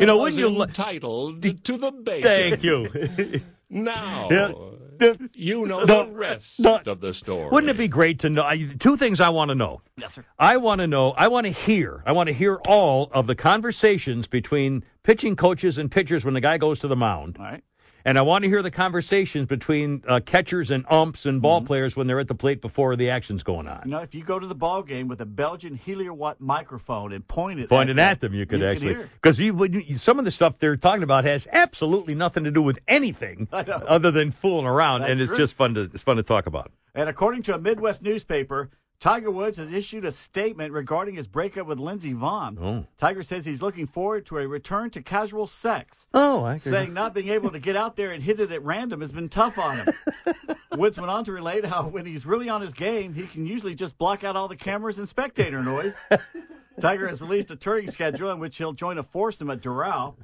[0.01, 0.49] You know, wouldn't you...
[0.49, 2.23] Lo- entitled to the bacon.
[2.23, 3.41] Thank you.
[3.69, 5.15] Now, Yeah.
[5.35, 6.79] you know No, the rest no.
[6.87, 7.49] of the story.
[7.51, 8.43] Wouldn't it be great to know?
[8.45, 9.83] I, two things I want to know.
[9.97, 10.25] Yes, sir.
[10.39, 13.35] I want to know, I want to hear, I want to hear all of the
[13.35, 17.39] conversations between pitching coaches and pitchers when the guy goes to the mound.
[17.41, 17.65] All right.
[18.07, 21.43] And I want to hear the conversations between uh, catchers and umps and Mm-hmm.
[21.43, 23.83] ball players when they're at the plate before the action's going on.
[23.85, 27.27] You know, if you go to the ball game with a Belgian heliowatt microphone and
[27.27, 30.61] point it Pointed at at them, you could you actually because some of the stuff
[30.61, 35.19] they're talking about has absolutely nothing to do with anything other than fooling around, and
[35.19, 35.39] That's it's true.
[35.39, 36.71] just fun to it's fun to talk about.
[36.95, 41.67] And according to a Midwest newspaper, Tiger Woods has issued a statement regarding his breakup
[41.67, 42.59] with Lindsey Vonn.
[42.61, 42.87] Oh.
[42.97, 46.07] Tiger says he's looking forward to a return to casual sex.
[46.15, 46.71] Oh, I agree.
[46.71, 49.29] saying not being able to get out there and hit it at random has been
[49.29, 49.89] tough on him.
[50.77, 53.75] Woods went on to relate how when he's really on his game, he can usually
[53.75, 55.99] just block out all the cameras and spectator noise.
[56.81, 60.17] Tiger has released a touring schedule in which he'll join a foursome at Doral.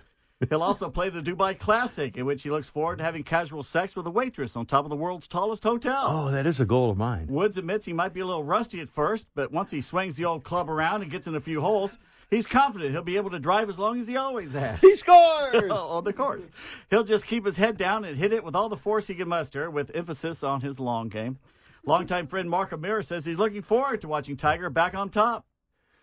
[0.48, 3.94] He'll also play the Dubai Classic, in which he looks forward to having casual sex
[3.94, 6.05] with a waitress on top of the world's tallest hotel.
[6.09, 7.27] Oh, that is a goal of mine.
[7.28, 10.24] Woods admits he might be a little rusty at first, but once he swings the
[10.24, 11.98] old club around and gets in a few holes,
[12.32, 14.81] He's confident he'll be able to drive as long as he always has.
[14.81, 15.64] He scores!
[15.70, 16.48] Oh, on the course.
[16.89, 19.28] He'll just keep his head down and hit it with all the force he can
[19.28, 21.39] muster, with emphasis on his long game.
[21.85, 25.44] Longtime friend Mark O'Meara says he's looking forward to watching Tiger back on top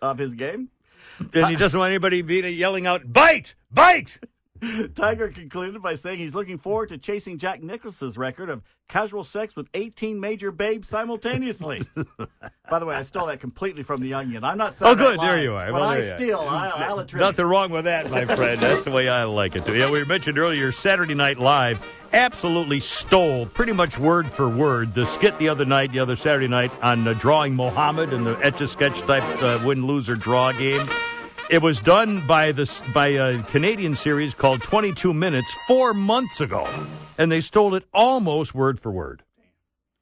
[0.04, 0.70] of his game.
[1.34, 4.20] And he doesn't want anybody being yelling out, bite, bite.
[4.96, 9.56] Tiger concluded by saying he's looking forward to chasing Jack Nicklaus's record of casual sex
[9.56, 11.84] with 18 major babes simultaneously.
[12.70, 14.44] By the way, I stole that completely from the Onion.
[14.44, 15.20] I'm not saying Oh, good.
[15.20, 15.66] There you are.
[15.72, 16.18] When Well, I there you are.
[16.18, 17.26] steal, I, I'll attribute.
[17.28, 18.62] Nothing wrong with that, my friend.
[18.62, 19.66] That's the way I like it.
[19.66, 19.76] Too.
[19.76, 21.80] Yeah, we mentioned earlier Saturday Night Live
[22.12, 26.48] absolutely stole pretty much word for word the skit the other night, the other Saturday
[26.48, 30.16] night on uh, drawing Mohammed and the etch a sketch type uh, win, lose, or
[30.16, 30.90] draw game.
[31.50, 36.68] It was done by this by a Canadian series called 22 Minutes four months ago,
[37.18, 39.24] and they stole it almost word for word.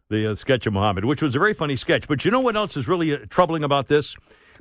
[0.10, 2.06] The uh, sketch of Muhammad, which was a very funny sketch.
[2.06, 4.14] But you know what else is really uh, troubling about this?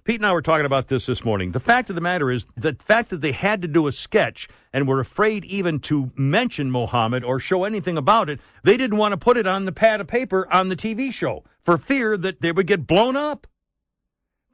[0.04, 1.50] Pete and I were talking about this this morning.
[1.50, 4.46] The fact of the matter is, the fact that they had to do a sketch
[4.72, 9.10] and were afraid even to mention Mohammed or show anything about it, they didn't want
[9.10, 12.42] to put it on the pad of paper on the TV show for fear that
[12.42, 13.48] they would get blown up.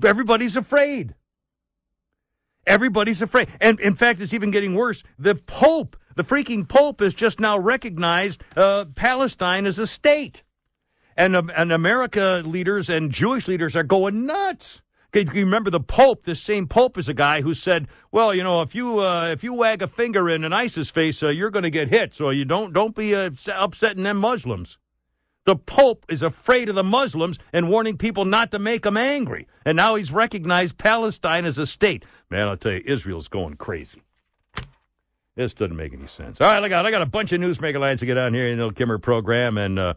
[0.03, 1.15] Everybody's afraid.
[2.67, 3.49] Everybody's afraid.
[3.61, 5.03] And in fact, it's even getting worse.
[5.19, 10.43] The Pope, the freaking Pope, has just now recognized uh, Palestine as a state.
[11.17, 14.81] And, um, and America leaders and Jewish leaders are going nuts.
[15.15, 16.25] You remember the Pope?
[16.25, 19.45] This same Pope is a guy who said, "Well, you know, if you uh, if
[19.45, 22.15] you wag a finger in an ISIS face, uh, you're going to get hit.
[22.15, 24.79] So you don't don't be uh, upsetting them Muslims."
[25.45, 29.49] The Pope is afraid of the Muslims and warning people not to make them angry.
[29.65, 32.05] And now he's recognized Palestine as a state.
[32.33, 34.01] Man, I'll tell you, Israel's going crazy.
[35.35, 36.41] This doesn't make any sense.
[36.41, 38.49] All right, I got I got a bunch of newsmaker lines to get on here
[38.49, 39.95] in the Kimmer program and uh,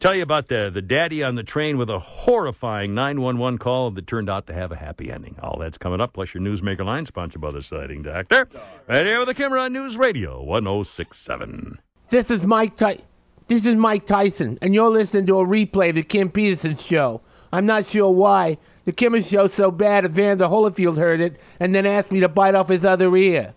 [0.00, 4.08] tell you about the the daddy on the train with a horrifying 911 call that
[4.08, 5.36] turned out to have a happy ending.
[5.40, 8.48] All that's coming up, plus your newsmaker line, sponsored by the Siding Doctor.
[8.88, 11.78] Right here with the Kimmer on News Radio 1067.
[12.10, 13.00] This is Mike Ty-
[13.46, 17.20] This is Mike Tyson, and you're listening to a replay of the Kim Peterson show.
[17.52, 18.58] I'm not sure why.
[18.86, 22.54] The Kimmer show's so bad Evander Holyfield heard it and then asked me to bite
[22.54, 23.54] off his other ear.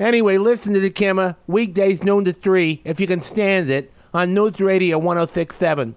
[0.00, 4.34] Anyway, listen to the Kimmer weekdays noon to 3 if you can stand it on
[4.34, 5.94] News Radio 1067.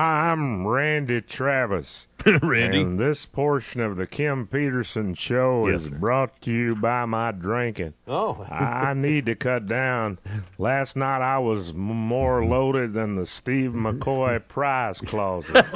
[0.00, 2.06] Hi, I'm Randy Travis.
[2.24, 2.82] Randy.
[2.82, 5.96] And this portion of the Kim Peterson show Yes, is sir.
[5.96, 7.94] brought to you by my drinking.
[8.06, 8.46] Oh.
[8.48, 10.20] I need to cut down.
[10.56, 15.66] Last night I was more loaded than the Steve McCoy prize closet.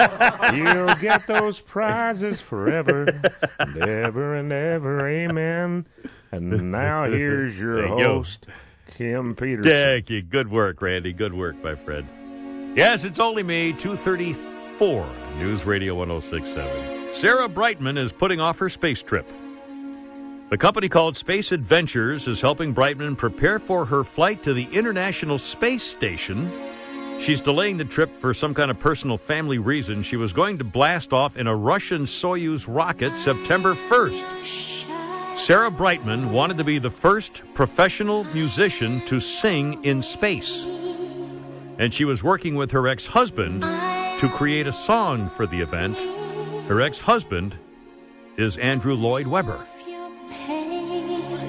[0.55, 3.07] You'll get those prizes forever
[3.59, 5.09] and ever and ever.
[5.09, 5.85] Amen.
[6.31, 8.05] And now here's your you.
[8.05, 8.47] host,
[8.97, 9.69] Kim Peterson.
[9.73, 10.23] Thank you.
[10.23, 11.13] Good work, Randy.
[11.13, 12.07] Good work, my friend.
[12.75, 17.13] Yes, it's only me, 234, News Radio 1067.
[17.13, 19.31] Sarah Brightman is putting off her space trip.
[20.49, 25.39] The company called Space Adventures is helping Brightman prepare for her flight to the International
[25.39, 26.51] Space Station.
[27.21, 30.03] She's delaying the trip for some kind of personal family reason.
[30.03, 35.39] She was going to blast off in a Russian Soyuz rocket September 1st.
[35.39, 40.67] Sarah Brightman wanted to be the first professional musician to sing in space.
[41.83, 45.99] And she was working with her ex husband to create a song for the event.
[46.69, 47.57] Her ex husband
[48.37, 49.67] is Andrew Lloyd Webber.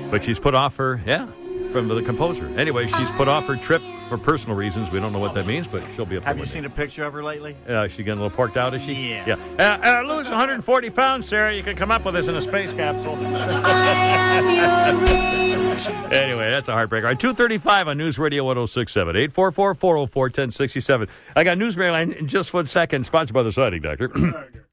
[0.10, 1.28] But she's put off her, yeah,
[1.72, 2.48] from the composer.
[2.58, 4.90] Anyway, she's put off her trip for personal reasons.
[4.90, 6.70] We don't know what that means, but she'll be up Have you with seen a
[6.72, 7.56] picture of her lately?
[7.68, 7.72] it.
[7.72, 9.12] Uh, she getting a little porked out, is she?
[9.12, 9.38] Yeah.
[9.60, 9.78] Yeah.
[9.84, 11.54] Uh, uh, lose 140 pounds, Sarah.
[11.54, 13.18] You can come up with this in a space capsule.
[16.12, 17.04] anyway, that's a heartbreaker.
[17.04, 19.16] All right, 235 on News Radio 1067.
[19.16, 21.08] 844 404 1067.
[21.36, 24.10] I got News line in just one second, sponsored by the Siding Doctor.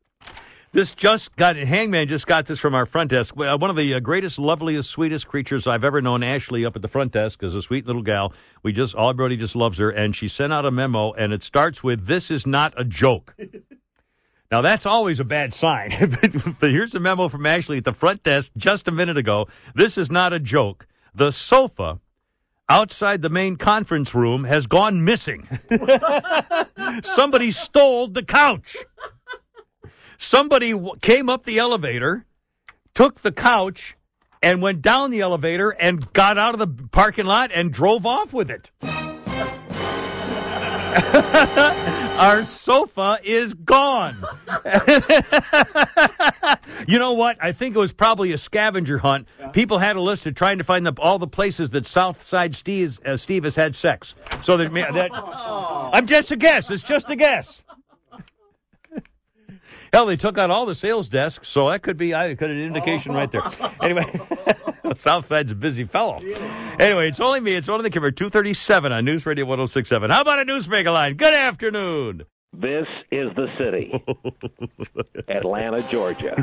[0.73, 3.35] This just got Hangman just got this from our front desk.
[3.35, 6.23] One of the uh, greatest, loveliest, sweetest creatures I've ever known.
[6.23, 8.33] Ashley up at the front desk is a sweet little gal.
[8.63, 11.43] We just all everybody just loves her, and she sent out a memo, and it
[11.43, 13.35] starts with "This is not a joke."
[14.51, 15.91] Now that's always a bad sign.
[16.61, 19.47] but here's a memo from Ashley at the front desk just a minute ago.
[19.77, 20.89] This is not a joke.
[21.15, 22.01] The sofa
[22.69, 25.49] outside the main conference room has gone missing.
[27.03, 28.77] Somebody stole the couch.
[30.19, 32.27] Somebody w- came up the elevator,
[32.95, 33.97] took the couch,
[34.43, 38.33] and went down the elevator and got out of the parking lot and drove off
[38.33, 38.71] with it.
[42.21, 44.23] Our sofa is gone.
[46.87, 47.39] you know what?
[47.41, 49.27] I think it was probably a scavenger hunt.
[49.55, 53.01] People had a list of trying to find the, all the places that Southside Steve,
[53.07, 54.15] uh, Steve has had sex.
[54.43, 56.71] So that, that I'm just a guess.
[56.71, 57.65] It's just a guess.
[59.93, 62.59] Hell, they took out all the sales desks, so that could be I could an
[62.61, 63.43] indication right there.
[63.83, 64.05] Anyway,
[64.95, 66.19] Southside's a busy fellow.
[66.79, 67.55] Anyway, it's only me.
[67.55, 70.11] It's only the Kimmer, 237 on News Radio 1067.
[70.11, 71.15] How about a newsmaker line?
[71.17, 72.25] Good afternoon.
[72.53, 73.93] This is the city,
[75.29, 76.35] Atlanta, Georgia.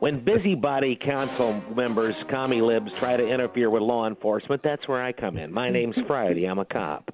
[0.00, 5.10] When busybody council members, commie libs, try to interfere with law enforcement, that's where I
[5.12, 5.52] come in.
[5.52, 6.44] My name's Friday.
[6.44, 7.10] I'm a cop.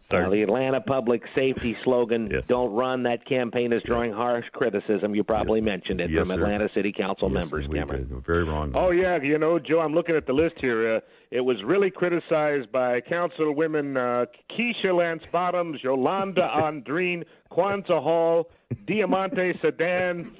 [0.00, 0.24] Sorry.
[0.24, 5.14] Uh, the Atlanta public safety slogan, Don't Run, that campaign is drawing harsh criticism.
[5.14, 6.42] You probably mentioned it Yes, from sir.
[6.44, 8.22] Atlanta City Council members, Cameron.
[8.26, 8.72] Very wrong.
[8.74, 9.80] Oh yeah, you know, Joe.
[9.80, 10.96] I'm looking at the list here.
[10.96, 11.00] Uh,
[11.30, 18.48] it was really criticized by Councilwomen uh, Keisha Lance Bottoms, Yolanda Andreen, Kwanza Hall,
[18.86, 20.30] Diamante Sedan,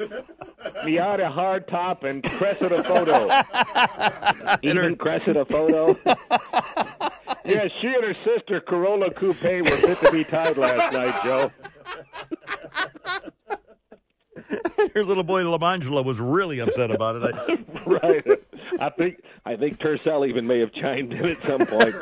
[0.84, 3.28] Miata Hardtop, and Cressida Photo.
[4.62, 5.98] Even Cressida Photo?
[7.44, 11.50] yeah, she and her sister Corolla Coupe were fit to be tied last night, Joe.
[14.94, 17.34] Your little boy Lamangela was really upset about it.
[17.34, 18.26] I, right.
[18.80, 21.94] I think I think Tercel even may have chimed in at some point.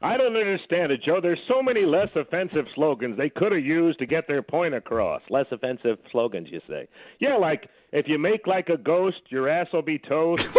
[0.00, 1.20] I don't understand it, Joe.
[1.20, 5.22] There's so many less offensive slogans they could have used to get their point across.
[5.28, 6.86] Less offensive slogans, you say?
[7.18, 10.46] Yeah, like if you make like a ghost, your ass will be toast.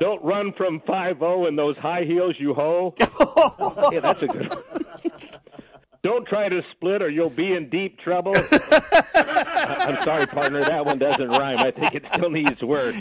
[0.00, 2.94] don't run from five zero in those high heels you hoe.
[3.92, 4.62] yeah, that's a good one.
[6.02, 8.32] Don't try to split or you'll be in deep trouble.
[9.14, 10.64] I'm sorry, partner.
[10.64, 11.58] That one doesn't rhyme.
[11.58, 12.94] I think it still needs work.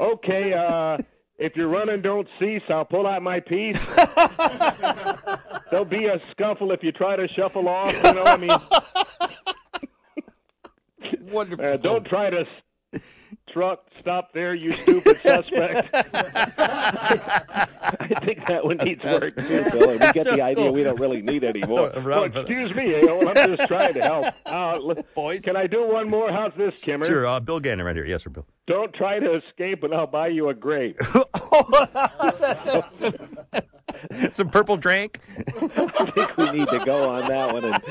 [0.00, 0.98] Okay, uh,
[1.38, 2.62] if you're running, don't cease.
[2.68, 3.78] I'll pull out my piece.
[5.70, 7.94] There'll be a scuffle if you try to shuffle off.
[7.94, 8.50] You know, I mean,
[11.30, 11.64] Wonderful.
[11.64, 12.44] uh, don't try to
[13.56, 15.88] truck stop there, you stupid suspect.
[15.94, 19.90] I think that one needs work too, Bill.
[19.90, 21.90] And we get the idea we don't really need anymore.
[22.04, 23.26] Well, excuse me, Ayo.
[23.26, 24.26] I'm just trying to help.
[24.44, 24.78] Uh,
[25.14, 25.42] Boys.
[25.42, 26.30] Can I do one more?
[26.30, 27.06] How's this, Kimmer?
[27.06, 28.04] sure, uh, Bill Gannon right here.
[28.04, 28.44] Yes, sir, Bill.
[28.66, 31.00] Don't try to escape, and I'll buy you a grape.
[34.30, 35.20] Some purple drink.
[35.36, 37.82] I think we need to go on that one and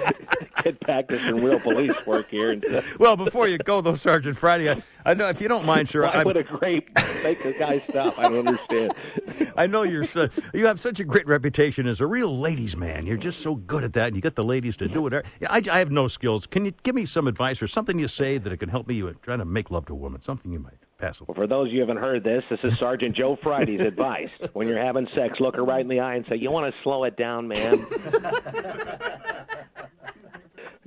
[0.64, 2.52] get back to some real police work here.
[2.52, 2.66] And
[3.00, 6.04] Well, before you go, though, Sergeant Friday, I, I know if you don't mind, sir,
[6.04, 6.90] why I, would a grape
[7.24, 8.18] make the guy stop?
[8.20, 8.94] I don't understand.
[9.58, 13.06] I know you're su- you have such a great reputation as a real ladies' man.
[13.06, 15.26] You're just so good at that, and you get the ladies to do it.
[15.50, 16.46] I, I have no skills.
[16.46, 18.96] Can you give me some advice or something you say that it can help me
[18.96, 20.22] you trying to make love to a woman?
[20.22, 21.28] Something you might pass along.
[21.30, 24.30] Well, for those of you who haven't heard this, this is Sergeant Joe Friday's advice.
[24.54, 26.82] When you're having sex, look her right in the eye and say, "You want to
[26.84, 27.86] slow it down, man."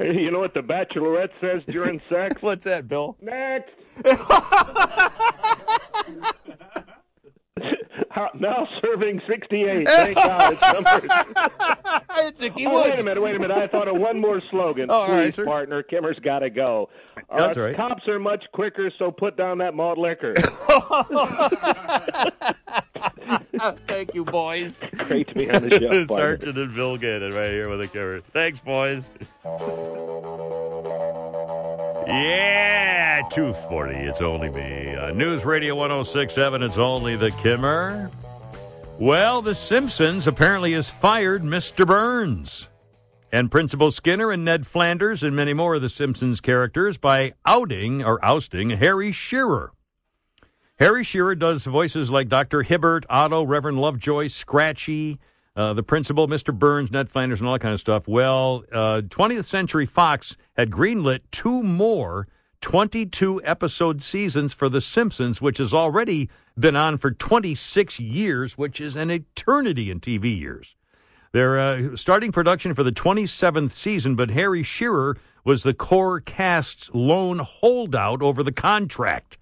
[0.01, 2.40] Hey, you know what the Bachelorette says during sex?
[2.40, 3.16] What's that, Bill?
[3.20, 3.72] Next.
[8.11, 9.87] How- now serving 68.
[9.89, 11.11] Thank God it's numbers.
[12.19, 13.57] it's Icky Oh, wait a minute, wait a minute.
[13.57, 14.89] I thought of one more slogan.
[14.99, 15.45] Oh, Please, right, sir.
[15.45, 15.83] partner.
[15.83, 16.89] Kimmer's got to go.
[17.35, 17.77] That's all right.
[17.77, 20.35] Cops are much quicker, so put down that malt liquor.
[23.87, 24.81] Thank you, boys.
[24.97, 26.07] Great to be on the show, partner.
[26.07, 28.20] Sergeant and Bill Gannon right here with the Kimmer.
[28.33, 29.11] Thanks, boys.
[32.09, 33.94] Yeah, 240.
[33.94, 34.94] It's only me.
[34.97, 36.62] Uh, News Radio 1067.
[36.62, 38.10] It's only the Kimmer.
[38.98, 41.86] Well, The Simpsons apparently has fired Mr.
[41.86, 42.70] Burns
[43.30, 48.02] and Principal Skinner and Ned Flanders and many more of The Simpsons characters by outing
[48.02, 49.72] or ousting Harry Shearer.
[50.78, 52.62] Harry Shearer does voices like Dr.
[52.62, 55.18] Hibbert, Otto, Reverend Lovejoy, Scratchy,
[55.59, 56.56] uh, the principal, Mr.
[56.56, 58.06] Burns, Ned Flanders, and all that kind of stuff.
[58.06, 62.28] Well, uh, 20th Century Fox had greenlit two more
[62.60, 68.80] 22 episode seasons for The Simpsons, which has already been on for 26 years, which
[68.80, 70.76] is an eternity in TV years.
[71.32, 76.89] They're uh, starting production for the 27th season, but Harry Shearer was the core cast's
[76.94, 79.39] lone holdout over the contract.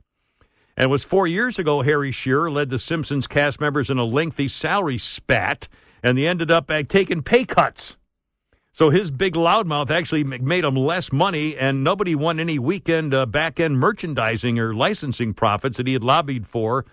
[0.76, 4.04] And it was four years ago, Harry Shearer led the Simpsons cast members in a
[4.04, 5.68] lengthy salary spat,
[6.02, 7.96] and they ended up uh, taking pay cuts.
[8.72, 13.24] So his big loudmouth actually made him less money, and nobody won any weekend uh,
[13.24, 16.84] back end merchandising or licensing profits that he had lobbied for.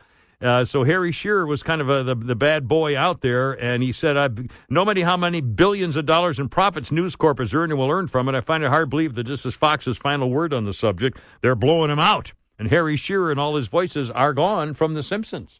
[0.41, 3.83] Uh, so Harry Shearer was kind of a, the, the bad boy out there, and
[3.83, 7.53] he said, I've, "No matter how many billions of dollars in profits News Corp has
[7.53, 9.53] earned and will earn from it, I find it hard to believe that this is
[9.53, 11.17] Fox's final word on the subject.
[11.41, 15.03] They're blowing him out, and Harry Shearer and all his voices are gone from The
[15.03, 15.59] Simpsons."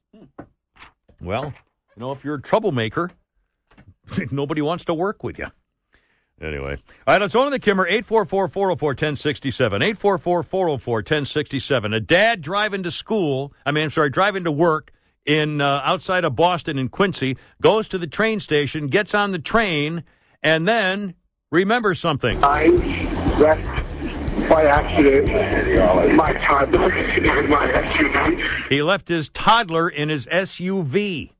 [1.22, 1.54] Well,
[1.96, 3.10] you know, if you're a troublemaker,
[4.32, 5.48] nobody wants to work with you.
[6.42, 6.78] Anyway.
[7.08, 9.96] All right, let's on to the Kimmer, 844-404-1067.
[9.96, 11.96] 844-404-1067.
[11.96, 14.92] A dad driving to school, I mean, I'm sorry, driving to work
[15.26, 19.40] in uh, outside of Boston in Quincy, goes to the train station, gets on the
[19.40, 20.04] train,
[20.42, 21.16] and then
[21.52, 22.44] remember something.
[22.44, 22.68] I
[23.38, 25.30] left by accident
[26.16, 28.70] my toddler in my SUV.
[28.70, 31.32] He left his toddler in his SUV,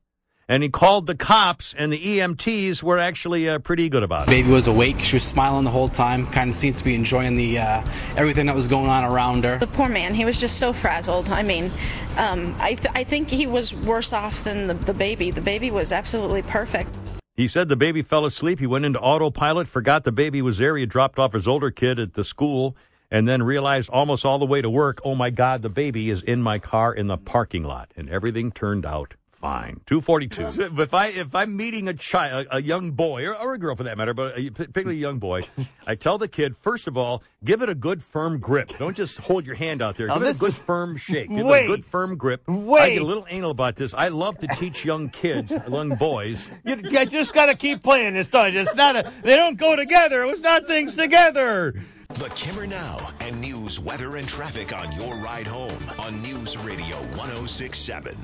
[0.48, 4.30] and he called the cops, and the EMTs were actually uh, pretty good about it.
[4.30, 5.00] Baby was awake.
[5.00, 6.26] She was smiling the whole time.
[6.26, 7.84] Kind of seemed to be enjoying the uh,
[8.16, 9.58] everything that was going on around her.
[9.58, 11.30] The poor man, he was just so frazzled.
[11.30, 11.72] I mean,
[12.16, 15.30] um, I, th- I think he was worse off than the, the baby.
[15.30, 16.90] The baby was absolutely perfect.
[17.36, 18.60] He said the baby fell asleep.
[18.60, 20.76] He went into autopilot, forgot the baby was there.
[20.76, 22.76] He dropped off his older kid at the school,
[23.10, 26.22] and then realized almost all the way to work, oh my God, the baby is
[26.22, 27.90] in my car in the parking lot.
[27.96, 29.14] And everything turned out
[29.44, 29.78] fine.
[29.84, 30.80] 242.
[30.80, 33.82] if, I, if I'm meeting a child, a young boy, or, or a girl for
[33.82, 35.42] that matter, but a, particularly a young boy,
[35.86, 38.70] I tell the kid, first of all, give it a good firm grip.
[38.78, 40.06] Don't just hold your hand out there.
[40.06, 41.28] Now give it a good is- firm shake.
[41.28, 42.48] Give it a good firm grip.
[42.48, 42.80] Wait.
[42.80, 43.92] I get a little anal about this.
[43.92, 46.46] I love to teach young kids, young boys.
[46.64, 48.56] You, you just got to keep playing this, don't?
[48.56, 49.12] It's not a.
[49.22, 50.22] They don't go together.
[50.22, 51.74] It was not things together.
[52.08, 56.96] The Kimmer Now and news, weather, and traffic on your ride home on News Radio
[57.16, 58.16] 1067.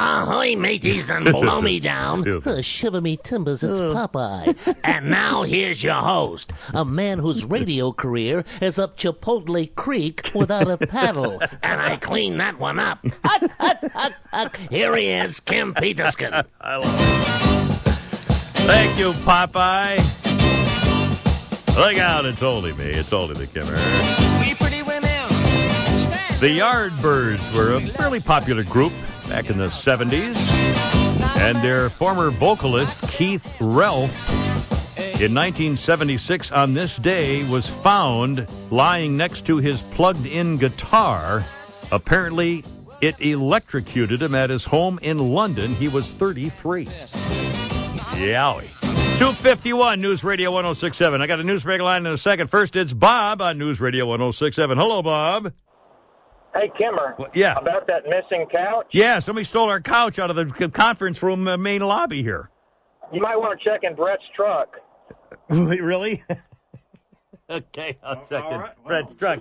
[0.00, 2.26] Ahoy, mateys, and blow me down.
[2.28, 4.54] Uh, shiver me timbers, it's Popeye.
[4.84, 10.70] And now here's your host, a man whose radio career is up Chipotle Creek without
[10.70, 11.40] a paddle.
[11.62, 13.04] And I clean that one up.
[14.70, 16.32] Here he is, Kim Peterskin.
[16.60, 17.88] I love it.
[18.64, 19.98] Thank you, Popeye.
[21.76, 22.86] Look out, it's Oldie me.
[22.86, 23.74] It's Oldie the Kimmer.
[24.40, 25.28] We pretty women.
[26.40, 28.92] The Yardbirds were a fairly popular group
[29.28, 30.36] back in the 70s,
[31.38, 34.12] and their former vocalist, Keith Relf,
[35.20, 41.44] in 1976 on this day was found lying next to his plugged in guitar.
[41.90, 42.64] Apparently,
[43.00, 45.74] it electrocuted him at his home in London.
[45.74, 46.86] He was 33.
[46.86, 48.68] Yowie.
[49.18, 51.20] 251 News Radio 1067.
[51.20, 52.48] I got a news break line in a second.
[52.48, 54.78] First, it's Bob on News Radio 1067.
[54.78, 55.52] Hello, Bob.
[56.54, 57.16] Hey, Kimmer.
[57.34, 57.56] yeah.
[57.58, 61.56] About that missing couch, Yeah, somebody stole our couch out of the conference room uh,
[61.56, 62.50] main lobby here.
[63.12, 64.76] you might want to check in Brett's truck.
[65.48, 66.24] really?
[67.50, 68.60] okay, I'll check it.
[68.86, 69.40] Fred's truck.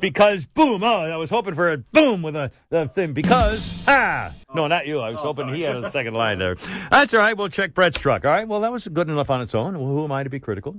[0.00, 0.82] Because boom!
[0.82, 3.12] Oh, I was hoping for a boom with a, the thing.
[3.12, 5.00] Because ah, no, not you.
[5.00, 6.56] I was hoping he had a second line there.
[6.90, 7.36] That's all right.
[7.36, 8.24] We'll check Brett's truck.
[8.24, 8.46] All right.
[8.48, 9.78] Well, that was good enough on its own.
[9.78, 10.76] Well, who am I to be critical?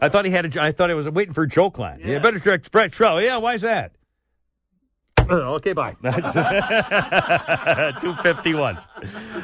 [0.00, 0.56] I thought he had.
[0.56, 2.00] A, I thought I was waiting for a joke line.
[2.04, 3.22] Yeah, better check Brett's truck.
[3.22, 3.92] Yeah, why's that?
[5.30, 5.94] Okay, bye.
[6.02, 8.78] 251.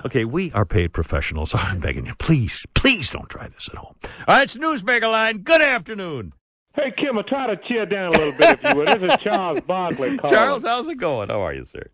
[0.05, 1.52] Okay, we are paid professionals.
[1.55, 3.94] I'm begging you, please, please don't try this at home.
[4.26, 5.38] All right, it's Newsmaker Line.
[5.38, 6.32] Good afternoon.
[6.74, 8.88] Hey, Kim, I try to cheer down a little bit, if you would.
[8.88, 10.34] This is Charles Barkley calling.
[10.34, 11.28] Charles, how's it going?
[11.28, 11.90] How are you, sir?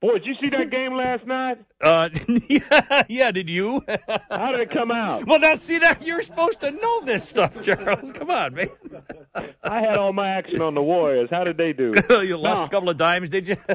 [0.00, 1.58] Boy, did you see that game last night?
[1.80, 2.08] Uh,
[2.48, 3.82] yeah, yeah, did you?
[4.30, 5.26] How did it come out?
[5.26, 6.06] Well, now, see that?
[6.06, 8.10] You're supposed to know this stuff, Charles.
[8.12, 8.68] Come on, man.
[9.62, 11.28] I had all my action on the Warriors.
[11.30, 11.92] How did they do?
[12.10, 13.56] you lost a couple of dimes, did you?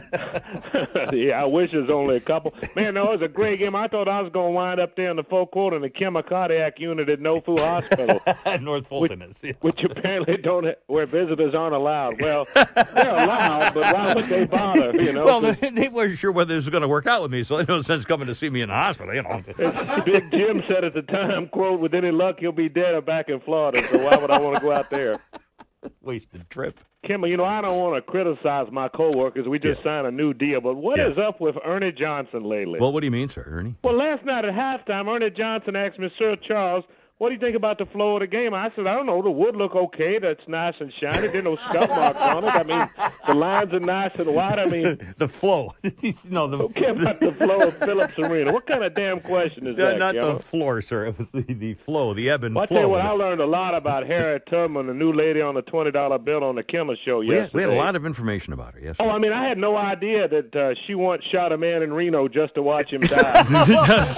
[1.14, 2.54] yeah, I wish it was only a couple.
[2.76, 3.76] Man, no, it was a great game.
[3.76, 5.90] I thought I was going to wind up there in the fourth quarter in the
[5.90, 8.22] chemo cardiac unit at No Food Hospital.
[8.62, 9.40] North Fulton is.
[9.42, 9.54] yeah.
[9.62, 12.22] which apparently don't have, where visitors aren't allowed.
[12.22, 14.92] Well, they're allowed, but why would they bother?
[14.96, 17.32] You know, well, they, they weren't sure whether this was going to work out with
[17.32, 19.14] me, so there's no sense coming to see me in the hospital.
[19.14, 19.44] You know.
[20.06, 23.30] Big Jim said at the time, "quote With any luck, he'll be dead or back
[23.30, 23.82] in Florida.
[23.88, 25.20] So why would I want to go out there?"
[26.02, 26.80] Wasted trip.
[27.06, 29.48] Kimmer, you know I don't want to criticize my coworkers.
[29.48, 31.28] We just signed a new deal, but what is Yeah.
[31.28, 32.80] up with Ernie Johnson lately?
[32.80, 33.76] Well, what do you mean, sir, Ernie?
[33.84, 36.84] Well, last night at halftime, Ernie Johnson asked me, Sir Charles,
[37.18, 38.54] what do you think about the flow of the game?
[38.54, 39.22] I said, I don't know.
[39.22, 40.20] The wood look okay.
[40.20, 41.28] That's nice and shiny.
[41.30, 42.48] There's no scuff marks on it.
[42.48, 42.90] I mean,
[43.26, 44.60] the lines are nice and wide.
[44.60, 45.74] I mean, the flow.
[46.30, 48.52] no, the, who cares about the flow of Philips Arena?
[48.52, 49.98] What kind of damn question is Uh, that?
[49.98, 51.06] not the floor, sir.
[51.06, 52.76] It was the, the flow, the ebb and Well, I flow.
[52.76, 55.62] tell you what, I learned a lot about Harriet Tubman, the new lady on the
[55.62, 57.42] twenty dollar bill on the Kimmer show we, yesterday.
[57.44, 58.98] had, we had a lot of information about her, yes.
[59.00, 61.94] Oh, I mean, I had no idea that uh, she once shot a man in
[61.94, 63.44] Reno just to watch him die.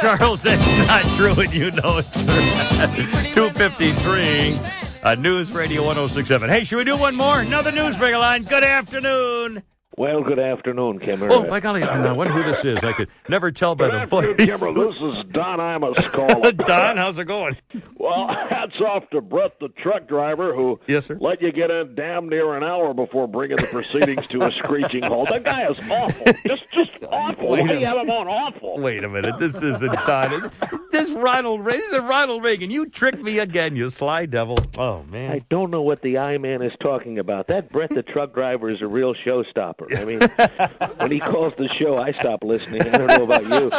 [0.01, 2.86] Charles, that's not true, and you know it, sir.
[2.95, 4.59] 253,
[5.03, 6.49] uh, News Radio 1067.
[6.49, 7.39] Hey, should we do one more?
[7.39, 8.43] Another news newsmaker line.
[8.43, 9.63] Good afternoon.
[9.97, 11.27] Well, good afternoon, Kimmer.
[11.31, 12.83] Oh, my golly, I wonder who this is.
[12.83, 14.35] I could never tell by the voice.
[14.35, 16.57] Kimmer, this is Don Imus.
[16.65, 17.57] Don, how's it going?
[17.97, 21.17] Well, hats off to Brett, the truck driver, who yes, sir.
[21.19, 25.01] let you get in damn near an hour before bringing the proceedings to a screeching
[25.01, 25.29] halt.
[25.29, 26.25] That guy is awful.
[26.45, 27.49] Just, just awful.
[27.49, 28.77] Wait Why a do you have him on awful?
[28.77, 29.39] Wait a minute.
[29.39, 30.51] This isn't Don.
[30.91, 32.69] This Ronald This is Ronald Reagan.
[32.69, 34.57] You tricked me again, you sly devil.
[34.77, 35.31] Oh, man.
[35.31, 37.47] I don't know what the I man is talking about.
[37.47, 39.86] That Brett the truck driver is a real showstopper.
[39.95, 40.19] I mean,
[40.97, 42.81] when he calls the show, I stop listening.
[42.81, 43.71] I don't know about you.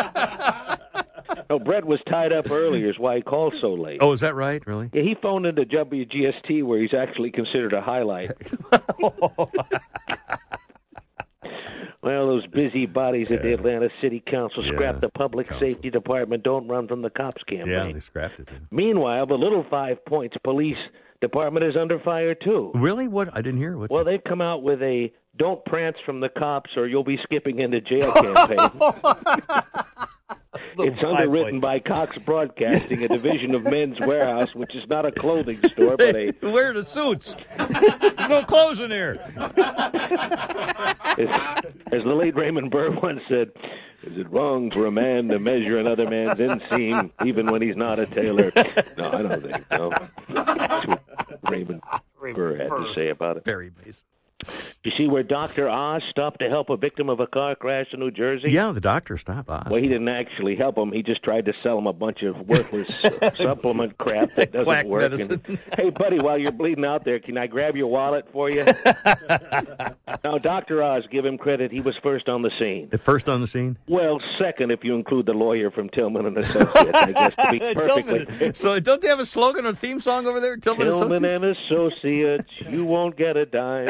[1.51, 3.98] No, Brett was tied up earlier, is why he called so late.
[4.02, 4.66] Oh, is that right?
[4.66, 4.90] Really?
[4.93, 8.32] Yeah, he phoned into WGST where he's actually considered a highlight.
[12.02, 16.43] well, those busy bodies at the Atlanta City Council Yeah, scrapped the Public Safety Department
[16.43, 17.68] Don't Run from the Cops campaign.
[17.70, 18.48] Yeah, they scrapped it.
[18.70, 20.76] Meanwhile, the Little Five Points Police
[21.20, 22.70] Department is under fire, too.
[22.74, 23.09] Really?
[23.09, 23.28] What?
[23.35, 23.77] I didn't hear.
[23.77, 23.90] What?
[23.90, 27.59] Well, they've come out with a "Don't prance from the cops, or you'll be skipping
[27.59, 28.59] into jail" campaign.
[30.79, 35.61] it's underwritten by Cox Broadcasting, a division of Men's Wearhouse, which is not a clothing
[35.70, 37.35] store, but a Wear the suits.
[37.59, 39.19] no clothes in here.
[39.37, 41.29] as,
[41.93, 43.51] as the late Raymond Burr once said,
[44.05, 47.99] "Is it wrong for a man to measure another man's inseam, even when he's not
[47.99, 48.51] a tailor?"
[48.97, 49.91] No, I don't think so.
[50.29, 51.03] That's what
[51.51, 51.83] Raymond
[52.35, 53.45] Burr had to say about it.
[53.45, 54.05] Very basic.
[54.85, 55.69] You see where Dr.
[55.69, 58.51] Oz stopped to help a victim of a car crash in New Jersey?
[58.52, 59.66] Yeah, the doctor stopped Oz.
[59.69, 60.93] Well, he didn't actually help him.
[60.93, 62.86] He just tried to sell him a bunch of worthless
[63.36, 65.12] supplement crap that doesn't Quack work.
[65.12, 68.65] And, hey, buddy, while you're bleeding out there, can I grab your wallet for you?
[70.24, 70.82] now, Dr.
[70.85, 71.73] Oz, give him credit.
[71.73, 72.89] He was first on the scene.
[72.98, 73.77] First on the scene.
[73.89, 77.59] Well, second, if you include the lawyer from Tillman and Associates, I guess, to be
[77.74, 78.52] perfectly.
[78.55, 80.56] So don't they have a slogan or theme song over there?
[80.56, 81.69] Tillman, Tillman Associates?
[81.70, 83.89] and Associates, you won't get a dime.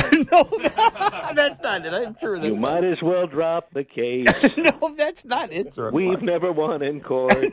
[1.35, 1.93] That's not it.
[1.93, 4.24] I'm sure that's You might as well drop the case.
[4.56, 5.74] no, that's not it.
[5.93, 7.32] We've never won in court.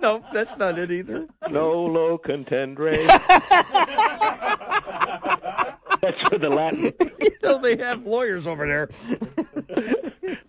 [0.00, 1.26] no, that's not it either.
[1.50, 3.06] Nolo contendere.
[6.02, 6.92] That's for the Latin.
[7.20, 8.88] you know they have lawyers over there.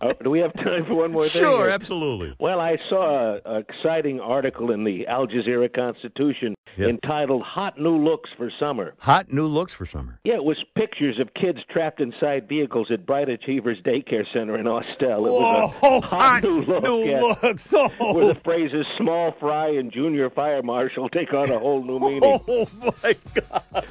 [0.00, 1.42] Uh, do we have time for one more thing?
[1.42, 2.34] Sure, absolutely.
[2.38, 6.88] Well, I saw an exciting article in the Al Jazeera Constitution Yep.
[6.88, 10.18] entitled "Hot New Looks for Summer." Hot new looks for summer.
[10.24, 14.66] Yeah, it was pictures of kids trapped inside vehicles at Bright Achievers Daycare Center in
[14.66, 15.26] Austell.
[15.26, 16.82] It was Whoa, a hot, new look.
[16.82, 17.68] new yeah, looks.
[17.74, 17.90] Oh.
[18.14, 22.40] Where the phrases "small fry" and "junior fire marshal" take on a whole new meaning.
[22.48, 22.66] Oh
[23.02, 23.86] my God!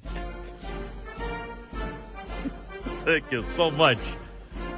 [3.04, 4.14] Thank you so much,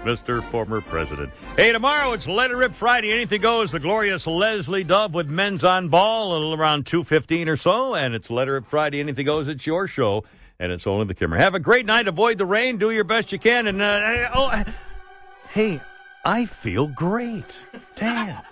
[0.02, 0.42] Mr.
[0.50, 1.30] Former President.
[1.56, 3.12] Hey, tomorrow it's Let It Rip Friday.
[3.12, 3.72] Anything goes.
[3.72, 7.94] The glorious Leslie Dove with Men's on Ball, a little around two fifteen or so,
[7.94, 9.00] and it's Let It Rip Friday.
[9.00, 9.48] Anything goes.
[9.48, 10.24] It's your show,
[10.58, 11.36] and it's only the Kimmer.
[11.36, 12.08] Have a great night.
[12.08, 12.78] Avoid the rain.
[12.78, 13.66] Do your best you can.
[13.66, 14.62] And uh, oh,
[15.50, 15.80] hey,
[16.24, 17.56] I feel great.
[17.96, 18.42] Damn.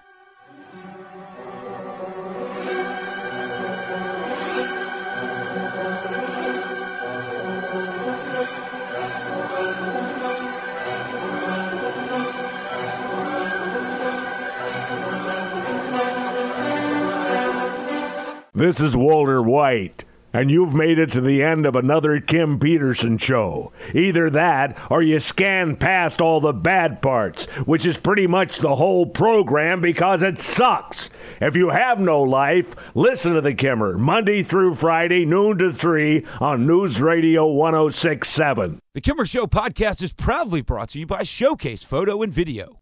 [18.54, 20.04] This is Walter White,
[20.34, 23.72] and you've made it to the end of another Kim Peterson show.
[23.94, 28.76] Either that, or you scan past all the bad parts, which is pretty much the
[28.76, 31.08] whole program because it sucks.
[31.40, 36.22] If you have no life, listen to the Kimmer, Monday through Friday, noon to 3
[36.38, 38.82] on News Radio 1067.
[38.92, 42.81] The Kimmer Show podcast is proudly brought to you by Showcase Photo and Video.